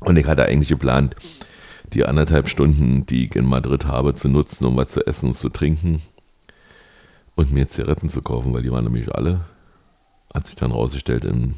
Und 0.00 0.16
ich 0.16 0.26
hatte 0.26 0.44
eigentlich 0.44 0.68
geplant, 0.68 1.16
die 1.92 2.04
anderthalb 2.04 2.48
Stunden, 2.48 3.04
die 3.06 3.26
ich 3.26 3.34
in 3.34 3.46
Madrid 3.46 3.86
habe, 3.86 4.14
zu 4.14 4.28
nutzen, 4.28 4.64
um 4.64 4.76
was 4.76 4.88
zu 4.90 5.06
essen 5.06 5.30
und 5.30 5.34
zu 5.34 5.48
trinken 5.48 6.00
und 7.34 7.52
mir 7.52 7.66
Zigaretten 7.66 8.08
zu 8.08 8.22
kaufen, 8.22 8.52
weil 8.52 8.62
die 8.62 8.70
waren 8.70 8.84
nämlich 8.84 9.12
alle, 9.12 9.40
hat 10.32 10.46
sich 10.46 10.56
dann 10.56 10.70
rausgestellt, 10.70 11.24
in 11.24 11.54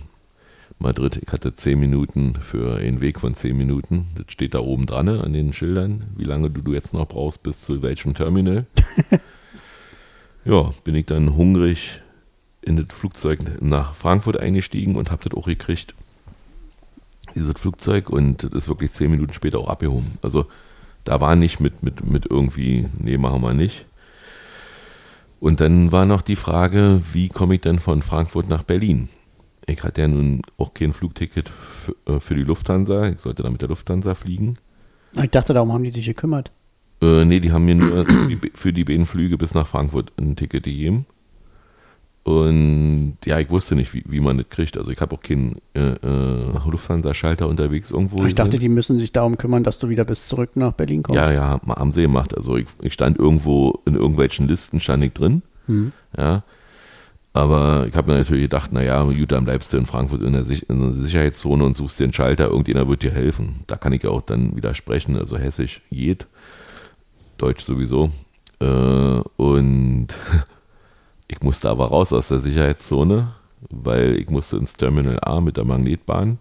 Madrid. 0.79 1.21
Ich 1.23 1.31
hatte 1.31 1.55
zehn 1.55 1.79
Minuten 1.79 2.35
für 2.35 2.77
einen 2.77 3.03
Weg 3.03 3.21
von 3.21 3.35
zehn 3.35 3.57
Minuten. 3.57 4.07
Das 4.15 4.33
steht 4.33 4.55
da 4.55 4.61
oben 4.61 4.87
dran 4.87 5.09
an 5.09 5.33
den 5.35 5.53
Schildern, 5.53 6.05
wie 6.17 6.25
lange 6.25 6.49
du, 6.49 6.63
du 6.63 6.73
jetzt 6.73 6.95
noch 6.95 7.07
brauchst 7.07 7.43
bis 7.43 7.61
zu 7.61 7.83
welchem 7.83 8.15
Terminal. 8.15 8.67
ja, 10.51 10.71
bin 10.83 10.97
ich 10.97 11.07
dann 11.07 11.37
hungrig 11.37 12.03
in 12.61 12.77
das 12.77 12.87
Flugzeug 12.91 13.39
nach 13.61 13.95
Frankfurt 13.95 14.37
eingestiegen 14.37 14.97
und 14.97 15.11
habe 15.11 15.29
das 15.29 15.39
auch 15.39 15.47
gekriegt. 15.47 15.95
Dieses 17.35 17.55
Flugzeug 17.59 18.11
und 18.11 18.43
das 18.43 18.53
ist 18.53 18.69
wirklich 18.69 18.93
zehn 18.93 19.13
Minuten 19.13 19.33
später 19.33 19.61
auch 19.61 19.69
abgehoben. 19.69 20.19
Also 20.23 20.47
da 21.05 21.21
war 21.21 21.37
nicht 21.37 21.61
mit, 21.61 21.85
mit, 21.85 22.05
mit 22.05 22.27
irgendwie, 22.27 22.89
nee, 22.99 23.17
machen 23.17 23.43
wir 23.43 23.55
nicht. 23.55 23.87
Und 25.39 25.61
dann 25.61 25.93
war 25.93 26.05
noch 26.05 26.21
die 26.21 26.37
Frage, 26.37 27.01
wie 27.13 27.29
komme 27.29 27.55
ich 27.55 27.61
denn 27.61 27.79
von 27.79 28.03
Frankfurt 28.03 28.49
nach 28.49 28.65
Berlin? 28.65 29.09
Ich 29.67 29.85
hatte 29.85 30.03
ja 30.03 30.09
nun 30.09 30.43
auch 30.59 30.75
kein 30.75 30.93
Flugticket 30.93 31.49
für, 31.49 31.95
äh, 32.07 32.21
für 32.21 32.35
die 32.35 32.43
Lufthansa. 32.43 33.09
Ich 33.09 33.21
sollte 33.21 33.45
dann 33.45 33.53
mit 33.53 33.63
der 33.63 33.69
Lufthansa 33.69 34.15
fliegen. 34.15 34.57
Ich 35.23 35.31
dachte, 35.31 35.55
darum 35.55 35.73
haben 35.73 35.85
die 35.85 35.93
sich 35.93 36.05
gekümmert. 36.05 36.51
Äh, 37.03 37.25
nee, 37.25 37.41
die 37.41 37.53
haben 37.53 37.65
mir 37.65 37.75
nur 37.75 38.07
für 38.55 38.73
die 38.73 38.85
beiden 38.85 39.07
Flüge 39.07 39.39
bis 39.39 39.55
nach 39.55 39.67
Frankfurt 39.67 40.13
ein 40.19 40.37
Ticket 40.37 40.65
gegeben. 40.65 41.07
Und 42.23 43.17
ja, 43.25 43.39
ich 43.39 43.51
wusste 43.51 43.75
nicht, 43.75 43.95
wie, 43.95 44.05
wie 44.07 44.21
man 44.21 44.37
das 44.37 44.49
kriegt. 44.51 44.77
Also 44.77 44.91
ich 44.91 45.01
habe 45.01 45.17
auch 45.17 45.23
keinen 45.23 45.57
äh, 45.75 45.95
äh, 45.95 46.71
Lufthansa-Schalter 46.71 47.49
unterwegs 47.49 47.91
irgendwo. 47.91 48.25
Ich 48.27 48.35
dachte, 48.35 48.59
die 48.59 48.69
müssen 48.69 48.99
sich 48.99 49.13
darum 49.13 49.39
kümmern, 49.39 49.65
dass 49.65 49.79
du 49.79 49.89
wieder 49.89 50.05
bis 50.05 50.29
zurück 50.29 50.51
nach 50.55 50.73
Berlin 50.73 51.03
kommst. 51.03 51.17
Ja, 51.17 51.33
ja, 51.33 51.61
haben 51.67 51.93
sie 51.93 52.03
gemacht. 52.03 52.37
Also 52.37 52.57
ich, 52.57 52.67
ich 52.83 52.93
stand 52.93 53.19
irgendwo 53.19 53.81
in 53.87 53.95
irgendwelchen 53.95 54.47
Listen, 54.47 54.81
stand 54.81 55.03
ich 55.03 55.15
drin. 55.15 55.43
Hm. 55.67 55.93
Ja, 56.17 56.45
aber 57.33 57.87
ich 57.89 57.95
habe 57.95 58.11
mir 58.11 58.19
natürlich 58.19 58.45
gedacht, 58.45 58.73
naja, 58.73 59.03
gut, 59.05 59.31
dann 59.31 59.45
bleibst 59.45 59.73
du 59.73 59.77
in 59.77 59.87
Frankfurt 59.87 60.23
in 60.23 60.33
der, 60.33 60.45
Sich 60.45 60.69
in 60.69 60.81
der 60.81 60.93
Sicherheitszone 60.93 61.63
und 61.63 61.77
suchst 61.77 62.01
den 62.01 62.13
Schalter, 62.13 62.49
irgendjemand 62.49 62.89
wird 62.89 63.03
dir 63.03 63.13
helfen. 63.13 63.61
Da 63.69 63.77
kann 63.77 63.93
ich 63.93 64.03
ja 64.03 64.11
auch 64.11 64.23
dann 64.23 64.57
widersprechen, 64.57 65.17
also 65.17 65.39
hessisch 65.39 65.81
geht, 65.91 66.27
deutsch 67.41 67.65
sowieso. 67.65 68.11
Äh, 68.61 69.21
und 69.37 70.09
ich 71.29 71.41
musste 71.43 71.71
aber 71.71 71.87
raus 71.87 72.13
aus 72.13 72.29
der 72.29 72.39
Sicherheitszone, 72.39 73.33
weil 73.71 74.17
ich 74.17 74.31
musste 74.31 74.57
ins 74.57 74.73
Terminal 74.75 75.19
A 75.23 75.41
mit 75.41 75.57
der 75.57 75.65
Magnetbahn 75.65 76.39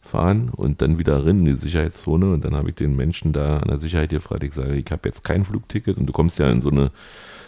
fahren 0.00 0.50
und 0.54 0.82
dann 0.82 0.98
wieder 0.98 1.26
rein 1.26 1.40
in 1.40 1.44
die 1.44 1.52
Sicherheitszone 1.54 2.32
und 2.32 2.44
dann 2.44 2.54
habe 2.54 2.70
ich 2.70 2.76
den 2.76 2.94
Menschen 2.94 3.32
da 3.32 3.58
an 3.58 3.68
der 3.68 3.80
Sicherheit 3.80 4.10
gefragt, 4.10 4.44
ich 4.44 4.54
sage, 4.54 4.76
ich 4.76 4.90
habe 4.90 5.08
jetzt 5.08 5.24
kein 5.24 5.44
Flugticket 5.44 5.98
und 5.98 6.06
du 6.06 6.12
kommst 6.12 6.38
ja 6.38 6.48
in 6.48 6.60
so 6.60 6.70
eine 6.70 6.92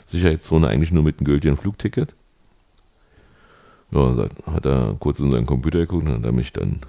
Sicherheitszone 0.07 0.67
eigentlich 0.67 0.91
nur 0.91 1.05
mit 1.05 1.19
einem 1.19 1.27
gültigen 1.27 1.57
Flugticket. 1.57 2.15
Ja, 3.91 4.29
hat 4.47 4.67
er 4.67 4.97
kurz 4.99 5.21
in 5.21 5.31
seinen 5.31 5.47
Computer 5.47 5.79
geguckt 5.81 6.07
und 6.07 6.13
hat 6.13 6.25
er 6.25 6.33
mich 6.33 6.53
dann 6.53 6.81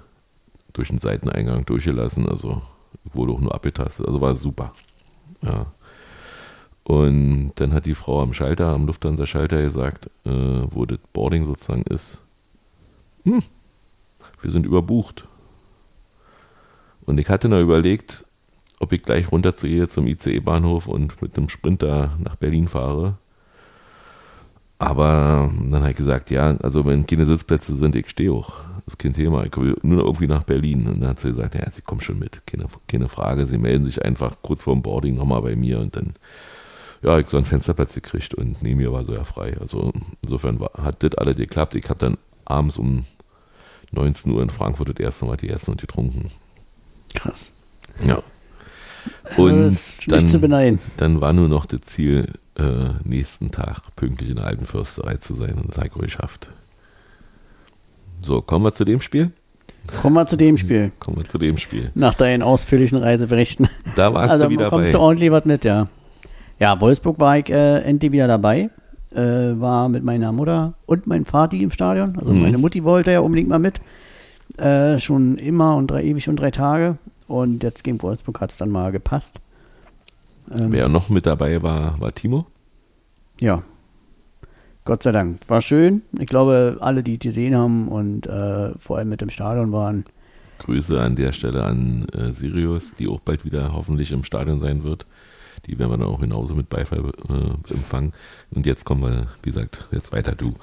durch 0.72 0.88
den 0.88 0.98
Seiteneingang 0.98 1.64
durchgelassen. 1.64 2.28
Also 2.28 2.62
wurde 3.04 3.32
auch 3.32 3.40
nur 3.40 3.54
abgetastet. 3.54 4.06
Also 4.06 4.20
war 4.20 4.34
super. 4.34 4.72
Ja. 5.42 5.66
Und 6.90 7.52
dann 7.54 7.72
hat 7.72 7.86
die 7.86 7.94
Frau 7.94 8.20
am 8.20 8.32
Schalter, 8.32 8.66
am 8.70 8.84
Lufthansa-Schalter 8.84 9.62
gesagt, 9.62 10.06
äh, 10.24 10.30
wo 10.70 10.86
das 10.86 10.98
Boarding 11.12 11.44
sozusagen 11.44 11.82
ist, 11.82 12.24
hm, 13.22 13.44
wir 14.42 14.50
sind 14.50 14.66
überbucht. 14.66 15.28
Und 17.06 17.20
ich 17.20 17.28
hatte 17.28 17.48
noch 17.48 17.60
überlegt, 17.60 18.24
ob 18.80 18.90
ich 18.90 19.02
gleich 19.02 19.30
runterziehe 19.30 19.88
zum 19.88 20.08
ICE-Bahnhof 20.08 20.88
und 20.88 21.22
mit 21.22 21.38
einem 21.38 21.48
Sprinter 21.48 22.10
nach 22.18 22.34
Berlin 22.34 22.66
fahre. 22.66 23.18
Aber 24.80 25.48
dann 25.68 25.82
habe 25.82 25.92
ich 25.92 25.96
gesagt, 25.96 26.32
ja, 26.32 26.56
also 26.56 26.84
wenn 26.86 27.06
keine 27.06 27.24
Sitzplätze 27.24 27.76
sind, 27.76 27.94
ich 27.94 28.10
stehe 28.10 28.32
auch. 28.32 28.54
Das 28.84 28.94
ist 28.94 28.98
kein 28.98 29.12
Thema. 29.12 29.44
Ich 29.44 29.56
will 29.56 29.76
nur 29.82 30.04
irgendwie 30.04 30.26
nach 30.26 30.42
Berlin. 30.42 30.88
Und 30.88 31.02
dann 31.02 31.10
hat 31.10 31.20
sie 31.20 31.28
gesagt, 31.28 31.54
ja, 31.54 31.70
sie 31.70 31.82
kommen 31.82 32.00
schon 32.00 32.18
mit. 32.18 32.44
Keine, 32.48 32.66
keine 32.88 33.08
Frage. 33.08 33.46
Sie 33.46 33.58
melden 33.58 33.84
sich 33.84 34.04
einfach 34.04 34.38
kurz 34.42 34.64
vorm 34.64 34.82
Boarding 34.82 35.14
nochmal 35.14 35.42
bei 35.42 35.54
mir 35.54 35.78
und 35.78 35.94
dann, 35.94 36.14
ja, 37.02 37.18
ich 37.18 37.28
so 37.28 37.36
einen 37.36 37.46
Fensterplatz 37.46 37.94
gekriegt 37.94 38.34
und 38.34 38.62
neben 38.62 38.78
mir 38.78 38.92
war 38.92 39.04
so 39.04 39.14
ja 39.14 39.24
frei. 39.24 39.56
Also 39.58 39.92
insofern 40.22 40.60
war, 40.60 40.70
hat 40.82 41.02
das 41.02 41.14
alles 41.14 41.36
geklappt. 41.36 41.74
Ich 41.74 41.88
habe 41.88 41.98
dann 41.98 42.18
abends 42.44 42.76
um 42.76 43.04
19 43.92 44.30
Uhr 44.32 44.42
in 44.42 44.50
Frankfurt 44.50 44.90
das 44.90 44.96
erste 44.98 45.24
Mal 45.24 45.36
die 45.36 45.48
Essen 45.48 45.72
und 45.72 45.80
getrunken. 45.80 46.30
Krass. 47.14 47.52
Ja. 48.04 48.22
Und 49.36 49.78
dann, 50.08 50.22
nicht 50.22 50.30
zu 50.30 50.38
beneiden. 50.38 50.78
dann 50.98 51.20
war 51.20 51.32
nur 51.32 51.48
noch 51.48 51.64
das 51.64 51.80
Ziel, 51.82 52.28
äh, 52.56 52.90
nächsten 53.04 53.50
Tag 53.50 53.80
pünktlich 53.96 54.30
in 54.30 54.36
der 54.36 54.46
alten 54.46 54.66
Fürsterei 54.66 55.16
zu 55.16 55.34
sein 55.34 55.54
und 55.54 55.70
das 55.70 55.78
habe 55.78 55.88
ich 55.88 55.94
geschafft. 55.94 56.50
So, 58.20 58.42
kommen 58.42 58.64
wir 58.64 58.74
zu 58.74 58.84
dem 58.84 59.00
Spiel? 59.00 59.32
Kommen 60.02 60.16
wir 60.16 60.26
zu 60.26 60.36
dem 60.36 60.58
Spiel. 60.58 60.92
Kommen 60.98 61.16
wir 61.16 61.26
zu 61.26 61.38
dem 61.38 61.56
Spiel. 61.56 61.90
Nach 61.94 62.12
deinen 62.12 62.42
ausführlichen 62.42 62.98
Reiseberichten. 62.98 63.68
Da 63.96 64.12
warst 64.12 64.30
also 64.30 64.44
du 64.44 64.50
wieder 64.50 64.68
kommst 64.68 64.92
bei. 64.92 64.98
du 64.98 65.00
ordentlich 65.00 65.30
was 65.30 65.46
mit, 65.46 65.64
ja. 65.64 65.88
Ja, 66.60 66.80
Wolfsburg 66.80 67.18
war 67.18 67.38
ich 67.38 67.50
äh, 67.50 67.80
endlich 67.80 68.12
wieder 68.12 68.28
dabei. 68.28 68.70
Äh, 69.12 69.58
war 69.58 69.88
mit 69.88 70.04
meiner 70.04 70.30
Mutter 70.30 70.74
und 70.86 71.06
meinem 71.06 71.24
Vati 71.24 71.62
im 71.62 71.70
Stadion. 71.70 72.16
Also 72.18 72.32
Mhm. 72.32 72.42
meine 72.42 72.58
Mutti 72.58 72.84
wollte 72.84 73.10
ja 73.10 73.20
unbedingt 73.20 73.48
mal 73.48 73.58
mit. 73.58 73.80
Äh, 74.56 74.98
schon 74.98 75.38
immer 75.38 75.74
und 75.76 75.90
drei, 75.90 76.04
ewig 76.04 76.28
und 76.28 76.36
drei 76.38 76.50
Tage. 76.50 76.98
Und 77.26 77.62
jetzt 77.62 77.82
gegen 77.82 78.00
Wolfsburg 78.02 78.40
hat 78.40 78.50
es 78.50 78.56
dann 78.58 78.68
mal 78.70 78.92
gepasst. 78.92 79.40
Ähm, 80.56 80.70
Wer 80.72 80.88
noch 80.88 81.08
mit 81.08 81.26
dabei 81.26 81.62
war, 81.62 81.98
war 82.00 82.12
Timo. 82.14 82.46
Ja. 83.40 83.62
Gott 84.84 85.02
sei 85.02 85.12
Dank. 85.12 85.38
War 85.48 85.62
schön. 85.62 86.02
Ich 86.18 86.26
glaube, 86.26 86.76
alle, 86.80 87.02
die 87.02 87.14
es 87.14 87.20
gesehen 87.20 87.54
haben 87.56 87.88
und 87.88 88.26
äh, 88.26 88.70
vor 88.78 88.98
allem 88.98 89.08
mit 89.08 89.20
dem 89.20 89.30
Stadion 89.30 89.72
waren, 89.72 90.04
Grüße 90.58 91.00
an 91.00 91.16
der 91.16 91.32
Stelle 91.32 91.64
an 91.64 92.04
äh, 92.12 92.32
Sirius, 92.32 92.94
die 92.94 93.08
auch 93.08 93.20
bald 93.20 93.44
wieder 93.46 93.72
hoffentlich 93.72 94.12
im 94.12 94.24
Stadion 94.24 94.60
sein 94.60 94.82
wird. 94.84 95.06
Die 95.66 95.78
werden 95.78 95.90
wir 95.92 95.98
dann 95.98 96.06
auch 96.06 96.20
genauso 96.20 96.54
mit 96.54 96.68
Beifall 96.68 96.98
äh, 97.28 97.72
empfangen. 97.72 98.12
Und 98.50 98.66
jetzt 98.66 98.84
kommen 98.84 99.02
wir, 99.02 99.26
wie 99.42 99.50
gesagt, 99.50 99.88
jetzt 99.92 100.12
weiter 100.12 100.34
du. 100.34 100.54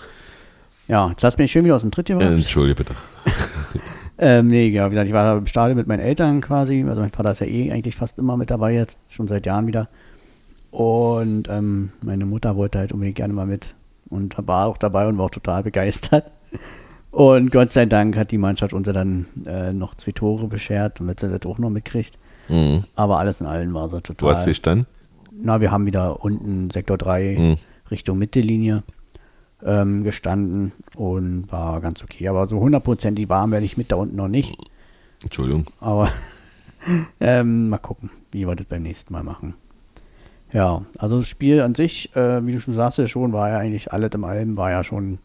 ja, 0.88 1.10
jetzt 1.10 1.24
hast 1.24 1.38
du 1.38 1.44
mich 1.44 1.52
schön 1.52 1.66
wieder 1.66 1.76
aus 1.76 1.82
dem 1.84 1.92
Tritt 1.92 2.10
Äh, 2.10 2.14
gebracht. 2.14 2.32
Entschuldige 2.32 2.84
bitte. 2.84 2.96
Ähm, 4.20 4.48
nee, 4.48 4.68
ja, 4.70 4.88
wie 4.88 4.90
gesagt, 4.92 5.08
ich 5.08 5.14
war 5.14 5.38
im 5.38 5.46
Stadion 5.46 5.78
mit 5.78 5.86
meinen 5.86 6.00
Eltern 6.00 6.42
quasi. 6.42 6.84
Also 6.88 7.02
mein 7.02 7.12
Vater 7.12 7.30
ist 7.30 7.40
ja 7.40 7.46
eh 7.46 7.72
eigentlich 7.72 7.96
fast 7.96 8.18
immer 8.18 8.36
mit 8.36 8.50
dabei 8.50 8.74
jetzt, 8.74 8.98
schon 9.10 9.28
seit 9.28 9.46
Jahren 9.46 9.68
wieder. 9.68 9.90
Und 10.72 11.48
ähm, 11.50 11.92
meine 12.04 12.26
Mutter 12.26 12.56
wollte 12.56 12.80
halt 12.80 12.92
unbedingt 12.92 13.18
gerne 13.18 13.34
mal 13.34 13.46
mit 13.46 13.76
und 14.10 14.36
war 14.48 14.66
auch 14.66 14.78
dabei 14.78 15.08
und 15.08 15.20
war 15.20 15.26
auch 15.26 15.30
total 15.30 15.62
begeistert. 15.62 16.32
Und 17.12 17.52
Gott 17.52 17.74
sei 17.74 17.86
Dank 17.86 18.18
hat 18.18 18.32
die 18.32 18.38
Mannschaft 18.40 18.74
uns 18.74 18.88
dann 18.88 19.28
äh, 19.46 19.72
noch 19.72 19.94
zwei 19.96 20.14
Tore 20.14 20.48
beschert, 20.48 21.00
damit 21.00 21.20
sie 21.20 21.30
das 21.30 21.46
auch 21.46 21.60
noch 21.60 21.70
mitkriegt. 21.70 22.18
Mhm. 22.50 22.84
Aber 22.96 23.20
alles 23.20 23.42
in 23.42 23.48
allem 23.48 23.74
war 23.74 23.90
Du 23.90 24.00
total. 24.00 24.36
hast 24.36 24.46
dich 24.48 24.62
dann? 24.62 24.86
Na, 25.40 25.62
wir 25.62 25.72
haben 25.72 25.86
wieder 25.86 26.24
unten 26.24 26.70
Sektor 26.70 26.98
3 26.98 27.36
Mhm. 27.38 27.58
Richtung 27.92 28.18
Mittellinie 28.18 28.84
ähm, 29.66 30.04
gestanden 30.04 30.72
und 30.96 31.52
war 31.52 31.80
ganz 31.82 32.04
okay. 32.04 32.28
Aber 32.28 32.48
so 32.48 32.60
hundertprozentig 32.60 33.30
warm 33.30 33.52
werde 33.52 33.66
ich 33.66 33.78
mit 33.78 33.92
da 33.92 33.96
unten 33.96 34.16
noch 34.16 34.28
nicht. 34.28 34.58
Entschuldigung. 35.24 35.66
Aber 35.80 36.10
ähm, 37.20 37.70
mal 37.70 37.78
gucken, 37.78 38.10
wie 38.32 38.48
wir 38.48 38.56
das 38.56 38.66
beim 38.68 38.84
nächsten 38.84 39.14
Mal 39.14 39.24
machen. 39.24 39.54
Ja, 40.54 40.84
also 40.98 41.18
das 41.18 41.28
Spiel 41.28 41.62
an 41.62 41.76
sich, 41.76 42.16
äh, 42.16 42.46
wie 42.46 42.54
du 42.54 42.60
schon 42.62 42.74
sagst, 42.74 42.98
ja 43.00 43.08
schon, 43.08 43.34
war 43.34 43.50
ja 43.50 43.58
eigentlich 43.58 43.92
alles 43.92 44.12
im 44.14 44.24
allem, 44.24 44.56
war 44.58 44.72
ja 44.72 44.84
schon. 44.84 45.20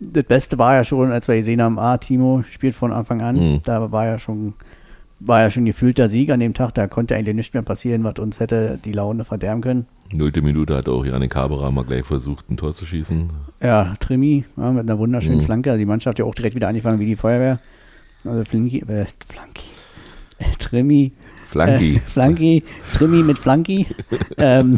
Das 0.00 0.24
Beste 0.24 0.58
war 0.58 0.74
ja 0.74 0.84
schon, 0.84 1.10
als 1.10 1.26
wir 1.28 1.36
gesehen 1.36 1.60
haben, 1.62 1.78
ah, 1.78 1.96
Timo 1.98 2.42
spielt 2.50 2.74
von 2.74 2.92
Anfang 2.92 3.20
an. 3.22 3.36
Mhm. 3.36 3.60
Da 3.64 3.90
war 3.92 4.06
ja 4.06 4.18
schon, 4.18 4.54
war 5.20 5.42
ja 5.42 5.50
schon 5.50 5.64
gefühlter 5.64 6.08
Sieg 6.08 6.30
an 6.30 6.40
dem 6.40 6.54
Tag. 6.54 6.74
Da 6.74 6.86
konnte 6.86 7.16
eigentlich 7.16 7.34
nichts 7.34 7.54
mehr 7.54 7.62
passieren, 7.62 8.04
was 8.04 8.18
uns 8.18 8.40
hätte 8.40 8.78
die 8.84 8.92
Laune 8.92 9.24
verderben 9.24 9.62
können. 9.62 9.86
Nullte 10.12 10.42
Minute 10.42 10.76
hat 10.76 10.88
auch 10.88 11.04
Janik 11.04 11.34
Haberer 11.34 11.70
mal 11.70 11.84
gleich 11.84 12.04
versucht, 12.04 12.50
ein 12.50 12.56
Tor 12.56 12.74
zu 12.74 12.86
schießen. 12.86 13.30
Ja, 13.60 13.94
Trimi 13.98 14.44
ja, 14.56 14.70
mit 14.70 14.88
einer 14.88 14.98
wunderschönen 14.98 15.38
Mhm. 15.38 15.42
Flanke. 15.42 15.70
Also 15.70 15.78
die 15.78 15.86
Mannschaft 15.86 16.14
hat 16.14 16.18
ja 16.20 16.24
auch 16.24 16.34
direkt 16.34 16.54
wieder 16.54 16.68
angefangen 16.68 17.00
wie 17.00 17.06
die 17.06 17.16
Feuerwehr. 17.16 17.58
Also 18.24 18.44
Flinki, 18.44 18.80
äh, 18.80 19.06
Flanki. 19.26 19.64
Äh, 20.38 20.56
Trimi. 20.58 21.12
Flanky. 21.44 21.96
Äh, 21.96 22.00
Flanki. 22.00 22.62
Trimi 22.92 23.22
mit 23.22 23.38
Flanki. 23.38 23.86
ähm, 24.36 24.76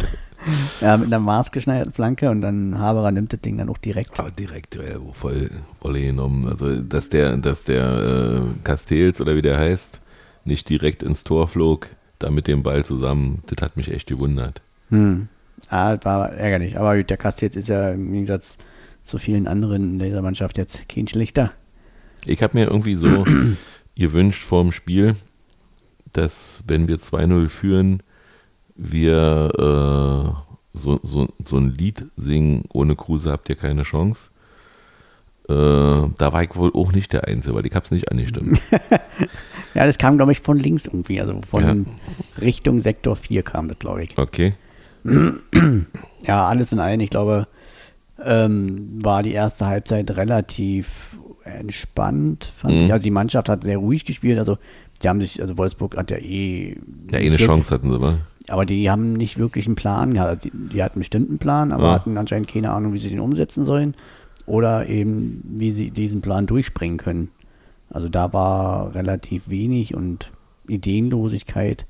ja, 0.80 0.96
mit 0.96 1.08
einer 1.08 1.18
maßgeschneiderten 1.18 1.92
Flanke 1.92 2.30
und 2.30 2.40
dann 2.40 2.78
Haberer 2.78 3.10
nimmt 3.10 3.32
das 3.32 3.40
Ding 3.40 3.58
dann 3.58 3.68
auch 3.68 3.78
direkt. 3.78 4.18
Aber 4.18 4.30
direkt 4.30 4.76
äh, 4.76 4.98
voll 5.12 5.50
Volley 5.80 6.06
genommen. 6.06 6.48
Also, 6.48 6.80
dass 6.80 7.08
der, 7.08 7.36
dass 7.36 7.64
der 7.64 7.84
äh, 7.84 8.40
Castells 8.64 9.20
oder 9.20 9.34
wie 9.36 9.42
der 9.42 9.58
heißt, 9.58 10.00
nicht 10.48 10.68
direkt 10.68 11.02
ins 11.04 11.22
Tor 11.22 11.46
flog, 11.46 11.88
da 12.18 12.30
mit 12.30 12.48
dem 12.48 12.64
Ball 12.64 12.84
zusammen, 12.84 13.42
das 13.46 13.62
hat 13.62 13.76
mich 13.76 13.92
echt 13.92 14.08
gewundert. 14.08 14.60
Hm. 14.90 15.28
Ah, 15.68 15.96
das 15.96 16.04
war 16.04 16.32
ärgerlich. 16.32 16.78
Aber 16.78 16.96
gut, 16.96 17.10
der 17.10 17.16
Castells 17.16 17.56
ist 17.56 17.68
ja 17.68 17.90
im 17.92 18.12
Gegensatz 18.12 18.58
zu 19.04 19.18
vielen 19.18 19.46
anderen 19.46 19.94
in 19.94 19.98
dieser 19.98 20.22
Mannschaft 20.22 20.58
jetzt 20.58 20.88
kein 20.88 21.06
schlechter. 21.06 21.52
Ich 22.26 22.42
habe 22.42 22.58
mir 22.58 22.66
irgendwie 22.66 22.94
so 22.94 23.24
gewünscht 23.94 24.42
vor 24.42 24.62
dem 24.62 24.72
Spiel, 24.72 25.14
dass 26.12 26.64
wenn 26.66 26.88
wir 26.88 26.96
2-0 26.96 27.48
führen, 27.48 28.02
wir 28.74 29.50
äh, 29.54 30.78
so, 30.78 31.00
so, 31.02 31.28
so 31.44 31.56
ein 31.56 31.74
Lied 31.74 32.06
singen, 32.16 32.64
ohne 32.72 32.96
Kruse 32.96 33.30
habt 33.30 33.48
ihr 33.48 33.56
keine 33.56 33.82
Chance. 33.82 34.30
Äh, 35.48 35.52
da 36.18 36.32
war 36.32 36.42
ich 36.42 36.54
wohl 36.56 36.70
auch 36.74 36.92
nicht 36.92 37.12
der 37.12 37.26
Einzige, 37.26 37.54
weil 37.54 37.64
ich 37.66 37.74
hab's 37.74 37.90
nicht 37.90 38.10
angestimmt. 38.10 38.60
Ja, 39.74 39.84
das 39.86 39.98
kam, 39.98 40.16
glaube 40.16 40.32
ich, 40.32 40.40
von 40.40 40.58
links 40.58 40.86
irgendwie. 40.86 41.20
Also 41.20 41.40
von 41.48 41.86
Richtung 42.40 42.80
Sektor 42.80 43.14
4 43.14 43.42
kam 43.42 43.68
das, 43.68 43.78
glaube 43.78 44.02
ich. 44.02 44.16
Okay. 44.18 44.54
Ja, 46.26 46.46
alles 46.46 46.72
in 46.72 46.78
allem, 46.80 47.00
ich 47.00 47.10
glaube, 47.10 47.46
ähm, 48.24 48.98
war 49.04 49.22
die 49.22 49.32
erste 49.32 49.66
Halbzeit 49.66 50.10
relativ 50.16 51.18
entspannt, 51.44 52.50
fand 52.56 52.74
Mhm. 52.74 52.82
ich. 52.84 52.92
Also 52.92 53.04
die 53.04 53.10
Mannschaft 53.10 53.48
hat 53.48 53.62
sehr 53.62 53.78
ruhig 53.78 54.04
gespielt, 54.04 54.38
also 54.38 54.58
die 55.02 55.08
haben 55.08 55.20
sich, 55.20 55.40
also 55.40 55.56
Wolfsburg 55.56 55.96
hat 55.96 56.10
ja 56.10 56.16
eh. 56.18 56.76
Ja, 57.12 57.18
eh 57.18 57.26
eine 57.26 57.36
Chance 57.36 57.72
hatten 57.74 57.90
sie 57.92 57.98
mal. 57.98 58.18
Aber 58.48 58.66
die 58.66 58.90
haben 58.90 59.12
nicht 59.12 59.38
wirklich 59.38 59.66
einen 59.66 59.76
Plan 59.76 60.14
gehabt. 60.14 60.44
Die, 60.44 60.50
die 60.52 60.82
hatten 60.82 60.98
bestimmt 61.00 61.28
einen 61.28 61.38
Plan, 61.38 61.70
aber 61.72 61.84
Ja. 61.84 61.92
hatten 61.92 62.16
anscheinend 62.18 62.48
keine 62.48 62.70
Ahnung, 62.72 62.92
wie 62.94 62.98
sie 62.98 63.10
den 63.10 63.20
umsetzen 63.20 63.64
sollen 63.64 63.94
oder 64.48 64.88
eben, 64.88 65.42
wie 65.44 65.70
sie 65.70 65.90
diesen 65.90 66.22
Plan 66.22 66.46
durchspringen 66.46 66.96
können. 66.96 67.28
Also 67.90 68.08
da 68.08 68.32
war 68.32 68.94
relativ 68.94 69.48
wenig 69.48 69.94
und 69.94 70.32
Ideenlosigkeit. 70.66 71.86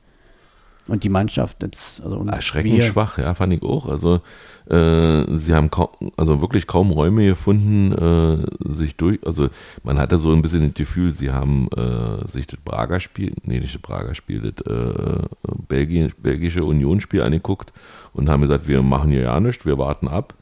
Und 0.86 1.04
die 1.04 1.10
Mannschaft 1.10 1.62
jetzt, 1.62 2.00
also 2.02 2.16
und 2.16 2.30
Erschreckend 2.30 2.72
wir, 2.72 2.82
schwach, 2.82 3.18
ja, 3.18 3.34
fand 3.34 3.52
ich 3.52 3.62
auch. 3.62 3.86
Also 3.86 4.22
äh, 4.70 5.36
sie 5.36 5.54
haben 5.54 5.70
kaum, 5.70 5.88
also 6.16 6.40
wirklich 6.40 6.66
kaum 6.66 6.90
Räume 6.90 7.26
gefunden, 7.26 7.92
äh, 7.92 8.74
sich 8.74 8.96
durch, 8.96 9.18
also 9.26 9.50
man 9.82 9.98
hatte 9.98 10.16
so 10.16 10.32
ein 10.32 10.40
bisschen 10.40 10.62
das 10.62 10.72
Gefühl, 10.72 11.12
sie 11.12 11.30
haben 11.30 11.68
äh, 11.76 12.26
sich 12.26 12.46
das 12.46 12.58
Prager 12.64 13.00
Spiel, 13.00 13.34
nee, 13.44 13.60
nicht 13.60 13.74
das 13.74 13.82
Prager 13.82 14.14
Spiel, 14.14 14.50
das 14.50 14.66
äh, 14.66 15.28
Belgien, 15.68 16.10
belgische 16.22 16.64
Unionsspiel 16.64 17.20
angeguckt 17.20 17.70
und 18.14 18.30
haben 18.30 18.40
gesagt, 18.40 18.66
wir 18.66 18.80
machen 18.80 19.10
hier 19.10 19.22
ja 19.22 19.40
nichts, 19.40 19.66
wir 19.66 19.76
warten 19.76 20.08
ab 20.08 20.34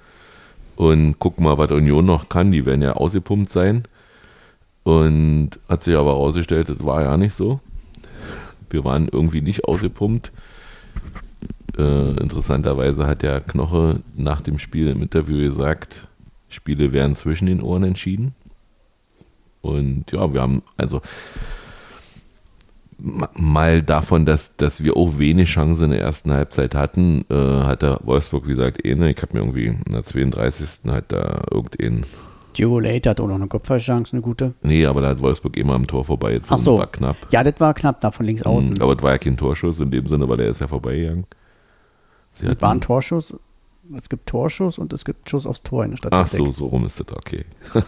und 0.76 1.18
gucken 1.18 1.44
mal, 1.44 1.58
was 1.58 1.70
Union 1.72 2.04
noch 2.04 2.28
kann, 2.28 2.52
die 2.52 2.66
werden 2.66 2.82
ja 2.82 2.92
ausgepumpt 2.92 3.50
sein. 3.50 3.84
Und 4.84 5.50
hat 5.68 5.82
sich 5.82 5.96
aber 5.96 6.10
herausgestellt, 6.10 6.68
das 6.68 6.84
war 6.84 7.02
ja 7.02 7.16
nicht 7.16 7.34
so. 7.34 7.60
Wir 8.70 8.84
waren 8.84 9.08
irgendwie 9.10 9.40
nicht 9.40 9.64
ausgepumpt. 9.64 10.30
Äh, 11.76 12.10
interessanterweise 12.20 13.06
hat 13.06 13.22
der 13.22 13.40
Knoche 13.40 14.00
nach 14.16 14.40
dem 14.40 14.58
Spiel 14.58 14.88
im 14.88 15.02
Interview 15.02 15.38
gesagt, 15.38 16.08
Spiele 16.48 16.92
werden 16.92 17.16
zwischen 17.16 17.46
den 17.46 17.62
Ohren 17.62 17.82
entschieden. 17.82 18.34
Und 19.62 20.12
ja, 20.12 20.32
wir 20.32 20.40
haben 20.40 20.62
also 20.76 21.02
mal 22.98 23.82
davon, 23.82 24.24
dass, 24.26 24.56
dass 24.56 24.82
wir 24.82 24.96
auch 24.96 25.18
wenig 25.18 25.50
Chancen 25.50 25.84
in 25.86 25.90
der 25.90 26.00
ersten 26.00 26.32
Halbzeit 26.32 26.74
hatten, 26.74 27.24
äh, 27.30 27.34
hat 27.34 27.82
der 27.82 28.00
Wolfsburg, 28.04 28.44
wie 28.46 28.50
gesagt, 28.50 28.84
eh, 28.84 28.94
ne, 28.94 29.10
ich 29.12 29.20
habe 29.22 29.34
mir 29.34 29.40
irgendwie 29.40 29.66
in 29.66 29.82
der 29.92 30.02
32. 30.04 30.90
hat 30.92 31.12
da 31.12 31.42
irgendein, 31.50 32.04
Diogo 32.56 32.80
Leite 32.80 33.10
hat 33.10 33.20
auch 33.20 33.26
noch 33.28 33.34
eine 33.34 33.48
Kopfballchance, 33.48 34.14
eine 34.14 34.22
gute. 34.22 34.54
nee, 34.62 34.86
aber 34.86 35.02
da 35.02 35.08
hat 35.08 35.20
Wolfsburg 35.20 35.56
immer 35.58 35.74
am 35.74 35.86
Tor 35.86 36.04
vorbei, 36.06 36.32
jetzt 36.32 36.50
Ach 36.50 36.58
so. 36.58 36.78
war 36.78 36.86
knapp. 36.86 37.16
Ja, 37.30 37.42
das 37.44 37.60
war 37.60 37.74
knapp 37.74 38.00
da 38.00 38.10
von 38.10 38.24
links 38.24 38.42
außen. 38.44 38.70
Mhm, 38.70 38.82
aber 38.82 38.96
es 38.96 39.02
war 39.02 39.12
ja 39.12 39.18
kein 39.18 39.36
Torschuss 39.36 39.78
in 39.80 39.90
dem 39.90 40.06
Sinne, 40.06 40.26
weil 40.28 40.38
der 40.38 40.48
ist 40.48 40.60
ja 40.60 40.66
vorbeigegangen. 40.66 41.26
Sie 42.30 42.46
Das 42.46 42.60
war 42.62 42.70
ein 42.72 42.80
Torschuss. 42.80 43.34
Es 43.94 44.08
gibt 44.08 44.26
Torschuss 44.26 44.78
und 44.78 44.92
es 44.94 45.04
gibt 45.04 45.28
Schuss 45.30 45.46
aufs 45.46 45.62
Tor 45.62 45.84
in 45.84 45.90
der 45.90 45.98
Ach 46.12 46.26
Statistik. 46.26 46.46
so, 46.46 46.50
so 46.50 46.66
rum 46.68 46.84
ist 46.86 46.98
das, 46.98 47.14
okay. 47.14 47.44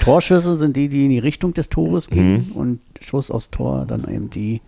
Torschüsse 0.00 0.56
sind 0.56 0.76
die, 0.76 0.88
die 0.88 1.04
in 1.04 1.10
die 1.10 1.18
Richtung 1.18 1.54
des 1.54 1.68
Tores 1.68 2.08
gehen 2.10 2.52
und 2.54 2.80
Schuss 3.00 3.30
aufs 3.30 3.50
Tor 3.50 3.84
dann 3.86 4.04
eben 4.12 4.30
die, 4.30 4.60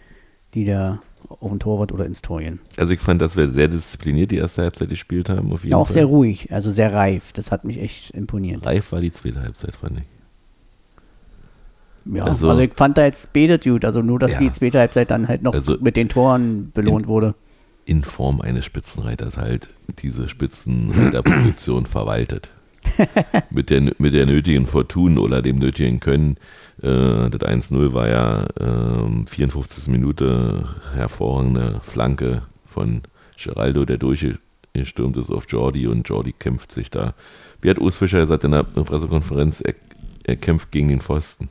die 0.55 0.65
da 0.65 1.01
auf 1.29 1.51
den 1.51 1.61
Torwart 1.61 1.93
oder 1.93 2.07
ins 2.07 2.23
Tor 2.23 2.41
gehen. 2.41 2.59
Also 2.77 2.93
ich 2.93 3.01
fand, 3.01 3.21
dass 3.21 3.37
wir 3.37 3.49
sehr 3.51 3.69
diszipliniert 3.69 4.31
die 4.31 4.37
erste 4.39 4.63
Halbzeit 4.63 4.89
gespielt 4.89 5.29
haben. 5.29 5.53
Auf 5.53 5.63
jeden 5.65 5.73
Ja, 5.73 5.77
auch 5.79 5.87
Fall. 5.89 5.95
sehr 5.95 6.05
ruhig, 6.07 6.53
also 6.53 6.71
sehr 6.71 6.93
reif. 6.95 7.33
Das 7.33 7.51
hat 7.51 7.65
mich 7.65 7.79
echt 7.81 8.11
imponiert. 8.11 8.65
Reif 8.65 8.93
war 8.93 9.01
die 9.01 9.13
zweite 9.13 9.41
Halbzeit, 9.43 9.77
fand 9.77 9.99
ich. 9.99 10.05
Ja, 12.15 12.25
Also- 12.25 12.49
also, 12.49 12.63
ich 12.63 12.73
fand 12.75 12.97
da 12.97 13.05
jetzt 13.05 13.33
betet 13.35 13.65
gut, 13.65 13.85
also 13.85 14.01
nur, 14.01 14.19
dass 14.19 14.33
Ja. 14.33 14.39
die 14.39 14.51
zweite 14.53 14.79
Halbzeit 14.79 15.11
dann 15.11 15.29
halt 15.29 15.43
noch 15.43 15.53
Also 15.53 15.77
mit 15.81 15.97
den 15.97 16.09
Toren 16.09 16.71
belohnt 16.73 17.07
wurde. 17.07 17.35
In 17.85 18.03
Form 18.03 18.41
eines 18.41 18.65
Spitzenreiters 18.65 19.37
halt 19.37 19.69
diese 19.99 20.29
Spitzenreiterposition 20.29 21.87
verwaltet. 21.87 22.51
mit, 23.51 23.71
der, 23.71 23.93
mit 23.99 24.15
der 24.15 24.27
nötigen 24.27 24.67
Fortun 24.67 25.19
oder 25.19 25.43
dem 25.43 25.59
nötigen 25.59 26.01
Können. 26.01 26.37
Äh, 26.83 27.31
das 27.31 27.41
1-0 27.41 27.93
war 27.93 28.09
ja 28.09 28.47
ähm, 28.61 29.27
54. 29.27 29.89
Minute 29.89 30.69
hervorragende 30.95 31.81
Flanke 31.83 32.43
von 32.67 33.03
Geraldo, 33.37 33.85
der 33.85 33.99
durchgestürmt 33.99 35.17
ist 35.17 35.31
auf 35.31 35.47
Jordi 35.49 35.87
und 35.87 36.09
Jordi 36.09 36.33
kämpft 36.33 36.73
sich 36.73 36.91
da. 36.91 37.15
Wie 37.61 37.71
hat 37.71 37.79
Urs 37.79 37.97
Fischer 37.97 38.19
gesagt 38.21 38.45
in 38.45 38.53
der 38.53 38.63
Pressekonferenz, 38.63 39.61
er, 39.61 39.75
er 40.25 40.37
kämpft 40.37 40.71
gegen 40.71 40.89
den 40.89 41.01
Pfosten. 41.01 41.49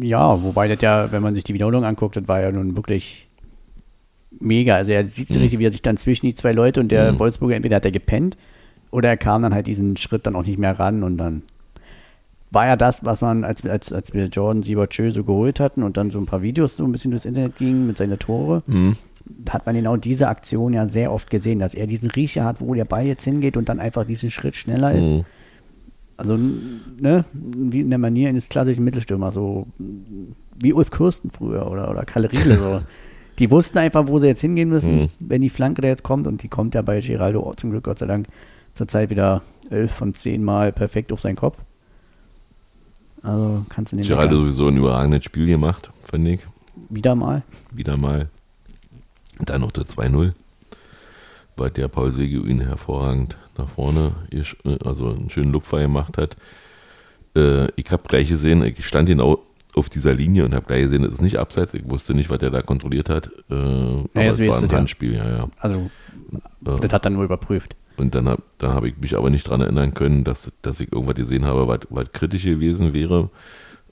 Ja, 0.00 0.42
wobei 0.42 0.68
das 0.68 0.80
ja, 0.80 1.10
wenn 1.12 1.22
man 1.22 1.34
sich 1.34 1.44
die 1.44 1.54
Wiederholung 1.54 1.84
anguckt, 1.84 2.16
das 2.16 2.28
war 2.28 2.40
ja 2.40 2.52
nun 2.52 2.76
wirklich 2.76 3.28
mega. 4.40 4.76
Also 4.76 4.92
er 4.92 5.06
sieht 5.06 5.30
Mhm. 5.30 5.36
richtig, 5.38 5.58
wie 5.58 5.64
er 5.66 5.72
sich 5.72 5.82
dann 5.82 5.96
zwischen 5.96 6.26
die 6.26 6.34
zwei 6.34 6.52
Leute 6.52 6.80
und 6.80 6.88
der 6.88 7.18
Wolfsburger, 7.18 7.56
entweder 7.56 7.76
hat 7.76 7.84
er 7.84 7.90
gepennt 7.92 8.36
oder 8.92 9.08
er 9.08 9.16
kam 9.16 9.42
dann 9.42 9.52
halt 9.54 9.66
diesen 9.66 9.96
Schritt 9.96 10.26
dann 10.26 10.36
auch 10.36 10.46
nicht 10.46 10.58
mehr 10.58 10.78
ran 10.78 11.02
und 11.02 11.18
dann 11.18 11.42
war 12.52 12.66
ja 12.66 12.76
das, 12.76 13.04
was 13.04 13.20
man, 13.22 13.44
als, 13.44 13.64
als, 13.64 13.92
als 13.92 14.12
wir 14.12 14.26
Jordan 14.26 14.62
Siebertschö 14.62 15.10
so 15.10 15.24
geholt 15.24 15.58
hatten 15.58 15.82
und 15.82 15.96
dann 15.96 16.10
so 16.10 16.18
ein 16.18 16.26
paar 16.26 16.42
Videos 16.42 16.76
so 16.76 16.84
ein 16.84 16.92
bisschen 16.92 17.10
durchs 17.10 17.24
Internet 17.24 17.56
gingen 17.56 17.86
mit 17.86 17.96
seinen 17.96 18.18
Tore, 18.18 18.62
Mhm. 18.66 18.96
hat 19.48 19.64
man 19.66 19.74
genau 19.74 19.96
diese 19.96 20.28
Aktion 20.28 20.74
ja 20.74 20.86
sehr 20.88 21.12
oft 21.12 21.30
gesehen, 21.30 21.58
dass 21.60 21.72
er 21.74 21.86
diesen 21.86 22.10
Riecher 22.10 22.44
hat, 22.44 22.60
wo 22.60 22.74
der 22.74 22.84
Ball 22.84 23.06
jetzt 23.06 23.24
hingeht 23.24 23.56
und 23.56 23.68
dann 23.70 23.80
einfach 23.80 24.04
diesen 24.04 24.30
Schritt 24.30 24.54
schneller 24.54 24.92
ist. 24.92 25.10
Mhm. 25.10 25.24
Also, 26.18 26.36
ne, 26.36 27.24
wie 27.32 27.80
in 27.80 27.88
der 27.90 27.98
Manier 27.98 28.28
eines 28.28 28.50
klassischen 28.50 28.84
Mittelstürmers, 28.84 29.32
so 29.34 29.66
wie 30.60 30.74
Ulf 30.74 30.90
Kirsten 30.90 31.30
früher 31.30 31.68
oder, 31.70 31.90
oder 31.90 32.04
Kalle 32.04 32.30
Riedle, 32.30 32.58
so. 32.58 32.80
Die 33.38 33.50
wussten 33.50 33.78
einfach, 33.78 34.06
wo 34.08 34.18
sie 34.18 34.26
jetzt 34.26 34.42
hingehen 34.42 34.68
müssen, 34.68 34.94
Mhm. 35.04 35.08
wenn 35.20 35.40
die 35.40 35.48
Flanke 35.48 35.80
da 35.80 35.88
jetzt 35.88 36.02
kommt 36.02 36.26
und 36.26 36.42
die 36.42 36.48
kommt 36.48 36.74
ja 36.74 36.82
bei 36.82 37.00
Geraldo 37.00 37.40
auch 37.42 37.56
zum 37.56 37.70
Glück, 37.70 37.84
Gott 37.84 37.98
sei 37.98 38.06
Dank, 38.06 38.26
zurzeit 38.74 39.10
wieder 39.10 39.42
elf 39.70 39.92
von 39.92 40.14
zehn 40.14 40.42
Mal 40.44 40.72
perfekt 40.72 41.12
auf 41.12 41.20
seinen 41.20 41.36
Kopf. 41.36 41.58
Also 43.22 43.64
kannst 43.68 43.92
du 43.92 43.96
den 43.96 44.06
Geraldo 44.06 44.36
sowieso 44.36 44.66
ein 44.68 44.76
überragendes 44.76 45.24
Spiel 45.24 45.46
gemacht, 45.46 45.90
fand 46.02 46.26
ich. 46.26 46.40
wieder 46.88 47.14
mal. 47.14 47.42
wieder 47.70 47.96
mal. 47.96 48.28
Dann 49.38 49.60
noch 49.60 49.72
der 49.72 49.84
2-0, 49.84 50.32
bei 51.56 51.70
der 51.70 51.88
Paul 51.88 52.10
Segeu 52.10 52.46
ihn 52.46 52.60
hervorragend 52.60 53.36
nach 53.56 53.68
vorne, 53.68 54.12
äh, 54.30 54.42
also 54.84 55.10
einen 55.10 55.30
schönen 55.30 55.52
Lupfer 55.52 55.80
gemacht 55.80 56.18
hat. 56.18 56.36
Äh, 57.36 57.68
ich 57.76 57.90
habe 57.90 58.02
gleich 58.08 58.28
gesehen, 58.28 58.62
ich 58.64 58.84
stand 58.86 59.08
genau 59.08 59.40
auf 59.74 59.88
dieser 59.88 60.14
Linie 60.14 60.44
und 60.44 60.54
habe 60.54 60.66
gleich 60.66 60.82
gesehen, 60.82 61.02
das 61.02 61.12
ist 61.12 61.22
nicht 61.22 61.38
abseits. 61.38 61.74
Ich 61.74 61.88
wusste 61.88 62.14
nicht, 62.14 62.28
was 62.28 62.38
der 62.38 62.50
da 62.50 62.60
kontrolliert 62.62 63.08
hat. 63.08 63.30
Äh, 63.50 63.54
aber 63.54 64.08
das 64.14 64.38
es 64.38 64.48
war 64.48 64.58
ein 64.58 64.68
ja. 64.68 64.76
Handspiel, 64.76 65.14
ja, 65.14 65.28
ja. 65.28 65.48
Also, 65.58 65.90
Ja. 66.30 66.76
das 66.78 66.92
hat 66.92 67.06
er 67.06 67.10
nur 67.10 67.24
überprüft. 67.24 67.76
Und 67.96 68.14
dann 68.14 68.28
habe 68.28 68.42
dann 68.58 68.74
hab 68.74 68.84
ich 68.84 68.94
mich 69.00 69.16
aber 69.16 69.30
nicht 69.30 69.48
dran 69.48 69.60
erinnern 69.60 69.94
können, 69.94 70.24
dass, 70.24 70.50
dass 70.62 70.80
ich 70.80 70.92
irgendwas 70.92 71.16
gesehen 71.16 71.44
habe, 71.44 71.68
was, 71.68 71.80
was 71.90 72.10
kritisch 72.12 72.44
gewesen 72.44 72.92
wäre. 72.92 73.30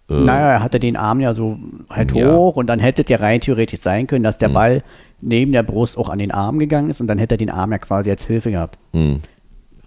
Äh, 0.09 0.15
Naja, 0.15 0.53
er 0.53 0.63
hatte 0.63 0.81
den 0.81 0.97
Arm 0.97 1.21
ja 1.21 1.33
so 1.33 1.59
halt 1.89 2.13
Ja. 2.15 2.33
hoch 2.33 2.57
und 2.57 2.67
dann 2.67 2.79
hätte 2.81 3.03
es 3.03 3.09
ja 3.09 3.19
rein 3.19 3.41
theoretisch 3.41 3.81
sein 3.81 4.07
können, 4.07 4.25
dass 4.25 4.39
der 4.39 4.49
Ball 4.49 4.83
neben 5.21 5.53
der 5.53 5.63
Brust 5.63 5.99
auch 5.99 6.09
an 6.09 6.19
den 6.19 6.31
Arm 6.31 6.59
gegangen 6.59 6.91
ist 6.91 7.01
und 7.01 7.07
dann 7.07 7.19
hätte 7.19 7.35
er 7.35 7.39
den 7.39 7.51
Arm 7.51 7.73
ja 7.73 7.79
quasi 7.79 8.11
als 8.11 8.27
Hilfe 8.27 8.51
gehabt. 8.51 8.79
hm. 8.93 9.21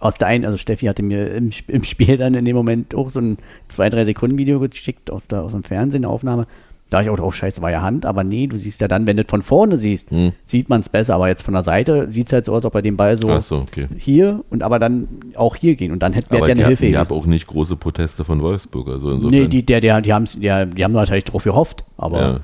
Aus 0.00 0.18
der 0.18 0.26
einen, 0.28 0.44
also 0.44 0.58
Steffi 0.58 0.84
hatte 0.86 1.02
mir 1.02 1.32
im, 1.34 1.50
im 1.68 1.84
Spiel 1.84 2.18
dann 2.18 2.34
in 2.34 2.44
dem 2.44 2.54
Moment 2.56 2.94
auch 2.94 3.08
so 3.08 3.20
ein 3.20 3.38
2-3 3.70 4.04
Sekunden 4.04 4.36
Video 4.36 4.60
geschickt 4.60 5.10
aus, 5.10 5.28
der, 5.28 5.42
aus 5.42 5.52
dem 5.52 5.62
Fernsehen, 5.62 6.04
Aufnahme. 6.04 6.46
Da 6.94 7.02
ich 7.02 7.10
auch, 7.10 7.18
oh 7.18 7.32
scheiße, 7.32 7.60
war 7.60 7.72
ja 7.72 7.82
Hand, 7.82 8.06
aber 8.06 8.22
nee, 8.22 8.46
du 8.46 8.56
siehst 8.56 8.80
ja 8.80 8.86
dann, 8.86 9.04
wenn 9.08 9.16
du 9.16 9.24
es 9.24 9.28
von 9.28 9.42
vorne 9.42 9.78
siehst, 9.78 10.12
Hm. 10.12 10.30
sieht 10.44 10.68
man 10.68 10.78
es 10.78 10.88
besser, 10.88 11.16
aber 11.16 11.26
jetzt 11.26 11.42
von 11.42 11.52
der 11.52 11.64
Seite 11.64 12.08
sieht 12.08 12.28
es 12.28 12.32
halt 12.32 12.44
so 12.44 12.54
aus, 12.54 12.64
ob 12.64 12.72
er 12.76 12.82
den 12.82 12.96
Ball 12.96 13.16
so, 13.16 13.36
so, 13.40 13.56
okay. 13.62 13.88
hier 13.98 14.44
und 14.48 14.62
aber 14.62 14.78
dann 14.78 15.08
auch 15.34 15.56
hier 15.56 15.74
gehen 15.74 15.90
und 15.90 16.04
dann 16.04 16.12
hätte 16.12 16.28
Aber 16.30 16.38
wäre 16.38 16.50
ja 16.50 16.54
die, 16.54 16.60
eine 16.60 16.68
Hilfe 16.68 16.86
ich 16.86 16.94
habe 16.94 17.12
auch 17.12 17.26
nicht 17.26 17.48
große 17.48 17.74
Proteste 17.74 18.24
von 18.24 18.40
Wolfsburg. 18.40 18.86
Also 18.86 19.10
insofern, 19.10 19.40
Nee, 19.40 19.48
die, 19.48 19.66
der, 19.66 19.80
der, 19.80 20.00
die, 20.02 20.12
haben's, 20.12 20.38
der, 20.38 20.66
die 20.66 20.84
haben 20.84 20.92
natürlich 20.92 21.24
drauf 21.24 21.42
gehofft, 21.42 21.84
aber 21.96 22.20
Ja. 22.20 22.40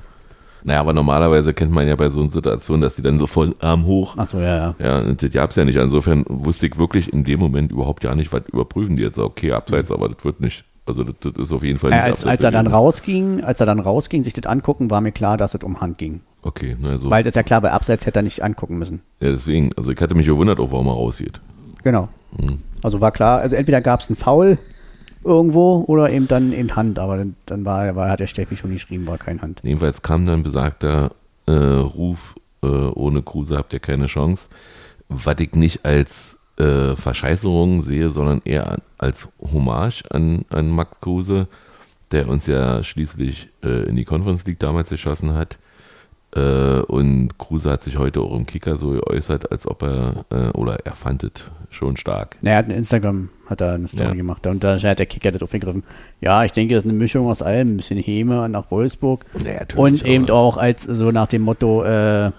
Naja, 0.65 0.81
aber 0.81 0.91
normalerweise 0.91 1.53
kennt 1.53 1.71
man 1.71 1.87
ja 1.87 1.95
bei 1.95 2.09
so 2.09 2.21
einer 2.21 2.31
Situation, 2.31 2.81
dass 2.81 2.95
die 2.95 3.01
dann 3.01 3.19
so 3.19 3.27
voll 3.27 3.55
Arm 3.59 3.85
hoch. 3.85 4.15
Ach 4.17 4.27
so, 4.27 4.39
ja, 4.39 4.75
ja. 4.79 5.01
Ja, 5.01 5.01
das 5.01 5.31
gab's 5.31 5.55
ja 5.55 5.63
nicht. 5.63 5.77
Insofern 5.77 6.25
wusste 6.27 6.67
ich 6.67 6.77
wirklich 6.77 7.11
in 7.11 7.23
dem 7.23 7.39
Moment 7.39 7.71
überhaupt 7.71 8.03
ja 8.03 8.13
nicht, 8.13 8.31
was 8.33 8.43
überprüfen 8.51 8.97
die 8.97 9.03
jetzt. 9.03 9.17
Okay, 9.17 9.53
abseits, 9.53 9.91
aber 9.91 10.09
das 10.09 10.23
wird 10.25 10.41
nicht. 10.41 10.65
Also 10.91 11.03
das, 11.05 11.15
das 11.19 11.33
ist 11.45 11.53
auf 11.53 11.63
jeden 11.63 11.79
Fall 11.79 11.91
nicht 11.91 11.99
Äh, 11.99 12.03
als, 12.03 12.25
als 12.25 12.43
er 12.43 12.51
dann 12.51 12.67
rausging, 12.67 13.43
als 13.43 13.59
er 13.59 13.65
dann 13.65 13.79
rausging, 13.79 14.23
sich 14.23 14.33
das 14.33 14.45
angucken, 14.45 14.91
war 14.91 15.01
mir 15.01 15.11
klar, 15.11 15.37
dass 15.37 15.53
es 15.53 15.63
um 15.63 15.79
Hand 15.79 15.97
ging. 15.97 16.21
Okay, 16.41 16.75
na, 16.79 16.97
so. 16.97 17.09
Weil 17.09 17.23
das 17.23 17.31
ist 17.31 17.35
ja 17.35 17.43
klar, 17.43 17.61
bei 17.61 17.71
Abseits 17.71 18.05
hätte 18.05 18.19
er 18.19 18.23
nicht 18.23 18.43
angucken 18.43 18.77
müssen. 18.77 19.01
ja, 19.19 19.31
deswegen. 19.31 19.71
Also 19.77 19.91
ich 19.91 20.01
hatte 20.01 20.15
mich 20.15 20.25
gewundert, 20.25 20.59
auch 20.59 20.71
warum 20.71 20.87
er 20.87 20.93
rausgeht. 20.93 21.39
Genau. 21.83 22.09
Hm. 22.37 22.59
Also 22.81 22.99
war 22.99 23.11
klar, 23.11 23.39
also 23.39 23.55
entweder 23.55 23.79
gab 23.81 24.01
es 24.01 24.09
einen 24.09 24.15
Foul 24.15 24.57
irgendwo 25.23 25.83
oder 25.87 26.09
eben 26.09 26.27
dann 26.27 26.51
eben 26.51 26.75
Hand, 26.75 26.99
aber 26.99 27.17
dann, 27.17 27.35
dann 27.45 27.63
war, 27.63 27.95
war, 27.95 28.09
hat 28.09 28.19
der 28.19 28.27
Steffi 28.27 28.57
schon 28.57 28.71
geschrieben, 28.71 29.07
war 29.07 29.17
kein 29.17 29.41
Hand. 29.41 29.61
Jedenfalls 29.63 30.01
kam 30.01 30.25
dann 30.25 30.43
besagter 30.43 31.11
äh, 31.45 31.51
Ruf, 31.51 32.35
äh, 32.63 32.67
ohne 32.67 33.21
Kruse 33.21 33.57
habt 33.57 33.73
ihr 33.73 33.79
keine 33.79 34.07
Chance. 34.07 34.49
Was 35.09 35.39
ich 35.39 35.53
nicht 35.53 35.85
als 35.85 36.39
äh, 36.57 36.95
Verscheißerung 36.95 37.81
sehe, 37.81 38.09
sondern 38.09 38.41
eher 38.45 38.77
als 38.97 39.29
Hommage 39.41 40.03
an, 40.11 40.45
an 40.49 40.69
Max 40.69 40.99
Kruse, 41.01 41.47
der 42.11 42.27
uns 42.27 42.45
ja 42.47 42.83
schließlich 42.83 43.49
äh, 43.63 43.83
in 43.87 43.95
die 43.95 44.05
Conference 44.05 44.45
League 44.45 44.59
damals 44.59 44.89
geschossen 44.89 45.33
hat. 45.33 45.57
Äh, 46.35 46.79
und 46.87 47.37
Kruse 47.37 47.69
hat 47.71 47.83
sich 47.83 47.97
heute 47.97 48.21
auch 48.21 48.35
im 48.35 48.45
Kicker 48.45 48.77
so 48.77 48.91
geäußert, 48.91 49.51
als 49.51 49.67
ob 49.67 49.83
er, 49.83 50.25
äh, 50.29 50.49
oder 50.57 50.77
er 50.85 50.93
fand 50.93 51.23
es 51.23 51.31
schon 51.69 51.97
stark. 51.97 52.37
Er 52.41 52.57
hat 52.57 52.65
ein 52.65 52.71
Instagram, 52.71 53.29
hat 53.47 53.61
er 53.61 53.73
eine 53.73 53.87
Story 53.87 54.09
Ja. 54.09 54.13
gemacht 54.13 54.45
und 54.47 54.63
da 54.63 54.77
hat 54.79 54.99
der 54.99 55.05
Kicker 55.05 55.31
das 55.31 55.41
aufgegriffen. 55.41 55.83
Ja, 56.21 56.43
ich 56.45 56.51
denke, 56.53 56.75
das 56.75 56.83
ist 56.85 56.89
eine 56.89 56.97
Mischung 56.97 57.27
aus 57.27 57.41
allem, 57.41 57.73
ein 57.73 57.77
bisschen 57.77 57.99
Häme 57.99 58.47
nach 58.49 58.71
Wolfsburg 58.71 59.25
Ja, 59.45 59.61
und 59.75 60.05
eben 60.05 60.29
auch 60.29 60.55
als 60.57 60.83
so 60.83 61.11
nach 61.11 61.27
dem 61.27 61.41
Motto, 61.41 61.83
äh, 61.83 62.31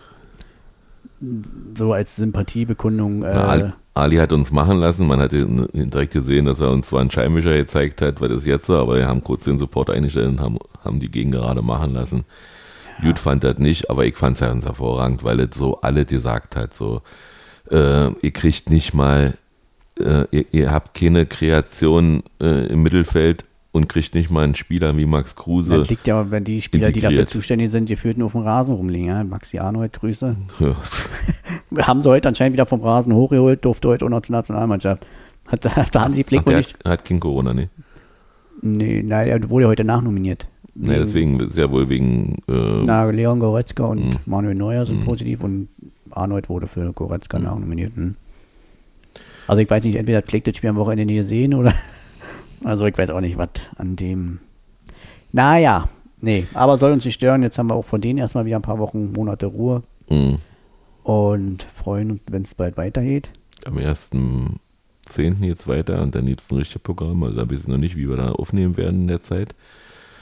so 1.76 1.92
als 1.92 2.16
Sympathiebekundung. 2.16 3.22
Äh, 3.22 3.72
Ali, 3.94 4.16
hat 4.16 4.32
uns 4.32 4.50
machen 4.50 4.78
lassen. 4.78 5.06
Man 5.06 5.20
hat 5.20 5.32
direkt 5.32 6.12
gesehen, 6.12 6.46
dass 6.46 6.60
er 6.60 6.70
uns 6.70 6.88
zwar 6.88 7.00
einen 7.00 7.10
Scheinwischer 7.10 7.54
gezeigt 7.54 8.00
hat, 8.00 8.20
was 8.20 8.30
ist 8.30 8.46
jetzt 8.46 8.66
so, 8.66 8.76
aber 8.76 8.96
wir 8.96 9.06
haben 9.06 9.22
kurz 9.22 9.44
den 9.44 9.58
Support 9.58 9.90
eingestellt 9.90 10.28
und 10.28 10.40
haben, 10.40 10.58
haben 10.82 10.98
die 10.98 11.10
Gegen 11.10 11.30
gerade 11.30 11.62
machen 11.62 11.92
lassen. 11.92 12.24
Gut 13.02 13.18
fand 13.18 13.44
das 13.44 13.58
nicht, 13.58 13.90
aber 13.90 14.06
ich 14.06 14.16
fand 14.16 14.34
es 14.36 14.40
ja 14.40 14.48
ganz 14.48 14.64
hervorragend, 14.64 15.24
weil 15.24 15.40
es 15.40 15.56
so 15.56 15.80
alle 15.80 16.04
gesagt 16.04 16.56
hat, 16.56 16.74
so, 16.74 17.02
äh, 17.70 18.10
ihr 18.12 18.32
kriegt 18.32 18.70
nicht 18.70 18.94
mal, 18.94 19.34
äh, 19.98 20.24
ihr, 20.30 20.44
ihr 20.52 20.70
habt 20.72 20.94
keine 20.94 21.26
Kreation 21.26 22.22
äh, 22.40 22.66
im 22.66 22.82
Mittelfeld 22.82 23.44
und 23.72 23.88
kriegt 23.88 24.14
nicht 24.14 24.30
mal 24.30 24.44
einen 24.44 24.54
Spieler 24.54 24.96
wie 24.96 25.06
Max 25.06 25.34
Kruse. 25.34 25.78
Das 25.78 25.88
liegt 25.90 26.06
ja, 26.06 26.30
wenn 26.30 26.44
die 26.44 26.60
Spieler, 26.62 26.88
die 26.92 27.00
dafür 27.00 27.10
Integriert. 27.20 27.28
zuständig 27.30 27.70
sind, 27.70 27.88
die 27.88 27.96
führten 27.96 28.22
auf 28.22 28.32
dem 28.32 28.42
Rasen 28.42 28.74
rumliegen. 28.74 29.06
Ja? 29.08 29.24
Maxi 29.24 29.58
Arnold, 29.58 29.94
Grüße. 29.94 30.36
Ja. 30.60 30.76
Haben 31.86 32.02
sie 32.02 32.08
heute 32.10 32.28
anscheinend 32.28 32.52
wieder 32.52 32.66
vom 32.66 32.82
Rasen 32.82 33.14
hochgeholt, 33.14 33.64
durfte 33.64 33.88
heute 33.88 34.04
auch 34.04 34.10
noch 34.10 34.20
zur 34.20 34.36
Nationalmannschaft. 34.36 35.06
Hat, 35.48 35.64
hat 35.76 35.96
Hansi 35.96 36.22
Flick 36.22 36.40
Ach, 36.40 36.44
der 36.44 36.56
nicht. 36.58 36.78
hat, 36.84 36.92
hat 36.92 37.04
kein 37.04 37.18
Corona, 37.18 37.54
ne? 37.54 37.68
Nee, 38.60 39.02
nein, 39.02 39.26
er 39.28 39.48
wurde 39.50 39.66
heute 39.66 39.84
nachnominiert. 39.84 40.46
Nee, 40.74 40.96
deswegen 40.98 41.40
ist 41.40 41.58
ja 41.58 41.70
wohl 41.70 41.88
wegen 41.88 42.36
äh, 42.48 42.82
Na, 42.84 43.04
Leon 43.10 43.40
Goretzka 43.40 43.84
und 43.84 44.04
Mhm. 44.04 44.16
Manuel 44.26 44.54
Neuer 44.54 44.86
sind 44.86 45.04
positiv 45.04 45.42
und 45.44 45.68
Arnold 46.10 46.48
wurde 46.48 46.66
für 46.66 46.92
Goretzka 46.92 47.38
nachnominiert. 47.38 47.94
Hm. 47.96 48.14
Also 49.46 49.60
ich 49.60 49.68
weiß 49.68 49.84
nicht, 49.84 49.96
entweder 49.96 50.18
hat 50.18 50.28
Flick 50.28 50.44
das 50.44 50.56
Spiel 50.56 50.70
am 50.70 50.76
Wochenende 50.76 51.04
nie 51.06 51.16
gesehen 51.16 51.54
oder. 51.54 51.74
Also 52.64 52.86
ich 52.86 52.96
weiß 52.96 53.10
auch 53.10 53.20
nicht, 53.20 53.38
was 53.38 53.48
an 53.76 53.96
dem. 53.96 54.40
Naja, 55.32 55.88
nee, 56.20 56.46
aber 56.54 56.78
soll 56.78 56.92
uns 56.92 57.04
nicht 57.04 57.14
stören. 57.14 57.42
Jetzt 57.42 57.58
haben 57.58 57.70
wir 57.70 57.74
auch 57.74 57.84
von 57.84 58.00
denen 58.00 58.18
erstmal 58.18 58.44
wieder 58.44 58.56
ein 58.56 58.62
paar 58.62 58.78
Wochen, 58.78 59.12
Monate 59.12 59.46
Ruhe 59.46 59.82
mh. 60.08 60.38
und 61.04 61.62
freuen 61.62 62.12
uns, 62.12 62.20
wenn 62.30 62.42
es 62.42 62.54
bald 62.54 62.76
weitergeht. 62.76 63.30
am 63.64 63.76
1.10. 63.78 65.44
jetzt 65.44 65.68
weiter 65.68 66.02
und 66.02 66.14
dann 66.14 66.28
es 66.28 66.50
ein 66.50 66.56
richtiges 66.58 66.82
Programm. 66.82 67.22
Also 67.22 67.36
da 67.36 67.50
wissen 67.50 67.68
wir 67.68 67.74
noch 67.74 67.80
nicht, 67.80 67.96
wie 67.96 68.08
wir 68.08 68.16
da 68.16 68.32
aufnehmen 68.32 68.76
werden 68.76 69.02
in 69.02 69.08
der 69.08 69.22
Zeit. 69.22 69.54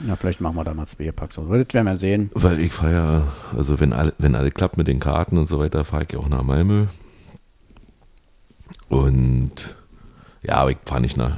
Ja, 0.07 0.15
vielleicht 0.15 0.41
machen 0.41 0.55
wir 0.55 0.63
da 0.63 0.73
mal 0.73 0.87
zwei 0.87 1.11
Packs. 1.11 1.35
Das 1.35 1.47
werden 1.47 1.85
wir 1.85 1.97
sehen. 1.97 2.31
Weil 2.33 2.59
ich 2.59 2.71
fahre 2.71 2.93
ja, 2.93 3.23
also 3.55 3.79
wenn 3.79 3.93
alle, 3.93 4.13
wenn 4.17 4.35
alle 4.35 4.49
klappt 4.49 4.77
mit 4.77 4.87
den 4.87 4.99
Karten 4.99 5.37
und 5.37 5.47
so 5.47 5.59
weiter, 5.59 5.83
fahre 5.83 6.03
ich 6.03 6.13
ja 6.13 6.19
auch 6.19 6.29
nach 6.29 6.43
Malmö. 6.43 6.87
Und 8.89 9.75
ja, 10.43 10.55
aber 10.55 10.71
ich 10.71 10.77
fahre 10.85 11.01
nicht 11.01 11.17
nach, 11.17 11.37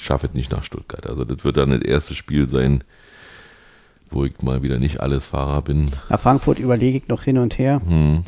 schaffe 0.00 0.28
es 0.28 0.34
nicht 0.34 0.50
nach 0.50 0.64
Stuttgart. 0.64 1.06
Also 1.06 1.24
das 1.24 1.44
wird 1.44 1.56
dann 1.56 1.70
das 1.70 1.82
erste 1.82 2.14
Spiel 2.14 2.48
sein, 2.48 2.84
wo 4.10 4.24
ich 4.24 4.40
mal 4.42 4.62
wieder 4.62 4.78
nicht 4.78 5.00
alles 5.00 5.26
Fahrer 5.26 5.62
bin. 5.62 5.90
Nach 6.08 6.20
Frankfurt 6.20 6.58
überlege 6.58 6.98
ich 6.98 7.08
noch 7.08 7.22
hin 7.22 7.38
und 7.38 7.58
her. 7.58 7.80
Hm. 7.86 8.24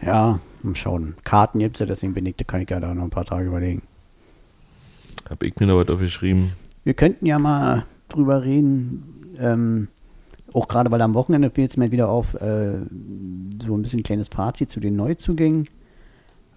Ja, 0.00 0.40
mal 0.62 0.76
schauen. 0.76 1.14
Karten 1.24 1.58
gibt 1.58 1.76
es 1.76 1.80
ja, 1.80 1.86
deswegen 1.86 2.14
bin 2.14 2.26
ich, 2.26 2.36
da 2.36 2.44
kann 2.44 2.60
ich 2.60 2.70
ja 2.70 2.80
da 2.80 2.94
noch 2.94 3.04
ein 3.04 3.10
paar 3.10 3.24
Tage 3.24 3.46
überlegen. 3.46 3.82
Habe 5.28 5.46
ich 5.46 5.56
mir 5.58 5.66
da 5.66 5.76
was 5.76 5.88
aufgeschrieben? 5.88 6.52
Wir 6.84 6.94
könnten 6.94 7.26
ja 7.26 7.38
mal 7.38 7.84
drüber 8.08 8.44
reden, 8.44 9.34
ähm, 9.38 9.88
auch 10.52 10.68
gerade 10.68 10.90
weil 10.90 11.02
am 11.02 11.14
Wochenende 11.14 11.50
fiel 11.50 11.66
es 11.66 11.76
mir 11.76 11.90
wieder 11.90 12.08
auf, 12.08 12.34
äh, 12.34 12.78
so 13.62 13.76
ein 13.76 13.82
bisschen 13.82 14.00
ein 14.00 14.04
kleines 14.04 14.28
Fazit 14.28 14.70
zu 14.70 14.80
den 14.80 14.96
Neuzugängen. 14.96 15.68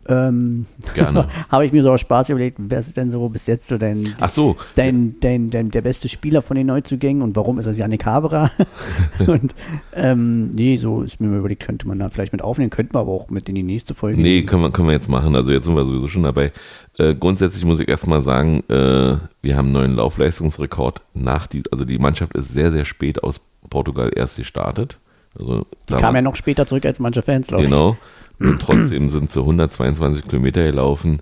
Ähm, 0.08 0.66
Gerne. 0.94 1.28
Habe 1.50 1.66
ich 1.66 1.72
mir 1.72 1.84
so 1.84 1.92
aus 1.92 2.02
Spaß 2.02 2.30
überlegt, 2.30 2.58
wer 2.60 2.80
ist 2.80 2.98
denn 2.98 3.12
so 3.12 3.30
bis 3.30 3.48
jetzt 3.48 3.68
so 3.68 3.78
dein, 3.78 4.16
Ach 4.20 4.30
so, 4.30 4.56
dein, 4.76 5.16
dein, 5.20 5.50
dein, 5.50 5.70
der 5.70 5.82
beste 5.82 6.10
Spieler 6.10 6.42
von 6.42 6.58
den 6.58 6.68
Neuzugängen 6.68 7.22
und 7.22 7.36
warum 7.36 7.60
ist 7.60 7.66
das 7.66 7.78
Yannick 7.78 8.06
Haberer? 8.06 8.52
und 9.28 9.54
ähm, 9.94 10.50
nee, 10.52 10.78
so 10.78 11.02
ist 11.02 11.20
mir 11.20 11.28
mal 11.28 11.40
überlegt, 11.40 11.64
könnte 11.64 11.88
man 11.88 12.00
da 12.00 12.10
vielleicht 12.10 12.34
mit 12.34 12.42
aufnehmen, 12.42 12.72
könnten 12.72 12.96
wir 12.96 13.00
aber 13.00 13.12
auch 13.12 13.30
mit 13.30 13.48
in 13.48 13.56
die 13.56 13.64
nächste 13.64 13.94
Folge. 13.94 14.20
Nee, 14.20 14.36
nehmen. 14.36 14.48
können 14.48 14.64
wir, 14.64 14.72
können 14.72 14.88
wir 14.88 14.96
jetzt 14.96 15.10
machen. 15.10 15.36
Also 15.36 15.52
jetzt 15.52 15.66
sind 15.66 15.76
wir 15.76 15.86
sowieso 15.86 16.08
schon 16.08 16.24
dabei. 16.24 16.52
Äh, 16.98 17.16
grundsätzlich 17.16 17.64
muss 17.64 17.80
ich 17.80 17.88
erstmal 17.88 18.22
sagen, 18.22 18.64
äh, 18.70 19.18
wir 19.42 19.58
haben 19.58 19.68
einen 19.68 19.74
neuen 19.74 19.96
Laufleistungsrekord 19.96 21.02
nach 21.14 21.48
die, 21.48 21.64
also 21.72 21.86
die 21.86 22.00
Mannschaft 22.00 22.36
ist 22.36 22.54
sehr, 22.54 22.72
sehr 22.72 22.86
spät 22.86 23.24
aus 23.24 23.42
Portugal 23.70 24.12
erst 24.16 24.38
gestartet. 24.38 25.00
Also 25.40 25.66
Die 25.90 25.94
kam 25.94 26.16
ja 26.16 26.22
noch 26.22 26.36
später 26.36 26.66
zurück 26.66 26.86
als 26.86 27.00
manche 27.00 27.22
Fans, 27.22 27.48
glaube 27.48 27.64
Genau. 27.64 27.98
Und 28.42 28.62
trotzdem 28.62 29.10
sind 29.10 29.32
sie 29.32 29.40
122 29.40 30.28
Kilometer 30.28 30.64
gelaufen. 30.64 31.22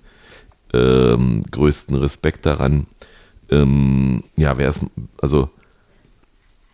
Ähm, 0.73 1.41
größten 1.51 1.95
Respekt 1.95 2.45
daran. 2.45 2.87
Ähm, 3.49 4.23
ja, 4.37 4.57
wer 4.57 4.69
ist, 4.69 4.81
also 5.21 5.49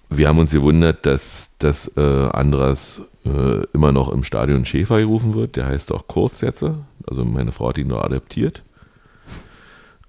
wir 0.09 0.27
haben 0.27 0.39
uns 0.39 0.51
gewundert, 0.51 1.05
dass, 1.05 1.51
dass 1.57 1.91
äh, 1.97 2.29
Andras 2.31 3.03
äh, 3.25 3.63
immer 3.73 3.91
noch 3.91 4.09
im 4.09 4.23
Stadion 4.23 4.65
Schäfer 4.65 4.99
gerufen 4.99 5.33
wird. 5.33 5.55
Der 5.55 5.67
heißt 5.67 5.91
auch 5.91 6.07
Kurz 6.07 6.41
jetzt. 6.41 6.63
Also 6.63 7.25
meine 7.25 7.51
Frau 7.51 7.69
hat 7.69 7.77
ihn 7.77 7.87
nur 7.87 8.03
adaptiert. 8.03 8.63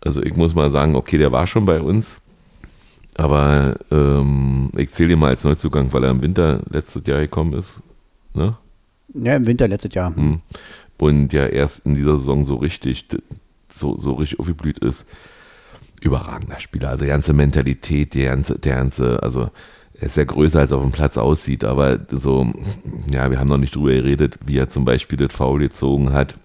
Also 0.00 0.22
ich 0.22 0.36
muss 0.36 0.54
mal 0.54 0.70
sagen, 0.70 0.96
okay, 0.96 1.18
der 1.18 1.32
war 1.32 1.46
schon 1.46 1.64
bei 1.64 1.80
uns. 1.80 2.20
Aber 3.14 3.76
ähm, 3.90 4.70
ich 4.76 4.92
zähle 4.92 5.14
ihn 5.14 5.18
mal 5.18 5.30
als 5.30 5.44
Neuzugang, 5.44 5.92
weil 5.92 6.04
er 6.04 6.10
im 6.10 6.22
Winter 6.22 6.60
letztes 6.70 7.06
Jahr 7.06 7.20
gekommen 7.20 7.54
ist. 7.54 7.82
Ne? 8.34 8.56
Ja, 9.22 9.36
im 9.36 9.46
Winter 9.46 9.68
letztes 9.68 9.94
Jahr. 9.94 10.14
Hm. 10.14 10.40
und 10.98 11.32
ja 11.32 11.46
erst 11.46 11.86
in 11.86 11.94
dieser 11.94 12.18
Saison 12.18 12.46
so 12.46 12.56
richtig 12.56 13.06
so, 13.72 13.98
so 13.98 14.14
richtig 14.14 14.40
aufgeblüht 14.40 14.78
ist. 14.78 15.06
Überragender 16.00 16.60
Spieler. 16.60 16.90
Also 16.90 17.04
die 17.04 17.10
ganze 17.10 17.32
Mentalität, 17.32 18.14
die 18.14 18.24
ganze, 18.24 18.58
der 18.58 18.76
ganze, 18.76 19.22
also 19.22 19.50
er 19.94 20.06
ist 20.06 20.16
ja 20.16 20.24
größer, 20.24 20.60
als 20.60 20.70
er 20.70 20.76
auf 20.76 20.82
dem 20.82 20.92
Platz 20.92 21.16
aussieht, 21.16 21.64
aber 21.64 21.98
so, 22.10 22.52
ja, 23.10 23.30
wir 23.30 23.38
haben 23.38 23.48
noch 23.48 23.56
nicht 23.56 23.74
drüber 23.74 23.92
geredet, 23.92 24.38
wie 24.44 24.58
er 24.58 24.68
zum 24.68 24.84
Beispiel 24.84 25.16
das 25.16 25.32
Foul 25.32 25.60
gezogen 25.60 26.12
hat, 26.12 26.36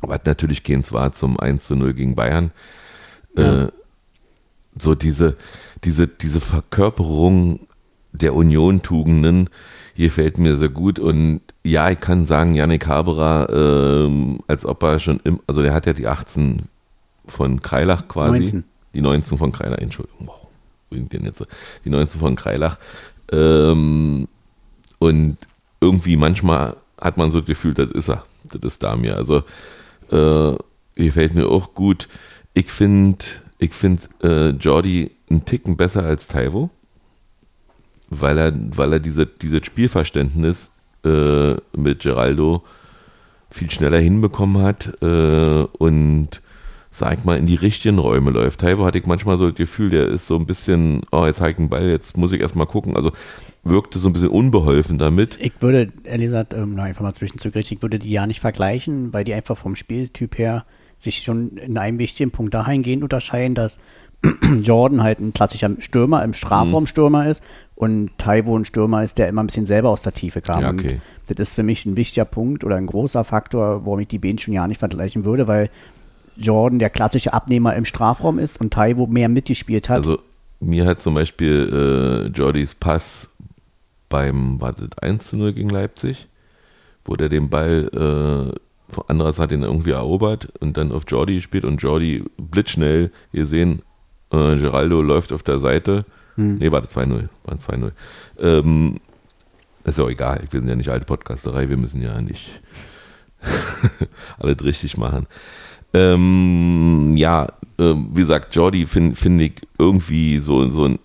was 0.00 0.20
natürlich 0.24 0.62
keins 0.62 0.92
war 0.92 1.12
zum 1.12 1.38
1 1.38 1.64
zu 1.64 1.74
0 1.74 1.94
gegen 1.94 2.14
Bayern. 2.14 2.52
Ja. 3.36 3.64
Äh, 3.64 3.68
so 4.78 4.94
diese, 4.94 5.36
diese, 5.82 6.06
diese 6.06 6.40
Verkörperung 6.40 7.66
der 8.12 8.34
Union-Tugenden, 8.34 9.50
hier 9.94 10.12
fällt 10.12 10.38
mir 10.38 10.56
sehr 10.56 10.68
gut 10.68 11.00
und 11.00 11.40
ja, 11.64 11.90
ich 11.90 12.00
kann 12.00 12.26
sagen, 12.26 12.54
Yannick 12.54 12.86
Haberer, 12.86 13.48
ähm, 13.50 14.38
als 14.46 14.64
ob 14.64 14.82
er 14.82 14.98
schon 14.98 15.20
im, 15.24 15.40
also 15.46 15.62
der 15.62 15.74
hat 15.74 15.86
ja 15.86 15.92
die 15.92 16.06
18 16.06 16.62
von 17.26 17.60
Kreilach 17.60 18.08
quasi. 18.08 18.40
19. 18.40 18.64
Die 18.94 19.00
19 19.02 19.38
von 19.38 19.52
Kreilach, 19.52 19.78
Entschuldigung, 19.78 20.26
wow, 20.26 20.48
wo 20.88 20.96
sind 20.96 21.12
denn 21.12 21.24
jetzt 21.24 21.38
so? 21.38 21.46
Die 21.84 21.90
19 21.90 22.20
von 22.20 22.34
Kreilach. 22.34 22.78
Ähm, 23.30 24.26
und 24.98 25.36
irgendwie 25.80 26.16
manchmal 26.16 26.76
hat 27.00 27.16
man 27.16 27.30
so 27.30 27.40
das 27.40 27.46
Gefühl, 27.46 27.74
das 27.74 27.90
ist 27.92 28.08
er, 28.08 28.24
das 28.50 28.60
ist 28.62 28.82
Damir. 28.82 29.16
Also 29.16 29.44
äh, 30.10 30.56
gefällt 30.94 31.34
mir 31.34 31.46
auch 31.46 31.74
gut. 31.74 32.08
Ich 32.54 32.70
finde, 32.70 33.24
ich 33.58 33.72
finde 33.72 34.02
äh, 34.22 34.50
Jordi 34.50 35.10
einen 35.30 35.44
Ticken 35.44 35.76
besser 35.76 36.04
als 36.04 36.26
Taivo, 36.26 36.70
weil 38.08 38.38
er, 38.38 38.52
weil 38.76 38.94
er 38.94 39.00
diese, 39.00 39.26
dieses 39.26 39.64
Spielverständnis 39.64 40.70
äh, 41.04 41.54
mit 41.76 42.00
Geraldo 42.00 42.62
viel 43.50 43.70
schneller 43.70 43.98
hinbekommen 43.98 44.62
hat 44.62 44.92
äh, 45.02 45.64
und 45.78 46.40
sag 46.90 47.24
mal 47.24 47.38
in 47.38 47.46
die 47.46 47.54
richtigen 47.54 47.98
Räume 47.98 48.30
läuft. 48.30 48.60
Taiwo 48.60 48.84
hatte 48.84 48.98
ich 48.98 49.06
manchmal 49.06 49.36
so 49.36 49.48
das 49.48 49.56
Gefühl, 49.56 49.90
der 49.90 50.08
ist 50.08 50.26
so 50.26 50.36
ein 50.36 50.46
bisschen, 50.46 51.02
oh, 51.12 51.24
jetzt 51.24 51.40
habe 51.40 51.52
ich 51.52 51.58
einen 51.58 51.68
Ball, 51.68 51.88
jetzt 51.88 52.16
muss 52.16 52.32
ich 52.32 52.40
erstmal 52.40 52.66
gucken. 52.66 52.96
Also 52.96 53.12
wirkte 53.62 53.98
so 53.98 54.08
ein 54.08 54.12
bisschen 54.12 54.28
unbeholfen 54.28 54.98
damit. 54.98 55.38
Ich 55.40 55.52
würde, 55.60 55.92
ehrlich 56.04 56.26
gesagt, 56.26 56.54
ähm, 56.54 56.74
noch 56.74 56.82
einfach 56.82 57.02
mal 57.02 57.12
zwischenzugriffen, 57.12 57.76
ich 57.76 57.82
würde 57.82 57.98
die 57.98 58.10
ja 58.10 58.26
nicht 58.26 58.40
vergleichen, 58.40 59.12
weil 59.12 59.24
die 59.24 59.34
einfach 59.34 59.56
vom 59.56 59.76
Spieltyp 59.76 60.38
her 60.38 60.64
sich 60.96 61.22
schon 61.22 61.56
in 61.56 61.78
einem 61.78 61.98
wichtigen 61.98 62.30
Punkt 62.30 62.54
dahingehend 62.54 63.02
unterscheiden, 63.02 63.54
dass 63.54 63.78
Jordan 64.62 65.02
halt 65.02 65.20
ein 65.20 65.32
klassischer 65.32 65.70
Stürmer, 65.78 66.22
im 66.24 66.34
Strafraumstürmer 66.34 67.26
ist 67.26 67.42
und 67.80 68.10
Taiwo 68.18 68.58
ein 68.58 68.66
Stürmer 68.66 69.02
ist, 69.02 69.16
der 69.16 69.28
immer 69.28 69.42
ein 69.42 69.46
bisschen 69.46 69.64
selber 69.64 69.88
aus 69.88 70.02
der 70.02 70.12
Tiefe 70.12 70.42
kam. 70.42 70.60
Ja, 70.60 70.70
okay. 70.70 71.00
Und 71.26 71.38
das 71.38 71.48
ist 71.48 71.54
für 71.54 71.62
mich 71.62 71.86
ein 71.86 71.96
wichtiger 71.96 72.26
Punkt 72.26 72.62
oder 72.62 72.76
ein 72.76 72.84
großer 72.84 73.24
Faktor, 73.24 73.86
warum 73.86 74.00
ich 74.00 74.08
die 74.08 74.18
beiden 74.18 74.36
schon 74.36 74.52
ja 74.52 74.68
nicht 74.68 74.76
vergleichen 74.76 75.24
würde, 75.24 75.48
weil 75.48 75.70
Jordan 76.36 76.78
der 76.78 76.90
klassische 76.90 77.32
Abnehmer 77.32 77.74
im 77.74 77.86
Strafraum 77.86 78.38
ist 78.38 78.60
und 78.60 78.74
Taiwo 78.74 79.06
mehr 79.06 79.30
mitgespielt 79.30 79.88
hat. 79.88 79.96
Also 79.96 80.18
mir 80.60 80.84
hat 80.84 81.00
zum 81.00 81.14
Beispiel 81.14 82.28
äh, 82.28 82.36
Jordis 82.36 82.74
Pass 82.74 83.32
beim, 84.10 84.60
war 84.60 84.74
das 84.74 84.98
1 85.00 85.28
zu 85.28 85.38
0 85.38 85.54
gegen 85.54 85.70
Leipzig, 85.70 86.28
wo 87.06 87.16
der 87.16 87.30
den 87.30 87.48
Ball, 87.48 88.52
äh, 88.94 89.00
anderes 89.08 89.38
hat 89.38 89.52
ihn 89.52 89.62
irgendwie 89.62 89.92
erobert 89.92 90.52
und 90.60 90.76
dann 90.76 90.92
auf 90.92 91.04
Jordi 91.08 91.36
gespielt 91.36 91.64
und 91.64 91.80
Jordi 91.80 92.24
blitzschnell, 92.36 93.10
ihr 93.32 93.46
sehen, 93.46 93.80
äh, 94.32 94.56
Geraldo 94.56 95.00
läuft 95.00 95.32
auf 95.32 95.42
der 95.42 95.60
Seite. 95.60 96.04
Hm. 96.36 96.58
Nee, 96.58 96.70
war 96.72 96.80
das 96.80 96.96
2-0, 96.96 97.28
war 97.44 97.54
2-0. 97.56 97.90
Ähm, 98.40 99.00
ist 99.84 99.98
ja 99.98 100.04
auch 100.04 100.10
egal, 100.10 100.42
wir 100.50 100.60
sind 100.60 100.68
ja 100.68 100.76
nicht 100.76 100.88
alte 100.90 101.06
Podcasterei, 101.06 101.68
wir 101.68 101.76
müssen 101.76 102.02
ja 102.02 102.20
nicht 102.20 102.50
alles 104.38 104.62
richtig 104.64 104.96
machen. 104.96 105.26
Ähm, 105.92 107.14
ja, 107.16 107.44
äh, 107.78 107.94
wie 107.94 108.20
gesagt, 108.20 108.54
Jordi 108.54 108.86
finde 108.86 109.16
find 109.16 109.40
ich 109.40 109.52
irgendwie 109.78 110.38
so, 110.38 110.68
so, 110.70 110.84
ein- 110.84 110.98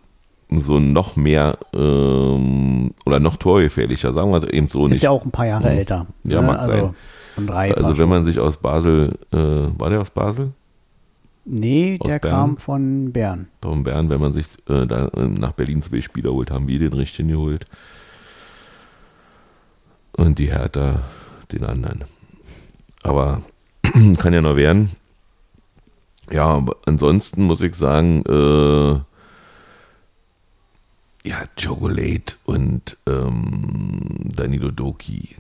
so 0.52 0.80
noch 0.80 1.16
mehr 1.16 1.58
ähm, 1.74 2.92
oder 3.06 3.20
noch 3.20 3.38
torgefährlicher, 3.38 4.14
sagen 4.14 4.32
wir 4.32 4.54
eben 4.54 4.68
so 4.68 4.86
ist 4.86 4.92
nicht. 4.92 5.04
ja 5.04 5.10
auch 5.10 5.26
ein 5.26 5.32
paar 5.32 5.48
Jahre 5.48 5.70
Hm. 5.72 5.78
älter. 5.78 6.08
Ja, 6.28 6.42
mag 6.42 6.60
also 6.60 6.72
sein. 6.72 7.74
Also 7.76 7.98
wenn 7.98 8.08
man 8.10 8.24
sich 8.24 8.40
aus 8.40 8.58
Basel, 8.58 9.18
äh, 9.34 9.38
war 9.38 9.90
der 9.90 10.02
aus 10.02 10.10
Basel? 10.12 10.52
Nee, 11.46 12.00
der 12.00 12.18
Bern? 12.18 12.32
kam 12.32 12.58
von 12.58 13.12
Bern. 13.14 13.48
Von 13.62 13.84
Bern, 13.84 14.10
wenn 14.10 14.20
man 14.20 14.34
sich 14.34 14.48
äh, 14.68 14.88
da 14.88 15.08
äh, 15.10 15.28
nach 15.28 15.52
Berlin 15.52 15.82
zwei 15.82 16.02
Spieler 16.02 16.32
holt, 16.32 16.50
haben 16.50 16.68
wir 16.68 16.80
den 16.80 16.94
richtigen 16.94 17.30
geholt. 17.30 17.68
Und 20.14 20.40
die 20.40 20.52
Hertha 20.52 21.04
den 21.52 21.64
anderen. 21.64 22.06
Aber 23.04 23.44
kann 24.18 24.34
ja 24.34 24.42
noch 24.42 24.56
werden. 24.56 24.90
Ja, 26.32 26.66
ansonsten 26.88 27.44
muss 27.44 27.62
ich 27.62 27.76
sagen, 27.76 28.24
äh, 28.26 28.94
ja, 31.30 31.44
Chocolate 31.62 32.36
und 32.46 32.98
ähm, 33.06 34.32
Danilo 34.36 34.72
Doki. 34.72 35.36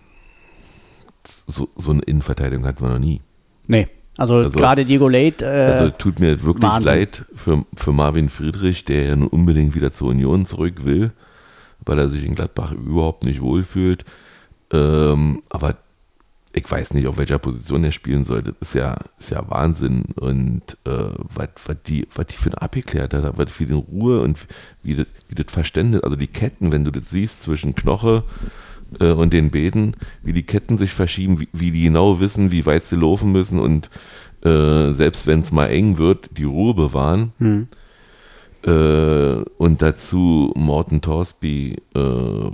So, 1.25 1.69
so 1.75 1.91
eine 1.91 2.01
Innenverteidigung 2.01 2.67
hatten 2.67 2.83
wir 2.83 2.89
noch 2.89 2.99
nie. 2.99 3.21
Nee, 3.67 3.87
also, 4.17 4.35
Also- 4.35 4.57
gerade 4.59 4.85
Diego 4.85 5.07
Late, 5.09 5.45
äh, 5.45 5.71
Also 5.73 5.89
tut 5.91 6.19
mir 6.19 6.43
wirklich 6.43 6.63
Wahnsinn. 6.63 6.93
leid 6.93 7.25
für, 7.35 7.65
für 7.75 7.91
Marvin 7.91 8.29
Friedrich, 8.29 8.85
der 8.85 9.05
ja 9.05 9.15
nun 9.15 9.27
unbedingt 9.27 9.75
wieder 9.75 9.91
zur 9.93 10.09
Union 10.09 10.45
zurück 10.45 10.85
will, 10.85 11.11
weil 11.85 11.99
er 11.99 12.09
sich 12.09 12.23
in 12.25 12.35
Gladbach 12.35 12.71
überhaupt 12.71 13.25
nicht 13.25 13.41
wohlfühlt. 13.41 14.05
Ähm, 14.71 15.43
aber 15.49 15.75
ich 16.53 16.69
weiß 16.71 16.93
nicht, 16.93 17.05
auf 17.07 17.17
welcher 17.17 17.37
Position 17.37 17.83
er 17.83 17.91
spielen 17.91 18.23
soll. 18.23 18.41
Das 18.41 18.53
ist 18.61 18.75
ja, 18.75 18.95
ist 19.19 19.29
ja 19.31 19.43
Wahnsinn. 19.49 20.05
Und 20.15 20.61
äh, 20.85 21.09
was, 21.17 21.49
die, 21.85 22.07
die 22.07 22.33
für 22.33 22.49
ein 22.51 22.53
abgeklärt 22.55 23.13
hat, 23.13 23.37
was 23.37 23.51
für 23.51 23.65
den 23.65 23.75
Ruhe 23.75 24.21
und 24.21 24.39
wie 24.81 24.95
das, 24.95 25.07
wie 25.27 25.35
das 25.35 25.51
Verständnis, 25.51 26.01
also 26.01 26.15
die 26.15 26.27
Ketten, 26.27 26.71
wenn 26.71 26.85
du 26.85 26.91
das 26.91 27.09
siehst 27.09 27.43
zwischen 27.43 27.75
Knoche 27.75 28.23
äh, 28.99 29.11
und 29.11 29.33
den 29.33 29.51
Beeten, 29.51 29.93
wie 30.23 30.33
die 30.33 30.45
Ketten 30.45 30.77
sich 30.77 30.91
verschieben, 30.91 31.39
wie, 31.39 31.47
wie 31.53 31.71
die 31.71 31.83
genau 31.83 32.19
wissen, 32.19 32.51
wie 32.51 32.65
weit 32.65 32.85
sie 32.85 32.95
laufen 32.95 33.31
müssen 33.31 33.59
und 33.59 33.89
äh, 34.43 34.93
selbst 34.93 35.27
wenn 35.27 35.41
es 35.41 35.51
mal 35.51 35.67
eng 35.67 35.97
wird, 35.97 36.29
die 36.37 36.43
Ruhe 36.43 36.73
bewahren. 36.73 37.33
hm. 37.39 37.67
Äh, 38.65 39.43
und 39.57 39.81
dazu 39.83 40.51
Morten 40.55 41.01
Torsby. 41.01 41.75
Äh, 41.93 42.51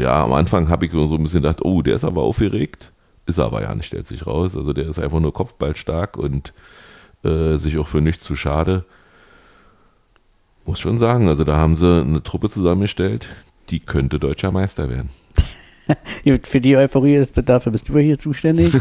ja, 0.00 0.24
am 0.24 0.32
Anfang 0.32 0.68
habe 0.68 0.86
ich 0.86 0.92
so 0.92 1.00
ein 1.00 1.22
bisschen 1.22 1.42
gedacht, 1.42 1.64
oh, 1.64 1.82
der 1.82 1.96
ist 1.96 2.04
aber 2.04 2.22
aufgeregt. 2.22 2.92
Ist 3.26 3.38
er 3.38 3.46
aber 3.46 3.62
ja 3.62 3.74
nicht, 3.74 3.86
stellt 3.86 4.06
sich 4.06 4.26
raus. 4.26 4.56
Also 4.56 4.72
der 4.72 4.86
ist 4.88 5.00
einfach 5.00 5.18
nur 5.18 5.32
kopfballstark 5.32 6.16
und 6.16 6.52
äh, 7.24 7.56
sich 7.56 7.78
auch 7.78 7.88
für 7.88 8.00
nichts 8.00 8.24
zu 8.24 8.36
schade. 8.36 8.84
Muss 10.64 10.78
schon 10.78 10.98
sagen, 10.98 11.28
also 11.28 11.44
da 11.44 11.56
haben 11.56 11.74
sie 11.74 12.02
eine 12.02 12.22
Truppe 12.22 12.48
zusammengestellt, 12.48 13.26
die 13.70 13.80
könnte 13.80 14.18
deutscher 14.20 14.52
Meister 14.52 14.88
werden. 14.88 15.10
Für 16.44 16.60
die 16.60 16.76
Euphorie 16.76 17.14
ist, 17.14 17.34
dafür 17.48 17.72
bist 17.72 17.88
du 17.88 17.98
hier 17.98 18.18
zuständig. 18.18 18.74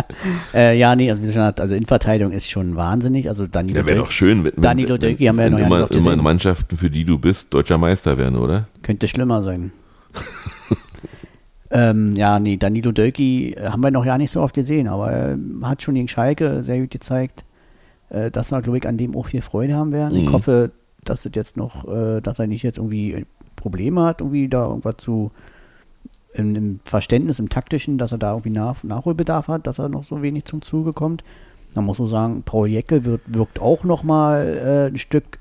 äh, 0.54 0.76
ja, 0.76 0.96
nee, 0.96 1.10
also, 1.10 1.22
wie 1.22 1.26
gesagt, 1.26 1.60
also 1.60 1.74
Innenverteidigung 1.74 2.32
ist 2.32 2.50
schon 2.50 2.74
wahnsinnig. 2.76 3.28
Also 3.28 3.46
Danilo 3.46 3.80
Ja, 3.80 3.86
wäre 3.86 3.98
doch 3.98 4.10
schön, 4.10 4.44
wenn, 4.44 4.52
Danilo 4.56 4.94
wenn, 4.94 5.00
Dölki 5.00 5.26
haben 5.26 5.36
wir 5.36 5.44
ja 5.44 5.50
noch 5.50 5.58
immer, 5.58 5.86
gesehen. 5.86 6.22
Mannschaften, 6.22 6.76
für 6.76 6.90
die 6.90 7.04
du 7.04 7.18
bist, 7.18 7.54
deutscher 7.54 7.78
Meister 7.78 8.18
werden, 8.18 8.36
oder? 8.36 8.66
Könnte 8.82 9.06
schlimmer 9.06 9.42
sein. 9.42 9.72
ähm, 11.70 12.14
ja, 12.16 12.38
nee, 12.38 12.56
Danilo 12.56 12.92
Dölki 12.92 13.52
äh, 13.52 13.68
haben 13.68 13.82
wir 13.82 13.90
noch 13.90 14.04
ja 14.04 14.16
nicht 14.18 14.30
so 14.30 14.40
oft 14.40 14.54
gesehen, 14.54 14.88
aber 14.88 15.10
er 15.10 15.38
hat 15.62 15.82
schon 15.82 15.94
gegen 15.94 16.08
Schalke 16.08 16.62
sehr 16.62 16.80
gut 16.80 16.90
gezeigt, 16.90 17.44
äh, 18.10 18.30
dass 18.30 18.50
wir, 18.50 18.62
glaube 18.62 18.78
ich, 18.78 18.88
an 18.88 18.96
dem 18.96 19.14
auch 19.16 19.26
viel 19.26 19.42
Freude 19.42 19.74
haben 19.74 19.92
werden. 19.92 20.16
Ich 20.16 20.28
Mhm. 20.28 20.32
hoffe, 20.32 20.70
dass 21.04 21.24
es 21.26 21.32
jetzt 21.34 21.56
noch, 21.56 21.86
äh, 21.88 22.20
dass 22.20 22.38
er 22.38 22.46
nicht 22.46 22.62
jetzt 22.62 22.78
irgendwie 22.78 23.26
Probleme 23.56 24.02
hat, 24.04 24.20
irgendwie 24.20 24.48
da 24.48 24.66
irgendwas 24.66 24.96
zu 24.98 25.30
im, 26.34 26.80
Verständnis, 26.84 27.38
im 27.38 27.48
taktischen, 27.48 27.98
dass 27.98 28.12
er 28.12 28.18
da 28.18 28.32
irgendwie 28.32 28.50
nach, 28.50 28.82
Nachholbedarf 28.84 29.48
hat, 29.48 29.66
dass 29.66 29.78
er 29.78 29.88
noch 29.88 30.02
so 30.04 30.22
wenig 30.22 30.44
zum 30.44 30.62
Zuge 30.62 30.92
kommt. 30.92 31.24
Da 31.74 31.80
muss 31.80 31.98
man 31.98 32.08
sagen, 32.08 32.42
Paul 32.44 32.68
Jecke 32.68 33.04
wird, 33.04 33.20
wirkt 33.26 33.60
auch 33.60 33.84
noch 33.84 34.02
mal 34.02 34.46
äh, 34.46 34.92
ein 34.92 34.96
Stück 34.98 35.38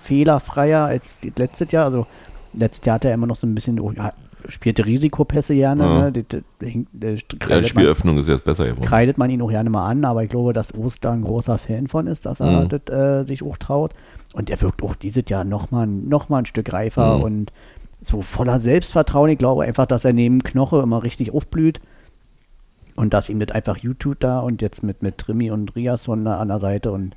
fehlerfreier 0.00 0.84
als 0.86 1.26
letztes 1.36 1.70
Jahr. 1.72 1.84
Also 1.84 2.06
letztes 2.52 2.84
Jahr 2.86 2.94
hat 2.96 3.04
er 3.04 3.14
immer 3.14 3.26
noch 3.26 3.36
so 3.36 3.46
ein 3.46 3.54
bisschen, 3.54 3.78
oh, 3.80 3.92
ja, 3.92 4.10
spielte 4.48 4.86
Risikopässe 4.86 5.54
gerne. 5.54 5.84
Ja. 5.84 6.10
Ne? 6.10 6.12
Das, 6.12 6.40
hing- 6.60 6.86
das 6.92 7.20
Ja, 7.20 7.26
die 7.32 7.38
kreidet, 7.38 7.62
man, 7.62 7.68
Spielöffnung 7.68 8.18
ist 8.18 8.28
jetzt 8.28 8.44
besser 8.44 8.64
geworden. 8.66 8.84
kreidet 8.84 9.18
man 9.18 9.30
ihn 9.30 9.42
auch 9.42 9.50
gerne 9.50 9.70
mal 9.70 9.86
an, 9.88 10.04
aber 10.04 10.22
ich 10.24 10.30
glaube, 10.30 10.52
dass 10.52 10.74
Ost 10.76 11.04
da 11.04 11.12
ein 11.12 11.22
großer 11.22 11.58
Fan 11.58 11.86
von 11.88 12.06
ist, 12.06 12.26
dass 12.26 12.40
er 12.40 12.64
Mhm. 12.64 12.68
das, 12.68 12.80
äh, 12.94 13.26
sich 13.26 13.42
auch 13.42 13.56
traut. 13.56 13.94
Und 14.34 14.48
er 14.50 14.60
wirkt 14.62 14.82
auch 14.82 14.94
dieses 14.94 15.24
Jahr 15.28 15.44
noch 15.44 15.70
mal, 15.70 15.86
noch 15.86 16.28
mal 16.28 16.38
ein 16.38 16.46
Stück 16.46 16.72
reifer 16.72 17.18
Mhm. 17.18 17.22
und 17.22 17.52
so 18.00 18.22
voller 18.22 18.60
Selbstvertrauen. 18.60 19.30
Ich 19.30 19.38
glaube 19.38 19.64
einfach, 19.64 19.86
dass 19.86 20.04
er 20.04 20.12
neben 20.12 20.42
Knoche 20.42 20.80
immer 20.80 21.02
richtig 21.02 21.32
aufblüht. 21.32 21.80
Und 22.96 23.14
dass 23.14 23.28
ihm 23.30 23.40
das 23.40 23.52
einfach 23.52 23.80
gut 23.80 23.98
tut 24.00 24.22
da 24.22 24.40
und 24.40 24.60
jetzt 24.60 24.82
mit, 24.82 25.02
mit 25.02 25.16
Trimi 25.16 25.50
und 25.50 25.74
Riasson 25.74 26.24
da 26.24 26.38
an 26.38 26.48
der 26.48 26.58
Seite 26.58 26.92
und 26.92 27.14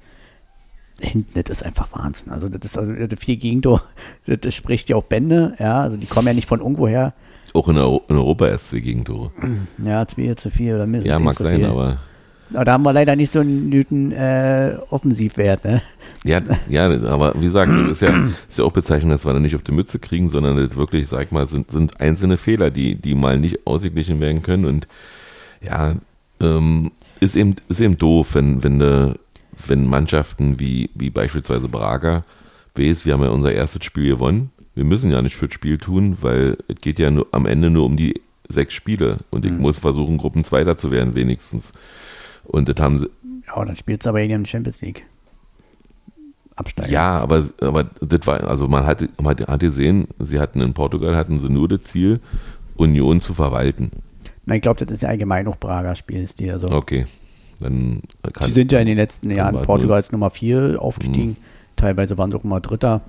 hinten, 0.99 1.33
das 1.33 1.49
ist 1.49 1.65
einfach 1.65 1.89
Wahnsinn. 1.91 2.31
Also 2.31 2.47
das 2.47 2.63
ist 2.63 2.77
also 2.77 2.93
das 2.93 3.19
vier 3.19 3.35
Gegentor, 3.37 3.81
das, 4.25 4.39
das 4.41 4.53
spricht 4.53 4.87
ja 4.89 4.95
auch 4.95 5.03
Bände, 5.03 5.55
ja, 5.59 5.81
also 5.81 5.97
die 5.97 6.05
kommen 6.05 6.27
ja 6.27 6.33
nicht 6.33 6.47
von 6.47 6.59
irgendwo 6.59 6.87
her. 6.87 7.13
Auch 7.53 7.67
in, 7.67 7.77
Euro, 7.77 8.01
in 8.07 8.15
Europa 8.15 8.47
erst 8.47 8.69
zwei 8.69 8.79
Gegentore. 8.79 9.31
Ja, 9.83 10.07
zwei 10.07 10.33
zu 10.35 10.49
viel 10.49 10.75
oder 10.75 10.85
mindestens 10.85 11.11
Ja, 11.11 11.19
mag 11.19 11.35
sein, 11.35 11.65
aber 11.65 11.97
Aber 12.53 12.65
da 12.65 12.73
haben 12.73 12.83
wir 12.83 12.93
leider 12.93 13.15
nicht 13.15 13.31
so 13.31 13.39
einen 13.39 13.69
Newton 13.69 14.11
äh, 14.11 14.77
Offensivwert, 14.89 15.63
ne? 15.65 15.81
ja, 16.23 16.41
ja, 16.69 16.89
aber 17.05 17.33
wie 17.37 17.45
gesagt, 17.45 17.71
das 17.71 17.91
ist 17.91 18.01
ja, 18.01 18.27
ist 18.47 18.57
ja 18.57 18.63
auch 18.63 18.71
bezeichnend, 18.71 19.11
dass 19.13 19.25
wir 19.25 19.33
da 19.33 19.39
nicht 19.39 19.55
auf 19.55 19.61
die 19.63 19.71
Mütze 19.71 19.99
kriegen, 19.99 20.29
sondern 20.29 20.55
das 20.57 20.75
wirklich, 20.75 21.07
sag 21.07 21.25
ich 21.25 21.31
mal, 21.31 21.47
sind, 21.47 21.71
sind 21.71 21.99
einzelne 21.99 22.37
Fehler, 22.37 22.71
die, 22.71 22.95
die 22.95 23.15
mal 23.15 23.39
nicht 23.39 23.67
ausgeglichen 23.67 24.19
werden 24.19 24.41
können 24.41 24.65
und 24.65 24.87
ja, 25.61 25.95
ähm, 26.41 26.91
ist 27.19 27.35
eben, 27.35 27.55
ist 27.69 27.79
eben 27.81 27.97
doof, 27.97 28.35
wenn, 28.35 28.63
wenn, 28.63 28.77
ne, 28.77 29.15
wenn 29.67 29.87
Mannschaften 29.87 30.59
wie, 30.59 30.89
wie 30.95 31.09
beispielsweise 31.09 31.67
Braga, 31.67 32.23
weiß, 32.75 33.05
wir 33.05 33.13
haben 33.13 33.23
ja 33.23 33.29
unser 33.29 33.51
erstes 33.53 33.83
Spiel 33.85 34.09
gewonnen. 34.09 34.51
Wir 34.75 34.83
müssen 34.83 35.11
ja 35.11 35.21
nicht 35.21 35.35
für 35.35 35.47
das 35.47 35.53
Spiel 35.53 35.77
tun, 35.77 36.17
weil 36.21 36.57
es 36.67 36.75
geht 36.81 36.99
ja 36.99 37.11
nur, 37.11 37.27
am 37.31 37.45
Ende 37.45 37.69
nur 37.69 37.85
um 37.85 37.95
die 37.95 38.21
sechs 38.49 38.73
Spiele 38.73 39.19
und 39.29 39.45
ich 39.45 39.51
Mhm. 39.51 39.59
muss 39.59 39.77
versuchen, 39.77 40.17
Gruppenzweiter 40.17 40.77
zu 40.77 40.91
werden, 40.91 41.15
wenigstens. 41.15 41.73
Und 42.45 42.69
das 42.69 42.75
haben 42.79 42.99
sie, 42.99 43.09
Ja, 43.47 43.63
dann 43.63 43.75
spielt 43.75 44.01
es 44.01 44.07
aber 44.07 44.21
in 44.21 44.29
der 44.29 44.45
Champions 44.45 44.81
League. 44.81 45.05
Absteigen. 46.55 46.91
Ja, 46.91 47.19
aber, 47.19 47.43
aber 47.61 47.85
das 47.99 48.27
war, 48.27 48.43
also 48.43 48.67
man 48.67 48.85
hat, 48.85 49.01
man 49.19 49.35
hat 49.37 49.59
gesehen, 49.59 50.07
sie 50.19 50.39
hatten 50.39 50.61
in 50.61 50.73
Portugal 50.73 51.15
hatten 51.15 51.39
sie 51.39 51.49
nur 51.49 51.67
das 51.67 51.83
Ziel, 51.83 52.19
Union 52.75 53.21
zu 53.21 53.33
verwalten. 53.33 53.91
Na, 54.45 54.55
ich 54.55 54.61
glaube, 54.61 54.85
das 54.85 54.95
ist 54.95 55.01
ja 55.01 55.09
allgemein 55.09 55.45
noch 55.45 55.59
Prager 55.59 55.95
Spielstil. 55.95 56.51
Also, 56.51 56.69
Okay. 56.69 57.05
Dann 57.59 58.01
kann, 58.33 58.47
sie 58.47 58.53
sind 58.53 58.71
ja 58.71 58.79
in 58.79 58.87
den 58.87 58.97
letzten 58.97 59.31
Jahren 59.31 59.55
war 59.55 59.61
Portugal 59.61 59.97
als 59.97 60.11
Nummer 60.11 60.29
4 60.29 60.81
aufgestiegen. 60.81 61.29
Mhm. 61.29 61.37
Teilweise 61.75 62.17
waren 62.17 62.31
sie 62.31 62.37
auch 62.37 62.43
immer 62.43 62.59
Dritter. 62.59 63.01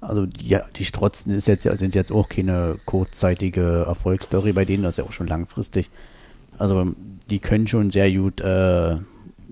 Also 0.00 0.26
die, 0.26 0.48
ja, 0.48 0.62
die 0.76 0.84
Strotzen 0.84 1.32
ist 1.32 1.48
jetzt, 1.48 1.62
sind 1.62 1.94
jetzt 1.94 2.12
auch 2.12 2.28
keine 2.28 2.76
kurzzeitige 2.84 3.84
Erfolgsstory 3.86 4.52
bei 4.52 4.64
denen, 4.64 4.82
das 4.82 4.94
ist 4.94 4.98
ja 4.98 5.04
auch 5.04 5.12
schon 5.12 5.26
langfristig. 5.26 5.90
Also 6.58 6.92
die 7.30 7.38
können 7.38 7.66
schon 7.66 7.90
sehr 7.90 8.12
gut 8.12 8.40
äh, 8.40 8.96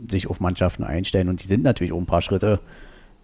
sich 0.09 0.29
auf 0.29 0.41
Mannschaften 0.41 0.85
einstellen 0.85 1.29
und 1.29 1.43
die 1.43 1.47
sind 1.47 1.63
natürlich 1.63 1.93
auch 1.93 1.99
ein 1.99 2.07
paar 2.07 2.23
Schritte 2.23 2.61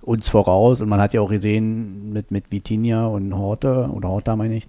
uns 0.03 0.29
voraus. 0.29 0.81
Und 0.81 0.89
man 0.89 1.01
hat 1.01 1.13
ja 1.13 1.21
auch 1.21 1.31
gesehen, 1.31 2.13
mit, 2.13 2.31
mit 2.31 2.51
Vitinha 2.51 3.07
und 3.07 3.35
Horte, 3.37 3.91
oder 3.93 4.09
Horta 4.09 4.37
meine 4.37 4.57
ich, 4.57 4.69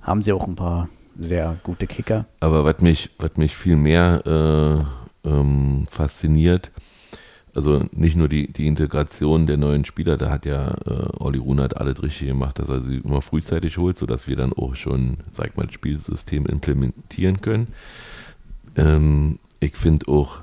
haben 0.00 0.22
sie 0.22 0.32
auch 0.32 0.46
ein 0.46 0.56
paar 0.56 0.88
sehr 1.18 1.56
gute 1.62 1.86
Kicker. 1.86 2.26
aber 2.40 2.64
was 2.64 2.80
mich, 2.80 3.10
mich 3.36 3.54
viel 3.54 3.76
mehr 3.76 4.22
äh, 5.24 5.28
ähm, 5.28 5.86
fasziniert, 5.88 6.72
also 7.54 7.84
nicht 7.92 8.16
nur 8.16 8.28
die, 8.28 8.50
die 8.50 8.66
Integration 8.66 9.46
der 9.46 9.58
neuen 9.58 9.84
Spieler, 9.84 10.16
da 10.16 10.30
hat 10.30 10.46
ja 10.46 10.70
äh, 10.86 11.08
Olli 11.18 11.38
Runert 11.38 11.76
alles 11.76 12.02
richtig 12.02 12.28
gemacht, 12.28 12.58
dass 12.58 12.70
er 12.70 12.80
sie 12.80 12.96
immer 12.96 13.20
frühzeitig 13.20 13.76
holt, 13.76 13.98
sodass 13.98 14.26
wir 14.26 14.36
dann 14.36 14.54
auch 14.54 14.74
schon, 14.74 15.18
sag 15.32 15.56
mal, 15.56 15.66
das 15.66 15.74
Spielsystem 15.74 16.46
implementieren 16.46 17.42
können. 17.42 17.68
Ähm, 18.76 19.38
ich 19.60 19.76
finde 19.76 20.08
auch, 20.08 20.42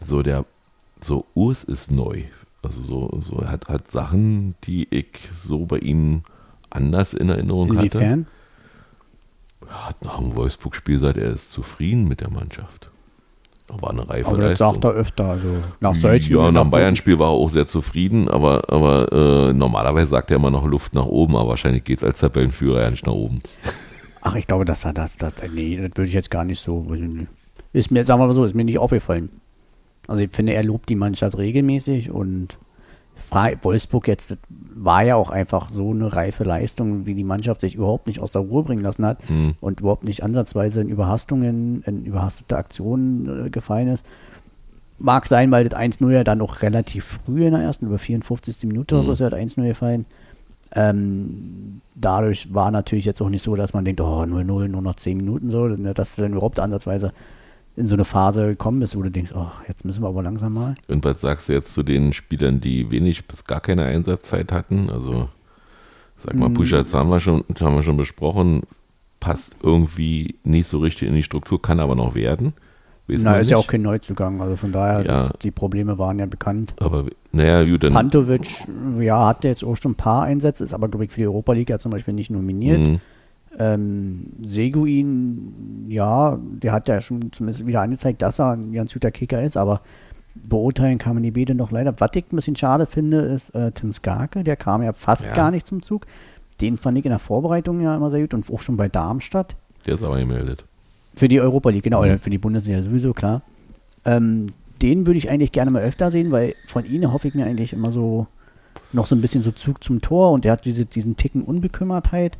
so 0.00 0.22
der, 0.22 0.44
so 1.00 1.24
Urs 1.34 1.64
ist 1.64 1.90
neu. 1.90 2.22
Also 2.62 2.82
so, 2.82 3.20
so 3.20 3.38
er 3.40 3.50
hat, 3.50 3.68
hat 3.68 3.90
Sachen, 3.90 4.54
die 4.64 4.86
ich 4.90 5.28
so 5.32 5.66
bei 5.66 5.78
ihm 5.78 6.22
anders 6.70 7.14
in 7.14 7.28
Erinnerung 7.28 7.76
hatte. 7.76 7.86
Inwiefern? 7.86 8.26
Er 9.68 9.88
hat 9.88 10.04
nach 10.04 10.18
dem 10.18 10.36
Wolfsburg-Spiel 10.36 10.96
gesagt, 10.96 11.18
er 11.18 11.30
ist 11.30 11.52
zufrieden 11.52 12.08
mit 12.08 12.20
der 12.20 12.30
Mannschaft. 12.30 12.90
War 13.68 13.90
eine 13.90 14.08
reife 14.08 14.28
Aber 14.28 14.36
das 14.38 14.50
Leistung. 14.50 14.72
sagt 14.74 14.84
er 14.84 14.90
öfter. 14.90 15.24
Also 15.24 15.48
nach 15.80 15.94
solchen. 15.94 16.36
ja, 16.36 16.42
nach 16.42 16.52
nach 16.52 16.62
dem 16.64 16.70
Bayern-Spiel 16.70 17.18
war 17.18 17.28
er 17.28 17.32
auch 17.32 17.48
sehr 17.48 17.66
zufrieden, 17.66 18.28
aber, 18.28 18.62
aber 18.68 19.10
äh, 19.10 19.52
normalerweise 19.52 20.10
sagt 20.10 20.30
er 20.30 20.36
immer 20.36 20.50
noch 20.50 20.66
Luft 20.66 20.94
nach 20.94 21.06
oben, 21.06 21.34
aber 21.36 21.50
wahrscheinlich 21.50 21.82
geht 21.82 21.98
es 21.98 22.04
als 22.04 22.20
Tabellenführer 22.20 22.82
ja 22.82 22.90
nicht 22.90 23.06
nach 23.06 23.14
oben. 23.14 23.38
Ach, 24.26 24.34
ich 24.36 24.46
glaube, 24.46 24.64
dass 24.64 24.84
er 24.84 24.92
das, 24.94 25.16
das, 25.18 25.34
nee, 25.52 25.76
das 25.76 25.90
würde 25.96 26.04
ich 26.08 26.14
jetzt 26.14 26.30
gar 26.30 26.44
nicht 26.44 26.58
so. 26.58 26.86
Ist 27.72 27.90
mir, 27.90 28.04
sagen 28.04 28.20
wir 28.20 28.26
mal 28.26 28.32
so, 28.32 28.44
ist 28.44 28.54
mir 28.54 28.64
nicht 28.64 28.78
aufgefallen. 28.78 29.28
Also 30.08 30.22
ich 30.22 30.30
finde, 30.32 30.54
er 30.54 30.64
lobt 30.64 30.88
die 30.88 30.96
Mannschaft 30.96 31.36
regelmäßig 31.38 32.10
und 32.10 32.58
Wolfsburg 33.62 34.08
jetzt 34.08 34.36
war 34.48 35.04
ja 35.04 35.16
auch 35.16 35.30
einfach 35.30 35.68
so 35.68 35.90
eine 35.90 36.12
reife 36.14 36.42
Leistung, 36.44 37.06
wie 37.06 37.14
die 37.14 37.22
Mannschaft 37.24 37.60
sich 37.60 37.74
überhaupt 37.74 38.06
nicht 38.06 38.20
aus 38.20 38.32
der 38.32 38.42
Ruhe 38.42 38.62
bringen 38.64 38.82
lassen 38.82 39.04
hat 39.06 39.28
Mhm. 39.30 39.54
und 39.60 39.80
überhaupt 39.80 40.04
nicht 40.04 40.22
ansatzweise 40.22 40.80
in 40.80 40.88
Überhastungen, 40.88 41.82
in 41.82 42.04
überhastete 42.04 42.56
Aktionen 42.56 43.46
äh, 43.46 43.50
gefallen 43.50 43.88
ist. 43.88 44.04
Mag 44.98 45.26
sein, 45.26 45.50
weil 45.50 45.68
das 45.68 45.78
1-0 45.78 46.10
ja 46.10 46.24
dann 46.24 46.40
auch 46.40 46.62
relativ 46.62 47.20
früh 47.24 47.44
in 47.44 47.52
der 47.52 47.62
ersten, 47.62 47.86
über 47.86 47.98
54. 47.98 48.64
Minute 48.66 48.94
oder 48.94 49.04
so 49.04 49.10
Mhm. 49.10 49.14
ist 49.14 49.20
ja 49.20 49.30
das 49.30 49.38
1-0 49.40 49.66
gefallen. 49.66 50.06
Ähm, 50.74 51.80
dadurch 51.94 52.52
war 52.52 52.70
natürlich 52.70 53.04
jetzt 53.04 53.22
auch 53.22 53.28
nicht 53.28 53.42
so, 53.42 53.54
dass 53.56 53.72
man 53.74 53.84
denkt, 53.84 54.00
oh, 54.00 54.22
0-0, 54.22 54.44
nur 54.68 54.82
noch 54.82 54.96
10 54.96 55.16
Minuten 55.18 55.50
so, 55.50 55.68
ne, 55.68 55.94
dass 55.94 56.16
du 56.16 56.22
dann 56.22 56.32
überhaupt 56.32 56.58
ansatzweise 56.60 57.12
in 57.76 57.88
so 57.88 57.96
eine 57.96 58.04
Phase 58.04 58.48
gekommen 58.48 58.80
bist, 58.80 58.96
wo 58.96 59.02
du 59.02 59.10
denkst, 59.10 59.32
ach, 59.36 59.62
jetzt 59.66 59.84
müssen 59.84 60.02
wir 60.02 60.08
aber 60.08 60.22
langsam 60.22 60.54
mal. 60.54 60.74
Und 60.88 61.04
was 61.04 61.20
sagst 61.20 61.48
du 61.48 61.52
jetzt 61.52 61.72
zu 61.74 61.82
den 61.82 62.12
Spielern, 62.12 62.60
die 62.60 62.90
wenig 62.90 63.26
bis 63.26 63.44
gar 63.44 63.60
keine 63.60 63.84
Einsatzzeit 63.84 64.52
hatten? 64.52 64.90
Also, 64.90 65.28
sag 66.16 66.34
mal, 66.36 66.48
Mhm. 66.48 66.54
Puschatz 66.54 66.94
haben 66.94 67.10
wir 67.10 67.20
schon, 67.20 67.44
haben 67.60 67.74
wir 67.74 67.82
schon 67.82 67.96
besprochen, 67.96 68.62
passt 69.18 69.56
irgendwie 69.62 70.36
nicht 70.44 70.68
so 70.68 70.78
richtig 70.78 71.08
in 71.08 71.14
die 71.14 71.22
Struktur, 71.22 71.60
kann 71.60 71.80
aber 71.80 71.96
noch 71.96 72.14
werden. 72.14 72.52
Na, 73.06 73.36
ist 73.38 73.50
ja 73.50 73.58
auch 73.58 73.66
kein 73.66 73.82
Neuzugang, 73.82 74.40
also 74.40 74.56
von 74.56 74.72
daher, 74.72 75.04
Ja. 75.04 75.28
die 75.42 75.50
Probleme 75.50 75.98
waren 75.98 76.18
ja 76.18 76.26
bekannt. 76.26 76.74
Aber 76.80 77.04
naja, 77.32 77.62
gut, 77.64 77.82
dann. 77.84 77.92
Pantovic, 77.92 78.48
ja, 78.98 79.26
hatte 79.26 79.48
jetzt 79.48 79.62
auch 79.64 79.76
schon 79.76 79.92
ein 79.92 79.96
paar 79.96 80.22
Einsätze, 80.22 80.64
ist 80.64 80.72
aber, 80.72 80.88
glaube 80.88 81.04
ich, 81.04 81.10
für 81.10 81.20
die 81.20 81.26
Europa 81.26 81.52
League 81.52 81.68
ja 81.70 81.78
zum 81.78 81.90
Beispiel 81.90 82.14
nicht 82.14 82.30
nominiert. 82.30 82.80
Mhm. 82.80 83.00
Ähm, 83.58 84.26
Seguin, 84.42 85.86
ja, 85.88 86.38
der 86.40 86.72
hat 86.72 86.88
ja 86.88 87.00
schon 87.00 87.30
zumindest 87.32 87.66
wieder 87.66 87.82
angezeigt, 87.82 88.22
dass 88.22 88.40
er 88.40 88.52
ein 88.52 88.72
ganz 88.72 88.92
guter 88.92 89.10
Kicker 89.10 89.42
ist, 89.42 89.56
aber 89.56 89.80
beurteilen 90.34 90.98
kann 90.98 91.14
man 91.14 91.22
die 91.22 91.30
beide 91.30 91.54
noch 91.54 91.70
leider. 91.70 91.94
Was 91.98 92.10
ich 92.14 92.24
ein 92.32 92.36
bisschen 92.36 92.56
schade 92.56 92.86
finde, 92.86 93.18
ist 93.20 93.50
äh, 93.54 93.70
Tim 93.72 93.92
Skarke, 93.92 94.42
der 94.42 94.56
kam 94.56 94.82
ja 94.82 94.92
fast 94.92 95.26
Ja. 95.26 95.34
gar 95.34 95.50
nicht 95.50 95.66
zum 95.66 95.82
Zug. 95.82 96.06
Den 96.60 96.78
fand 96.78 96.98
ich 96.98 97.04
in 97.04 97.10
der 97.10 97.18
Vorbereitung 97.18 97.80
ja 97.80 97.94
immer 97.94 98.10
sehr 98.10 98.20
gut 98.22 98.34
und 98.34 98.50
auch 98.52 98.60
schon 98.60 98.76
bei 98.76 98.88
Darmstadt. 98.88 99.54
Der 99.86 99.94
ist 99.94 100.02
aber 100.02 100.18
gemeldet. 100.18 100.64
Für 101.16 101.28
die 101.28 101.40
Europa 101.40 101.70
League, 101.70 101.82
genau, 101.84 102.00
oder 102.00 102.18
für 102.18 102.30
die 102.30 102.38
Bundesliga 102.38 102.82
sowieso, 102.82 103.12
klar. 103.12 103.42
Ähm, 104.04 104.52
den 104.82 105.06
würde 105.06 105.18
ich 105.18 105.30
eigentlich 105.30 105.52
gerne 105.52 105.70
mal 105.70 105.82
öfter 105.82 106.10
sehen, 106.10 106.30
weil 106.32 106.54
von 106.66 106.84
ihnen 106.84 107.12
hoffe 107.12 107.28
ich 107.28 107.34
mir 107.34 107.46
eigentlich 107.46 107.72
immer 107.72 107.90
so 107.90 108.26
noch 108.92 109.06
so 109.06 109.14
ein 109.14 109.20
bisschen 109.20 109.42
so 109.42 109.50
Zug 109.50 109.82
zum 109.82 110.00
Tor 110.00 110.32
und 110.32 110.44
der 110.44 110.52
hat 110.52 110.64
diese, 110.64 110.84
diesen 110.84 111.16
Ticken 111.16 111.42
Unbekümmertheit. 111.42 112.38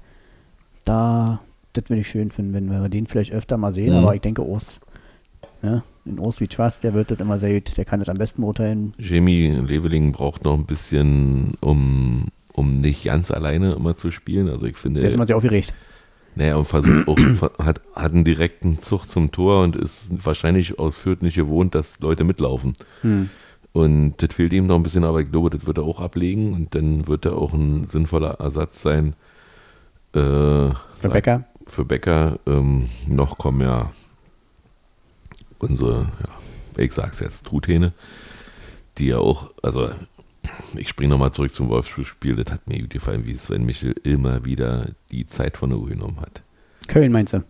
Da, 0.84 1.40
das 1.72 1.84
würde 1.88 2.00
ich 2.00 2.08
schön 2.08 2.30
finden, 2.30 2.52
wenn 2.52 2.66
wir 2.66 2.88
den 2.88 3.06
vielleicht 3.06 3.32
öfter 3.32 3.56
mal 3.56 3.72
sehen, 3.72 3.92
Mhm. 3.92 3.98
aber 4.04 4.14
ich 4.14 4.20
denke, 4.20 4.44
Urs 4.44 4.80
ne? 5.62 5.82
in 6.04 6.18
Osby 6.18 6.48
Trust, 6.48 6.84
der 6.84 6.92
wird 6.92 7.10
das 7.10 7.18
immer 7.20 7.38
sehr 7.38 7.54
gut, 7.54 7.76
der 7.76 7.84
kann 7.84 8.00
das 8.00 8.08
am 8.08 8.18
besten 8.18 8.42
beurteilen. 8.42 8.92
Jamie 8.98 9.50
Leveling 9.50 10.12
braucht 10.12 10.44
noch 10.44 10.54
ein 10.58 10.66
bisschen, 10.66 11.54
um, 11.60 12.28
um 12.52 12.70
nicht 12.70 13.04
ganz 13.04 13.30
alleine 13.30 13.72
immer 13.72 13.96
zu 13.96 14.10
spielen. 14.10 14.48
Also 14.50 14.66
ich 14.66 14.76
finde. 14.76 15.00
Der 15.00 15.08
ist 15.08 15.14
immer 15.14 15.26
sehr 15.26 15.36
aufgeregt. 15.36 15.72
Naja, 16.36 16.56
und 16.56 16.64
versucht 16.64 17.08
auch, 17.08 17.18
hat, 17.58 17.80
hat 17.94 18.12
einen 18.12 18.24
direkten 18.24 18.82
Zug 18.82 19.06
zum 19.06 19.32
Tor 19.32 19.62
und 19.62 19.76
ist 19.76 20.08
wahrscheinlich 20.24 20.78
aus 20.78 20.96
Fürth 20.96 21.22
nicht 21.22 21.36
gewohnt, 21.36 21.74
dass 21.74 22.00
Leute 22.00 22.24
mitlaufen. 22.24 22.72
Hm. 23.02 23.30
Und 23.72 24.14
das 24.18 24.34
fehlt 24.34 24.52
ihm 24.52 24.66
noch 24.66 24.76
ein 24.76 24.82
bisschen, 24.84 25.04
aber 25.04 25.20
ich 25.20 25.30
glaube, 25.30 25.50
das 25.50 25.66
wird 25.66 25.78
er 25.78 25.84
auch 25.84 26.00
ablegen 26.00 26.52
und 26.52 26.74
dann 26.74 27.08
wird 27.08 27.24
er 27.24 27.36
auch 27.36 27.52
ein 27.52 27.88
sinnvoller 27.88 28.34
Ersatz 28.40 28.82
sein. 28.82 29.14
Äh, 30.12 30.18
Für 30.20 31.08
Becker? 31.10 31.44
Für 31.66 31.84
Becker. 31.84 32.38
Ähm, 32.46 32.88
noch 33.08 33.36
kommen 33.36 33.60
ja 33.60 33.90
unsere, 35.58 36.02
ja, 36.02 36.82
ich 36.82 36.92
sag's 36.92 37.20
jetzt, 37.20 37.46
Truthähne, 37.46 37.92
die 38.98 39.08
ja 39.08 39.18
auch, 39.18 39.52
also 39.62 39.88
ich 40.76 40.88
springe 40.88 41.10
nochmal 41.10 41.32
zurück 41.32 41.54
zum 41.54 41.68
Wolfsburg-Spiel, 41.68 42.36
das 42.36 42.52
hat 42.52 42.66
mir 42.68 42.80
gut 42.80 42.90
gefallen, 42.90 43.26
wie 43.26 43.34
Sven 43.34 43.64
Michel 43.64 43.94
immer 44.02 44.44
wieder 44.44 44.90
die 45.10 45.26
Zeit 45.26 45.56
von 45.56 45.70
der 45.70 45.78
Uhr 45.78 45.88
genommen 45.88 46.20
hat. 46.20 46.42
Köln 46.88 47.12
meinst 47.12 47.32
du? 47.32 47.42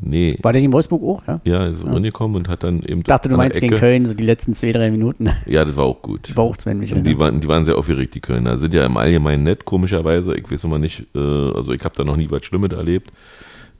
Nee. 0.00 0.36
War 0.42 0.52
der 0.52 0.60
in 0.60 0.72
Wolfsburg 0.72 1.02
auch, 1.04 1.26
ja? 1.28 1.40
Ja, 1.44 1.66
ist 1.66 1.84
ja. 1.84 1.92
rangekommen 1.92 2.36
und 2.36 2.48
hat 2.48 2.64
dann 2.64 2.82
eben. 2.82 3.00
Ich 3.00 3.04
dachte, 3.04 3.28
du 3.28 3.36
meinst 3.36 3.60
gegen 3.60 3.76
Köln, 3.76 4.04
so 4.04 4.12
die 4.12 4.24
letzten 4.24 4.52
zwei, 4.52 4.72
drei 4.72 4.90
Minuten. 4.90 5.30
Ja, 5.46 5.64
das 5.64 5.76
war 5.76 5.84
auch 5.84 6.02
gut. 6.02 6.36
War 6.36 6.44
auch 6.44 6.56
Sven 6.56 6.78
Michel. 6.78 7.02
Die, 7.02 7.18
waren, 7.18 7.40
die 7.40 7.46
waren 7.46 7.64
sehr 7.64 7.78
aufgeregt, 7.78 8.14
die 8.16 8.20
Kölner. 8.20 8.58
Sind 8.58 8.74
ja 8.74 8.84
im 8.84 8.96
Allgemeinen 8.96 9.44
nett, 9.44 9.64
komischerweise. 9.64 10.34
Ich 10.36 10.50
weiß 10.50 10.64
immer 10.64 10.78
nicht, 10.78 11.06
äh, 11.14 11.18
also 11.18 11.72
ich 11.72 11.84
habe 11.84 11.94
da 11.94 12.02
noch 12.02 12.16
nie 12.16 12.28
was 12.28 12.44
Schlimmes 12.44 12.72
erlebt 12.72 13.12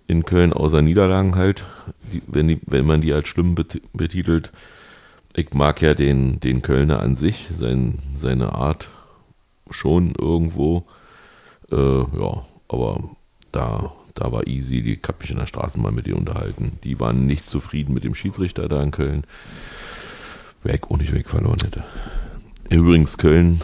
in 0.06 0.24
Köln, 0.24 0.52
außer 0.52 0.82
Niederlagen 0.82 1.34
halt, 1.34 1.64
die, 2.12 2.22
wenn, 2.26 2.48
die, 2.48 2.60
wenn 2.66 2.86
man 2.86 3.00
die 3.00 3.12
als 3.12 3.28
schlimm 3.28 3.54
betitelt. 3.54 4.52
Ich 5.34 5.52
mag 5.52 5.82
ja 5.82 5.94
den, 5.94 6.40
den 6.40 6.62
Kölner 6.62 7.00
an 7.00 7.16
sich, 7.16 7.48
sein, 7.52 7.98
seine 8.14 8.52
Art 8.52 8.88
schon 9.70 10.14
irgendwo. 10.16 10.84
Äh, 11.70 11.76
ja, 11.76 12.44
aber 12.68 13.10
da 13.50 13.92
da 14.14 14.30
war 14.30 14.46
easy, 14.46 14.80
die 14.80 15.00
habe 15.06 15.18
mich 15.20 15.30
in 15.30 15.38
der 15.38 15.46
Straßenbahn 15.46 15.94
mit 15.94 16.06
ihr 16.06 16.16
unterhalten. 16.16 16.78
Die 16.84 17.00
waren 17.00 17.26
nicht 17.26 17.48
zufrieden 17.48 17.92
mit 17.92 18.04
dem 18.04 18.14
Schiedsrichter 18.14 18.68
da 18.68 18.82
in 18.82 18.92
Köln. 18.92 19.24
Ich 20.62 20.82
auch 20.84 20.96
nicht 20.96 21.12
weg 21.12 21.28
verloren 21.28 21.60
hätte. 21.60 21.84
Übrigens, 22.70 23.18
Köln, 23.18 23.60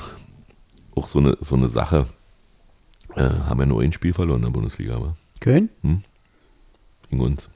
auch 0.95 1.07
so 1.07 1.21
eine, 1.21 1.37
so 1.41 1.55
eine 1.55 1.71
Sache, 1.71 2.07
äh, 3.14 3.23
haben 3.23 3.61
ja 3.61 3.66
nur 3.66 3.81
ein 3.81 3.93
Spiel 3.93 4.12
verloren 4.12 4.41
in 4.41 4.47
der 4.47 4.51
Bundesliga. 4.51 4.97
Aber. 4.97 5.16
Köln? 5.41 5.71
Hm? 5.83 6.03
Gegen 7.09 7.23
uns. 7.23 7.51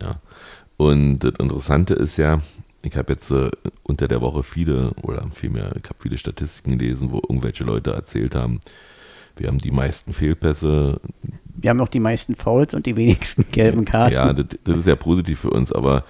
Ja. 0.00 0.20
Und 0.76 1.20
das 1.20 1.34
Interessante 1.38 1.94
ist 1.94 2.18
ja, 2.18 2.40
ich 2.82 2.96
habe 2.96 3.12
jetzt 3.12 3.30
äh, 3.30 3.50
unter 3.82 4.08
der 4.08 4.20
Woche 4.20 4.42
viele, 4.42 4.92
oder 5.02 5.26
vielmehr, 5.32 5.72
ich 5.76 5.84
habe 5.84 5.98
viele 5.98 6.18
Statistiken 6.18 6.78
gelesen, 6.78 7.10
wo 7.12 7.18
irgendwelche 7.18 7.64
Leute 7.64 7.92
erzählt 7.92 8.34
haben, 8.34 8.60
wir 9.36 9.48
haben 9.48 9.58
die 9.58 9.70
meisten 9.70 10.12
Fehlpässe. 10.12 11.00
Wir 11.44 11.70
haben 11.70 11.80
auch 11.80 11.88
die 11.88 12.00
meisten 12.00 12.34
Fouls 12.34 12.74
und 12.74 12.86
die 12.86 12.96
wenigsten 12.96 13.46
gelben 13.50 13.84
Karten. 13.84 14.14
Ja, 14.14 14.32
das, 14.32 14.58
das 14.64 14.78
ist 14.78 14.86
ja 14.86 14.96
positiv 14.96 15.40
für 15.40 15.50
uns, 15.50 15.72
aber 15.72 16.04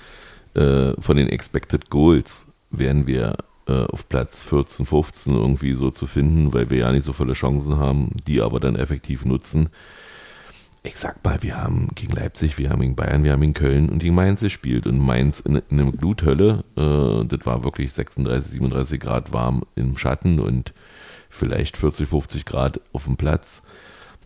äh, 0.54 0.92
von 1.00 1.16
den 1.16 1.28
Expected 1.28 1.90
Goals 1.90 2.48
wären 2.70 3.06
wir 3.06 3.36
äh, 3.68 3.84
auf 3.84 4.08
Platz 4.08 4.42
14, 4.42 4.86
15 4.86 5.34
irgendwie 5.34 5.74
so 5.74 5.90
zu 5.90 6.06
finden, 6.06 6.52
weil 6.52 6.70
wir 6.70 6.78
ja 6.78 6.92
nicht 6.92 7.04
so 7.04 7.12
viele 7.12 7.34
Chancen 7.34 7.78
haben, 7.78 8.16
die 8.26 8.40
aber 8.40 8.58
dann 8.58 8.76
effektiv 8.76 9.24
nutzen. 9.24 9.68
Ich 10.82 10.96
sag 10.96 11.22
mal, 11.24 11.42
wir 11.42 11.58
haben 11.58 11.88
gegen 11.94 12.14
Leipzig, 12.14 12.56
wir 12.56 12.70
haben 12.70 12.80
gegen 12.80 12.96
Bayern, 12.96 13.22
wir 13.22 13.32
haben 13.32 13.42
gegen 13.42 13.54
Köln 13.54 13.90
und 13.90 13.98
gegen 13.98 14.14
Mainz 14.14 14.40
gespielt. 14.40 14.86
Und 14.86 14.98
Mainz 14.98 15.40
in, 15.40 15.56
in 15.68 15.80
einer 15.80 15.92
Gluthölle, 15.92 16.64
äh, 16.76 17.26
das 17.26 17.44
war 17.44 17.64
wirklich 17.64 17.92
36, 17.92 18.52
37 18.52 18.98
Grad 18.98 19.32
warm 19.32 19.64
im 19.74 19.98
Schatten 19.98 20.40
und 20.40 20.72
vielleicht 21.28 21.76
40, 21.76 22.08
50 22.08 22.44
Grad 22.46 22.80
auf 22.92 23.04
dem 23.04 23.16
Platz. 23.16 23.62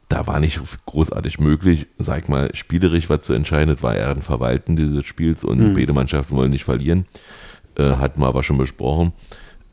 Da 0.09 0.27
war 0.27 0.39
nicht 0.39 0.61
großartig 0.87 1.41
möglich, 1.41 1.89
sag 1.99 2.29
mal, 2.29 2.55
spielerisch 2.55 3.11
was 3.11 3.23
zu 3.23 3.33
entscheiden. 3.33 3.75
Das 3.75 3.83
war 3.83 3.97
eher 3.97 4.11
ein 4.11 4.23
Verwalten 4.23 4.77
dieses 4.77 5.05
Spiels 5.05 5.43
und 5.43 5.59
mhm. 5.59 5.75
beide 5.75 5.93
Mannschaften 5.93 6.37
wollen 6.37 6.51
nicht 6.51 6.65
verlieren. 6.65 7.07
Äh, 7.77 7.97
hatten 7.97 8.21
wir 8.21 8.27
aber 8.27 8.43
schon 8.45 8.59
besprochen. 8.59 9.13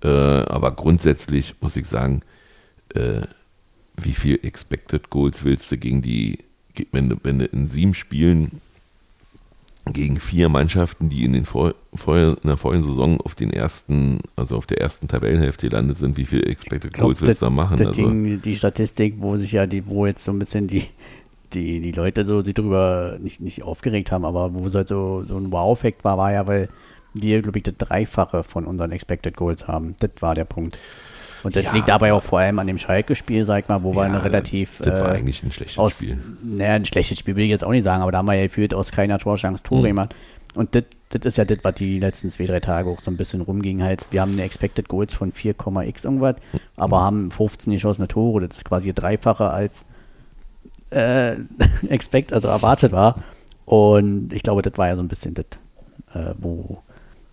Äh, 0.03 0.07
aber 0.07 0.71
grundsätzlich 0.71 1.55
muss 1.61 1.75
ich 1.75 1.85
sagen, 1.85 2.21
äh, 2.95 3.21
wie 3.97 4.13
viel 4.13 4.39
Expected 4.41 5.09
Goals 5.09 5.43
willst 5.43 5.71
du 5.71 5.77
gegen 5.77 6.01
die, 6.01 6.39
wenn 6.91 7.09
du, 7.09 7.17
wenn 7.23 7.39
du 7.39 7.45
in 7.45 7.67
sieben 7.67 7.93
Spielen 7.93 8.61
gegen 9.93 10.17
vier 10.17 10.49
Mannschaften, 10.49 11.09
die 11.09 11.23
in, 11.23 11.33
den 11.33 11.45
vor, 11.45 11.73
vor, 11.93 12.17
in 12.17 12.37
der 12.43 12.57
vorigen 12.57 12.83
Saison 12.83 13.19
auf 13.21 13.35
den 13.35 13.51
ersten, 13.51 14.19
also 14.35 14.55
auf 14.57 14.67
der 14.67 14.79
ersten 14.79 15.07
Tabellenhälfte 15.07 15.69
gelandet 15.69 15.97
sind, 15.97 16.17
wie 16.17 16.25
viel 16.25 16.47
Expected 16.47 16.93
glaub, 16.93 17.07
Goals 17.07 17.21
willst 17.21 17.41
du 17.41 17.47
da 17.47 17.49
machen? 17.49 17.77
Das 17.77 17.87
also, 17.87 18.01
Ding, 18.01 18.41
die 18.41 18.55
Statistik, 18.55 19.15
wo 19.17 19.37
sich 19.37 19.53
ja 19.53 19.65
die, 19.65 19.87
wo 19.87 20.05
jetzt 20.05 20.23
so 20.23 20.31
ein 20.31 20.39
bisschen 20.39 20.67
die, 20.67 20.85
die, 21.53 21.81
die 21.81 21.91
Leute 21.91 22.25
so 22.25 22.41
sich 22.41 22.53
darüber 22.53 23.17
nicht, 23.19 23.41
nicht 23.41 23.63
aufgeregt 23.63 24.11
haben, 24.11 24.23
aber 24.23 24.53
wo 24.53 24.67
es 24.67 24.75
halt 24.75 24.87
so, 24.87 25.23
so 25.25 25.37
ein 25.37 25.51
Wow-Effekt 25.51 26.03
war, 26.03 26.17
war 26.17 26.31
ja, 26.31 26.45
weil 26.45 26.69
wir, 27.13 27.41
glaube 27.41 27.57
ich, 27.59 27.63
das 27.63 27.75
Dreifache 27.77 28.43
von 28.43 28.65
unseren 28.65 28.91
Expected 28.91 29.35
Goals 29.35 29.67
haben. 29.67 29.95
Das 29.99 30.11
war 30.19 30.35
der 30.35 30.45
Punkt. 30.45 30.79
Und 31.43 31.55
das 31.55 31.63
ja, 31.63 31.73
liegt 31.73 31.87
dabei 31.87 32.13
auch 32.13 32.23
vor 32.23 32.39
allem 32.39 32.59
an 32.59 32.67
dem 32.67 32.77
Schalke-Spiel, 32.77 33.43
sag 33.43 33.63
ich 33.63 33.69
mal, 33.69 33.83
wo 33.83 33.91
ja, 33.91 33.97
wir 33.97 34.03
eine 34.03 34.23
relativ. 34.23 34.79
Das 34.79 35.01
war 35.01 35.09
äh, 35.09 35.17
eigentlich 35.17 35.43
ein 35.43 35.51
schlechtes 35.51 35.77
aus, 35.77 35.97
Spiel. 35.97 36.19
Naja, 36.43 36.73
ein 36.73 36.85
schlechtes 36.85 37.19
Spiel 37.19 37.35
will 37.35 37.45
ich 37.45 37.49
jetzt 37.49 37.63
auch 37.63 37.71
nicht 37.71 37.83
sagen, 37.83 38.01
aber 38.01 38.11
da 38.11 38.19
haben 38.19 38.27
wir 38.27 38.35
ja 38.35 38.43
gefühlt 38.43 38.73
aus 38.73 38.91
keiner 38.91 39.17
Torchance 39.19 39.63
Tore 39.63 39.81
mhm. 39.81 39.87
gemacht. 39.87 40.15
Und 40.53 40.75
das 40.75 40.85
ist 41.23 41.37
ja 41.37 41.45
das, 41.45 41.59
was 41.63 41.75
die 41.75 41.99
letzten 41.99 42.29
zwei, 42.29 42.45
drei 42.45 42.59
Tage 42.59 42.89
auch 42.89 42.99
so 42.99 43.09
ein 43.09 43.17
bisschen 43.17 43.41
rumging 43.41 43.81
halt. 43.81 44.05
Wir 44.11 44.21
haben 44.21 44.33
eine 44.33 44.43
Expected 44.43 44.87
Goals 44.89 45.13
von 45.13 45.31
4,x 45.31 46.03
irgendwas, 46.03 46.35
mhm. 46.51 46.59
aber 46.75 47.01
haben 47.01 47.31
15 47.31 47.73
geschossene 47.73 48.07
Tore. 48.07 48.47
Das 48.47 48.57
ist 48.57 48.65
quasi 48.65 48.93
Dreifache 48.93 49.49
als 49.49 49.85
äh, 50.91 51.35
expect, 51.89 52.33
also 52.33 52.49
erwartet 52.49 52.91
war. 52.91 53.23
Und 53.65 54.33
ich 54.33 54.43
glaube, 54.43 54.61
das 54.61 54.77
war 54.77 54.87
ja 54.87 54.95
so 54.95 55.01
ein 55.01 55.07
bisschen 55.07 55.33
das, 55.33 55.45
äh, 56.13 56.33
wo 56.37 56.79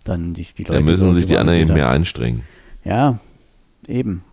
dann 0.05 0.33
die, 0.33 0.43
die 0.43 0.63
Leute. 0.63 0.79
Da 0.79 0.91
müssen 0.91 1.13
sich 1.13 1.25
die 1.25 1.37
anderen 1.37 1.59
eben 1.59 1.73
mehr 1.73 1.89
anstrengen. 1.89 2.43
Ja, 2.85 3.19
Eben. 3.87 4.23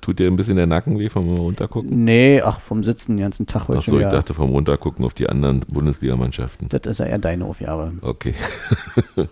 Tut 0.00 0.20
dir 0.20 0.28
ein 0.28 0.36
bisschen 0.36 0.56
der 0.56 0.66
Nacken 0.66 0.98
weh 0.98 1.08
vom 1.08 1.36
Runtergucken? 1.36 2.04
Nee, 2.04 2.40
ach, 2.42 2.60
vom 2.60 2.84
Sitzen 2.84 3.16
den 3.16 3.24
ganzen 3.24 3.46
Tag. 3.46 3.68
Ach 3.68 3.82
so, 3.82 3.98
ich 3.98 4.06
dachte 4.06 4.34
vom 4.34 4.50
Runtergucken 4.50 5.04
auf 5.04 5.14
die 5.14 5.28
anderen 5.28 5.60
Bundesligamannschaften. 5.60 6.68
Das 6.68 6.82
ist 6.86 6.98
ja 7.00 7.06
eher 7.06 7.18
deine 7.18 7.44
Aufgabe. 7.44 7.92
Okay. 8.02 8.34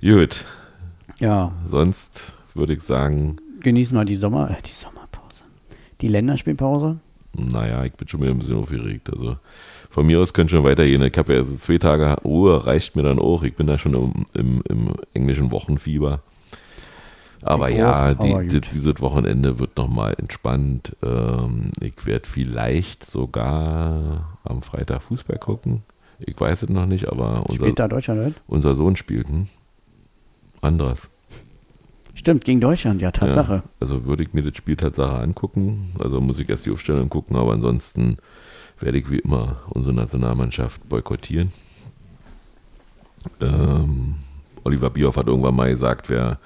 Gut. 0.00 0.44
Ja. 1.18 1.52
Sonst 1.66 2.32
würde 2.54 2.72
ich 2.72 2.80
sagen. 2.80 3.36
Genießen 3.60 3.96
wir 3.96 4.04
die 4.04 4.16
Sommer, 4.16 4.50
äh, 4.50 4.62
die 4.64 4.70
Sommerpause. 4.70 5.44
Die 6.00 6.08
Länderspielpause? 6.08 6.98
Naja, 7.34 7.84
ich 7.84 7.92
bin 7.92 8.08
schon 8.08 8.20
wieder 8.22 8.32
ein 8.32 8.38
bisschen 8.38 8.58
aufgeregt. 8.58 9.10
Also 9.10 9.36
von 9.90 10.06
mir 10.06 10.20
aus 10.20 10.32
könnte 10.32 10.52
schon 10.52 10.64
weitergehen. 10.64 11.02
Ich 11.02 11.16
habe 11.18 11.34
ja 11.34 11.40
also 11.40 11.54
zwei 11.56 11.78
Tage 11.78 12.16
Ruhe, 12.24 12.66
reicht 12.66 12.96
mir 12.96 13.02
dann 13.02 13.18
auch. 13.18 13.42
Ich 13.42 13.54
bin 13.54 13.66
da 13.66 13.78
schon 13.78 13.94
im, 13.94 14.24
im, 14.34 14.62
im 14.68 14.94
englischen 15.12 15.52
Wochenfieber. 15.52 16.22
Aber 17.42 17.70
ich 17.70 17.76
ja, 17.76 18.12
auch, 18.12 18.18
die, 18.18 18.48
die, 18.48 18.60
dieses 18.60 19.00
Wochenende 19.00 19.58
wird 19.58 19.76
nochmal 19.76 20.14
entspannt. 20.18 20.96
Ähm, 21.02 21.72
ich 21.80 22.06
werde 22.06 22.28
vielleicht 22.28 23.04
sogar 23.04 24.38
am 24.44 24.62
Freitag 24.62 25.02
Fußball 25.02 25.38
gucken. 25.38 25.82
Ich 26.20 26.40
weiß 26.40 26.62
es 26.62 26.68
noch 26.68 26.86
nicht, 26.86 27.08
aber 27.08 27.44
unser, 27.48 27.64
spielt 27.64 27.78
da 27.78 27.88
Deutschland, 27.88 28.40
unser 28.46 28.74
Sohn 28.74 28.94
spielt. 28.94 29.28
Hm? 29.28 29.48
Anderes. 30.60 31.10
Stimmt, 32.14 32.44
gegen 32.44 32.60
Deutschland, 32.60 33.00
ja, 33.00 33.10
Tatsache. 33.10 33.54
Ja, 33.54 33.62
also 33.80 34.04
würde 34.04 34.22
ich 34.22 34.32
mir 34.32 34.42
das 34.42 34.56
Spiel 34.56 34.76
Tatsache 34.76 35.18
angucken. 35.18 35.92
Also 35.98 36.20
muss 36.20 36.38
ich 36.38 36.48
erst 36.48 36.66
die 36.66 36.70
Aufstellung 36.70 37.08
gucken, 37.08 37.36
aber 37.36 37.52
ansonsten 37.52 38.18
werde 38.78 38.98
ich 38.98 39.10
wie 39.10 39.18
immer 39.18 39.62
unsere 39.70 39.94
Nationalmannschaft 39.94 40.88
boykottieren. 40.88 41.52
Ähm, 43.40 44.16
Oliver 44.64 44.90
Bierhoff 44.90 45.16
hat 45.16 45.26
irgendwann 45.26 45.56
mal 45.56 45.70
gesagt, 45.70 46.10
wer 46.10 46.38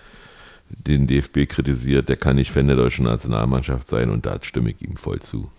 den 0.78 1.06
DFB 1.06 1.48
kritisiert, 1.48 2.08
der 2.08 2.16
kann 2.16 2.36
nicht 2.36 2.50
Fan 2.50 2.66
der 2.66 2.76
deutschen 2.76 3.04
Nationalmannschaft 3.06 3.88
sein 3.88 4.10
und 4.10 4.26
da 4.26 4.38
stimme 4.42 4.70
ich 4.70 4.82
ihm 4.82 4.96
voll 4.96 5.20
zu. 5.20 5.50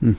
Hm. 0.00 0.16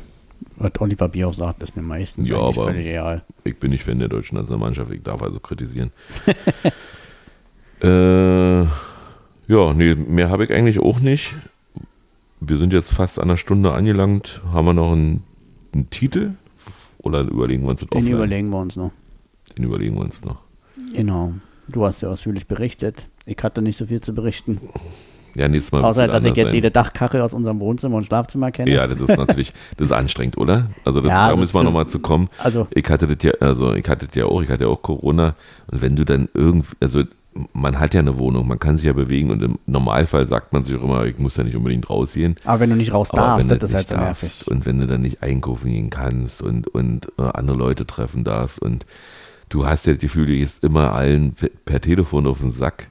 Was 0.58 0.72
Oliver 0.80 1.08
Bierhoff 1.08 1.36
sagt, 1.36 1.64
ist 1.64 1.76
mir 1.76 1.82
meistens 1.82 2.30
ja, 2.30 2.38
aber 2.38 2.66
völlig 2.66 2.86
egal. 2.86 3.24
Ich 3.44 3.58
bin 3.58 3.72
nicht 3.72 3.84
Fan 3.84 4.00
der 4.00 4.08
deutschen 4.08 4.36
Nationalmannschaft, 4.38 4.92
ich 4.92 5.04
darf 5.04 5.22
also 5.22 5.40
kritisieren. 5.40 5.92
äh, 7.82 8.62
ja, 8.62 9.74
nee, 9.74 9.96
mehr 9.96 10.30
habe 10.30 10.46
ich 10.46 10.52
eigentlich 10.52 10.80
auch 10.80 11.00
nicht. 11.00 11.36
Wir 12.40 12.58
sind 12.58 12.74
jetzt 12.74 12.92
fast 12.92 13.18
an 13.18 13.30
einer 13.30 13.38
Stunde 13.38 13.74
angelangt. 13.74 14.42
Haben 14.52 14.66
wir 14.66 14.74
noch 14.74 14.92
einen, 14.92 15.24
einen 15.74 15.90
Titel? 15.90 16.34
Oder 17.00 17.22
überlegen 17.22 17.64
wir 17.64 17.70
uns 17.70 17.82
das 17.82 17.90
Den 17.90 18.00
offline? 18.00 18.14
überlegen 18.14 18.50
wir 18.50 18.60
uns 18.60 18.76
noch. 18.76 18.92
Den 19.58 19.64
überlegen 19.64 19.96
wir 19.96 20.02
uns 20.02 20.24
noch. 20.24 20.40
Genau. 20.94 21.34
Du 21.68 21.86
hast 21.86 22.02
ja 22.02 22.10
ausführlich 22.10 22.48
berichtet. 22.48 23.08
Ich 23.28 23.38
hatte 23.44 23.62
nicht 23.62 23.78
so 23.78 23.86
viel 23.86 24.00
zu 24.00 24.14
berichten. 24.14 24.60
Ja, 25.36 25.48
nächstes 25.50 25.72
Mal. 25.74 25.84
Außer, 25.84 26.08
dass 26.08 26.24
ich 26.24 26.36
jetzt 26.36 26.48
sein. 26.52 26.56
jede 26.56 26.72
Dachkarre 26.72 27.24
aus 27.24 27.34
unserem 27.34 27.60
Wohnzimmer 27.60 27.98
und 27.98 28.06
Schlafzimmer 28.06 28.52
kenne. 28.52 28.72
Ja, 28.72 28.88
das 28.88 29.00
ist 29.02 29.18
natürlich, 29.18 29.54
das 29.76 29.88
ist 29.88 29.92
anstrengend, 29.92 30.38
oder? 30.38 30.72
Also 30.86 31.02
das, 31.02 31.10
Ja, 31.10 31.28
da 31.28 31.34
so 31.34 31.38
müssen 31.38 31.54
wir 31.54 31.64
nochmal 31.64 31.88
zu 31.88 32.00
kommen. 32.00 32.30
Also- 32.40 32.68
ich 32.72 32.90
hatte 32.90 33.06
das 33.06 33.18
ja, 33.24 33.34
also 33.42 33.74
ich 33.76 33.88
hatte 33.88 34.08
das 34.08 34.16
ja 34.16 34.26
auch, 34.26 34.42
ich 34.42 34.50
hatte 34.50 34.64
ja 34.64 34.70
auch 34.70 34.82
Corona. 34.82 35.36
Und 35.70 35.82
wenn 35.82 35.96
du 35.98 36.06
dann 36.06 36.30
irgendwie, 36.34 36.70
also 36.80 37.04
man 37.54 37.80
hat 37.80 37.94
ja 37.94 38.00
eine 38.00 38.18
Wohnung, 38.18 38.48
man 38.48 38.58
kann 38.60 38.78
sich 38.78 38.86
ja 38.86 38.94
bewegen 38.94 39.30
und 39.30 39.44
im 39.44 39.60
Normalfall 39.68 40.26
sagt 40.26 40.54
man 40.54 40.64
sich 40.64 40.76
auch 40.76 40.84
immer, 40.84 41.06
ich 41.06 41.20
muss 41.20 41.36
ja 41.36 41.44
nicht 41.44 41.56
unbedingt 41.58 41.88
rausgehen. 41.90 42.36
Aber 42.46 42.62
wenn 42.62 42.70
du 42.70 42.76
nicht 42.78 42.94
raus 42.94 43.10
darfst, 43.10 43.52
das 43.52 43.60
du 43.60 43.66
ist 43.66 43.74
halt 43.76 43.90
nicht 43.90 44.00
so 44.00 44.06
nervig. 44.06 44.48
und 44.48 44.66
wenn 44.66 44.80
du 44.80 44.88
dann 44.88 45.02
nicht 45.02 45.22
einkaufen 45.22 45.70
gehen 45.70 45.90
kannst 45.90 46.42
und, 46.42 46.68
und 46.70 47.10
äh, 47.20 47.24
andere 47.34 47.58
Leute 47.58 47.86
treffen 47.86 48.24
darfst 48.24 48.60
und 48.60 48.86
du 49.50 49.68
hast 49.68 49.86
ja 49.86 49.94
das 49.94 50.02
Gefühl, 50.02 50.26
du 50.26 50.34
gehst 50.34 50.64
immer 50.64 50.94
allen 50.94 51.34
per, 51.34 51.50
per 51.66 51.80
Telefon 51.82 52.26
auf 52.26 52.40
den 52.40 52.52
Sack, 52.52 52.88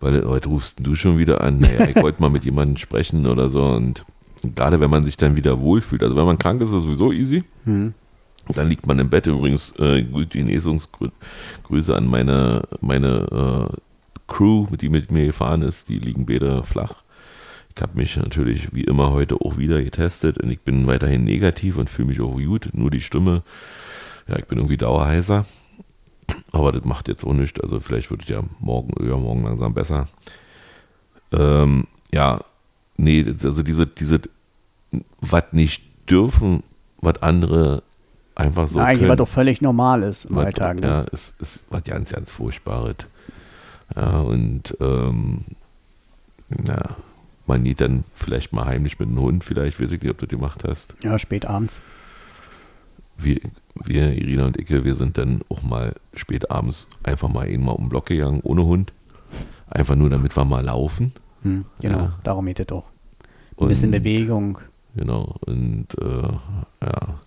weil 0.00 0.24
heute 0.26 0.48
rufst 0.48 0.76
du 0.80 0.94
schon 0.94 1.18
wieder 1.18 1.40
an, 1.42 1.58
naja, 1.58 1.88
ich 1.94 2.02
wollte 2.02 2.20
mal 2.20 2.30
mit 2.30 2.44
jemandem 2.44 2.76
sprechen 2.76 3.26
oder 3.26 3.50
so 3.50 3.64
und 3.64 4.04
gerade 4.54 4.80
wenn 4.80 4.90
man 4.90 5.04
sich 5.04 5.16
dann 5.16 5.36
wieder 5.36 5.60
wohlfühlt, 5.60 6.02
also 6.02 6.16
wenn 6.16 6.26
man 6.26 6.38
krank 6.38 6.60
ist, 6.60 6.68
ist 6.68 6.74
es 6.74 6.82
sowieso 6.84 7.12
easy. 7.12 7.44
Hm. 7.64 7.94
Dann 8.54 8.68
liegt 8.68 8.86
man 8.86 8.98
im 8.98 9.10
Bett. 9.10 9.26
Übrigens, 9.26 9.74
äh, 9.78 10.02
gute 10.02 10.38
Genesungsgrüße 10.38 11.94
an 11.94 12.06
meine, 12.06 12.62
meine 12.80 13.68
äh, 13.70 13.76
Crew, 14.26 14.66
die 14.80 14.88
mit 14.88 15.10
mir 15.10 15.26
gefahren 15.26 15.62
ist. 15.62 15.88
Die 15.88 15.98
liegen 15.98 16.26
beide 16.26 16.62
flach. 16.62 17.02
Ich 17.74 17.82
habe 17.82 17.96
mich 17.96 18.16
natürlich 18.16 18.74
wie 18.74 18.84
immer 18.84 19.12
heute 19.12 19.36
auch 19.36 19.56
wieder 19.56 19.82
getestet 19.82 20.38
und 20.38 20.50
ich 20.50 20.60
bin 20.60 20.86
weiterhin 20.86 21.24
negativ 21.24 21.76
und 21.76 21.88
fühle 21.88 22.08
mich 22.08 22.20
auch 22.20 22.34
gut. 22.34 22.70
Nur 22.72 22.90
die 22.90 23.00
Stimme, 23.00 23.42
ja, 24.26 24.36
ich 24.38 24.46
bin 24.46 24.58
irgendwie 24.58 24.76
dauerheiser. 24.76 25.44
Aber 26.52 26.72
das 26.72 26.84
macht 26.84 27.08
jetzt 27.08 27.24
auch 27.24 27.32
nichts. 27.32 27.60
Also 27.60 27.80
vielleicht 27.80 28.10
wird 28.10 28.22
es 28.22 28.28
ja 28.28 28.42
morgen, 28.60 28.90
übermorgen 29.02 29.44
langsam 29.44 29.74
besser. 29.74 30.08
Ähm, 31.32 31.86
ja, 32.12 32.40
nee, 32.96 33.24
also 33.26 33.62
diese, 33.62 33.86
diese, 33.86 34.20
was 35.20 35.44
nicht 35.52 35.84
dürfen, 36.10 36.62
was 37.00 37.22
andere 37.22 37.82
einfach 38.34 38.68
so 38.68 38.80
Eigentlich, 38.80 39.08
was 39.08 39.16
doch 39.16 39.28
völlig 39.28 39.60
normal 39.60 40.02
ist 40.02 40.26
im 40.26 40.36
Was- 40.36 40.46
Alltag. 40.46 40.80
Ne? 40.80 40.86
Ja, 40.86 41.04
es 41.12 41.34
ist 41.38 41.64
was 41.70 41.84
ganz, 41.84 42.12
ganz 42.12 42.30
Furchtbares. 42.30 42.96
Ja, 43.96 44.20
und 44.20 44.76
ähm, 44.80 45.44
na, 46.48 46.96
man 47.46 47.64
geht 47.64 47.80
dann 47.80 48.04
vielleicht 48.14 48.52
mal 48.52 48.66
heimlich 48.66 48.98
mit 48.98 49.08
einem 49.08 49.20
Hund, 49.20 49.44
vielleicht, 49.44 49.80
weiß 49.80 49.92
ich 49.92 50.02
nicht, 50.02 50.10
ob 50.10 50.18
du 50.18 50.26
das 50.26 50.30
gemacht 50.38 50.64
hast. 50.66 50.94
Ja, 51.02 51.18
spät 51.18 51.46
abends. 51.46 51.78
Wir, 53.18 53.40
wir, 53.84 54.12
Irina 54.12 54.46
und 54.46 54.56
Icke, 54.58 54.84
wir 54.84 54.94
sind 54.94 55.18
dann 55.18 55.40
auch 55.48 55.62
mal 55.62 55.94
spät 56.14 56.50
abends 56.50 56.86
einfach 57.02 57.28
mal 57.28 57.48
eben 57.48 57.64
mal 57.64 57.72
um 57.72 57.84
den 57.84 57.88
Block 57.88 58.06
gegangen, 58.06 58.40
ohne 58.44 58.64
Hund. 58.64 58.92
Einfach 59.68 59.96
nur, 59.96 60.08
damit 60.08 60.34
wir 60.36 60.44
mal 60.44 60.64
laufen. 60.64 61.12
Hm, 61.42 61.64
genau, 61.80 61.98
Ja. 61.98 62.18
darum 62.22 62.46
geht 62.46 62.60
es 62.60 62.66
doch. 62.66 62.84
Ein 63.60 63.68
bisschen 63.68 63.86
Und- 63.92 64.02
Bewegung. 64.02 64.58
Genau, 64.96 65.34
und 65.46 65.86
äh, 66.00 66.28
ja. 66.86 67.20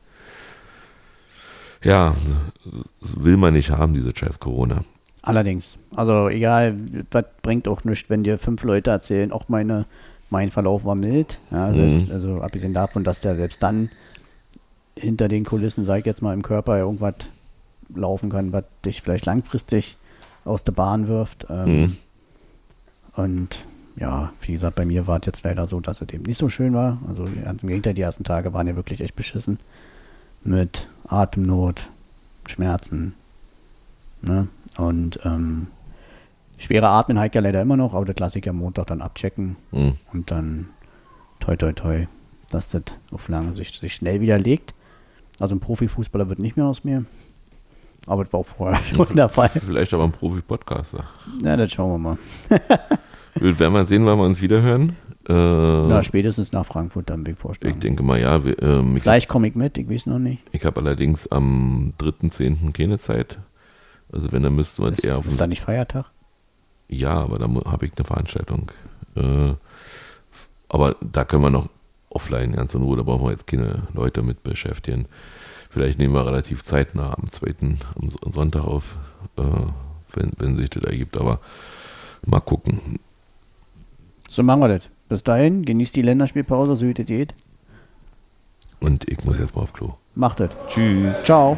Ja, 1.84 2.16
das 3.02 3.24
will 3.24 3.38
man 3.38 3.54
nicht 3.54 3.72
haben, 3.72 3.94
diese 3.94 4.16
scheiß 4.16 4.40
Corona. 4.40 4.84
Allerdings. 5.24 5.78
Also 5.96 6.30
egal, 6.30 6.76
was 7.12 7.26
bringt 7.42 7.68
auch 7.68 7.84
nichts, 7.84 8.10
wenn 8.10 8.24
dir 8.24 8.38
fünf 8.40 8.64
Leute 8.64 8.92
erzählen, 8.92 9.32
auch 9.32 9.50
meine, 9.50 9.86
mein 10.30 10.50
Verlauf 10.52 10.84
war 10.86 10.96
mild. 10.96 11.40
Ja, 11.52 11.70
Mhm. 11.70 11.76
selbst, 11.92 12.12
Also 12.12 12.42
abgesehen 12.42 12.74
davon, 12.74 13.04
dass 13.04 13.20
der 13.20 13.36
selbst 13.36 13.62
dann 13.64 13.90
hinter 14.96 15.28
den 15.28 15.46
Kulissen, 15.46 15.86
sag 15.86 16.00
ich 16.00 16.06
jetzt 16.06 16.22
mal, 16.22 16.34
im 16.34 16.42
Körper 16.44 16.78
irgendwas 16.78 17.14
laufen 17.94 18.30
kann, 18.30 18.52
was 18.54 18.64
dich 18.86 19.02
vielleicht 19.02 19.26
langfristig 19.26 19.98
aus 20.46 20.64
der 20.64 20.72
Bahn 20.74 21.08
wirft. 21.08 21.48
Ähm, 21.50 21.66
Mhm. 21.84 21.98
Und 23.16 23.66
ja, 23.98 24.32
wie 24.42 24.54
gesagt, 24.54 24.76
bei 24.76 24.86
mir 24.86 25.06
war 25.06 25.20
es 25.20 25.26
jetzt 25.26 25.44
leider 25.44 25.66
so, 25.68 25.80
dass 25.82 26.02
es 26.02 26.10
eben 26.14 26.24
nicht 26.24 26.38
so 26.38 26.48
schön 26.50 26.74
war. 26.74 26.98
Also 27.08 27.28
ganz 27.44 27.62
im 27.62 27.68
Gegenteil, 27.70 27.94
die 27.94 28.02
ersten 28.02 28.24
Tage 28.24 28.54
waren 28.54 28.68
ja 28.68 28.76
wirklich 28.76 29.02
echt 29.02 29.16
beschissen. 29.16 29.60
Mit 30.44 30.88
Atemnot, 31.08 31.90
Schmerzen. 32.48 33.14
Ne? 34.22 34.48
Und 34.78 35.20
ähm, 35.26 35.68
schwere 36.58 36.88
Atmen 36.88 37.20
halt 37.20 37.36
ja 37.36 37.42
leider 37.42 37.62
immer 37.62 37.76
noch, 37.78 37.94
aber 37.94 38.06
das 38.06 38.18
lasse 38.20 38.40
ich 38.40 38.48
am 38.50 38.58
Montag 38.58 38.88
dann 38.88 39.02
abchecken 39.02 39.58
Mhm. 39.72 39.94
und 40.14 40.32
dann 40.32 40.70
toi 41.40 41.56
toi 41.58 41.74
toi, 41.74 42.08
dass 42.50 42.70
das 42.70 42.84
auf 43.12 43.28
lange 43.28 43.56
Sicht 43.56 43.80
sich 43.80 43.94
schnell 43.94 44.22
widerlegt. 44.22 44.74
Also 45.42 45.56
ein 45.56 45.60
Profifußballer 45.60 46.30
wird 46.30 46.40
nicht 46.40 46.56
mehr 46.56 46.68
aus 46.68 46.84
mir. 46.84 47.04
Aber 48.08 48.24
das 48.24 48.32
war 48.34 48.42
auch 48.42 48.46
vorher 48.46 48.80
schon 48.84 49.16
der 49.16 49.30
Fall. 49.30 49.50
Vielleicht 49.50 49.94
aber 49.94 50.04
ein 50.04 50.12
Profi-Podcaster. 50.12 51.04
Ja, 51.44 51.58
das 51.58 51.72
schauen 51.72 51.92
wir 51.92 51.98
mal. 51.98 52.18
Wir 53.36 53.58
werden 53.60 53.72
mal 53.72 53.88
sehen, 53.88 54.06
wann 54.06 54.18
wir 54.20 54.26
uns 54.26 54.42
wiederhören. 54.42 54.90
Äh, 55.26 55.34
Na, 55.34 56.04
spätestens 56.04 56.52
nach 56.52 56.66
Frankfurt 56.66 57.10
dann, 57.10 57.26
wie 57.26 57.34
vorstellen. 57.34 57.74
ich 57.74 57.80
denke 57.80 58.04
mal, 58.04 58.20
ja. 58.20 58.44
Wir, 58.44 58.62
ähm, 58.62 58.98
ich 58.98 59.04
Gleich 59.04 59.30
komme 59.30 59.48
ich 59.48 59.56
mit, 59.56 59.78
ich 59.78 59.90
weiß 59.90 60.08
noch 60.08 60.20
nicht. 60.20 60.44
ich 60.52 60.66
habe 60.66 60.82
allerdings 60.82 61.32
am 61.32 61.94
3.10. 61.98 62.74
keine 62.74 63.00
Zeit. 63.00 63.40
Also 64.12 64.34
wenn, 64.34 64.44
dann 64.44 64.54
müsste 64.56 64.82
man 64.82 64.92
Ist, 64.92 65.06
eher 65.06 65.18
auf 65.18 65.28
ist 65.28 65.40
da 65.40 65.48
nicht 65.48 65.62
Feiertag? 65.62 66.08
Ja, 66.90 67.22
aber 67.22 67.40
da 67.40 67.48
habe 67.72 67.86
ich 67.86 67.94
eine 67.98 68.06
Veranstaltung. 68.06 68.70
Äh, 69.16 69.54
aber 70.68 70.98
da 71.00 71.24
können 71.24 71.44
wir 71.44 71.50
noch 71.52 71.70
offline 72.12 72.54
ganz 72.54 72.74
in 72.74 72.82
Ruhe, 72.82 72.98
da 72.98 73.04
brauchen 73.04 73.26
wir 73.26 73.32
jetzt 73.32 73.48
keine 73.48 73.88
Leute 73.94 74.22
mit 74.22 74.44
beschäftigen. 74.44 75.06
Vielleicht 75.70 76.00
nehmen 76.00 76.14
wir 76.14 76.26
relativ 76.26 76.64
zeitnah 76.64 77.14
am 77.18 77.32
2. 77.32 77.56
am 77.96 78.32
Sonntag 78.32 78.66
auf, 78.66 78.98
äh, 79.38 79.42
wenn, 80.14 80.32
wenn 80.38 80.58
sich 80.58 80.70
das 80.70 80.84
ergibt, 80.84 81.18
aber 81.18 81.40
mal 82.26 82.42
gucken. 82.42 83.00
So 84.30 84.44
machen 84.44 84.62
wir 84.62 84.68
das. 84.68 84.90
Bis 85.10 85.24
dahin, 85.24 85.66
genießt 85.66 85.96
die 85.96 86.02
Länderspielpause, 86.02 86.76
so 86.76 86.88
wie 86.88 86.94
das 86.94 87.06
geht. 87.06 87.34
Und 88.80 89.08
ich 89.10 89.24
muss 89.24 89.40
jetzt 89.40 89.56
mal 89.56 89.64
auf 89.64 89.74
Klo. 89.74 89.94
Macht 90.16 90.40
es. 90.40 90.52
Tschüss. 90.68 91.24
Ciao. 91.24 91.58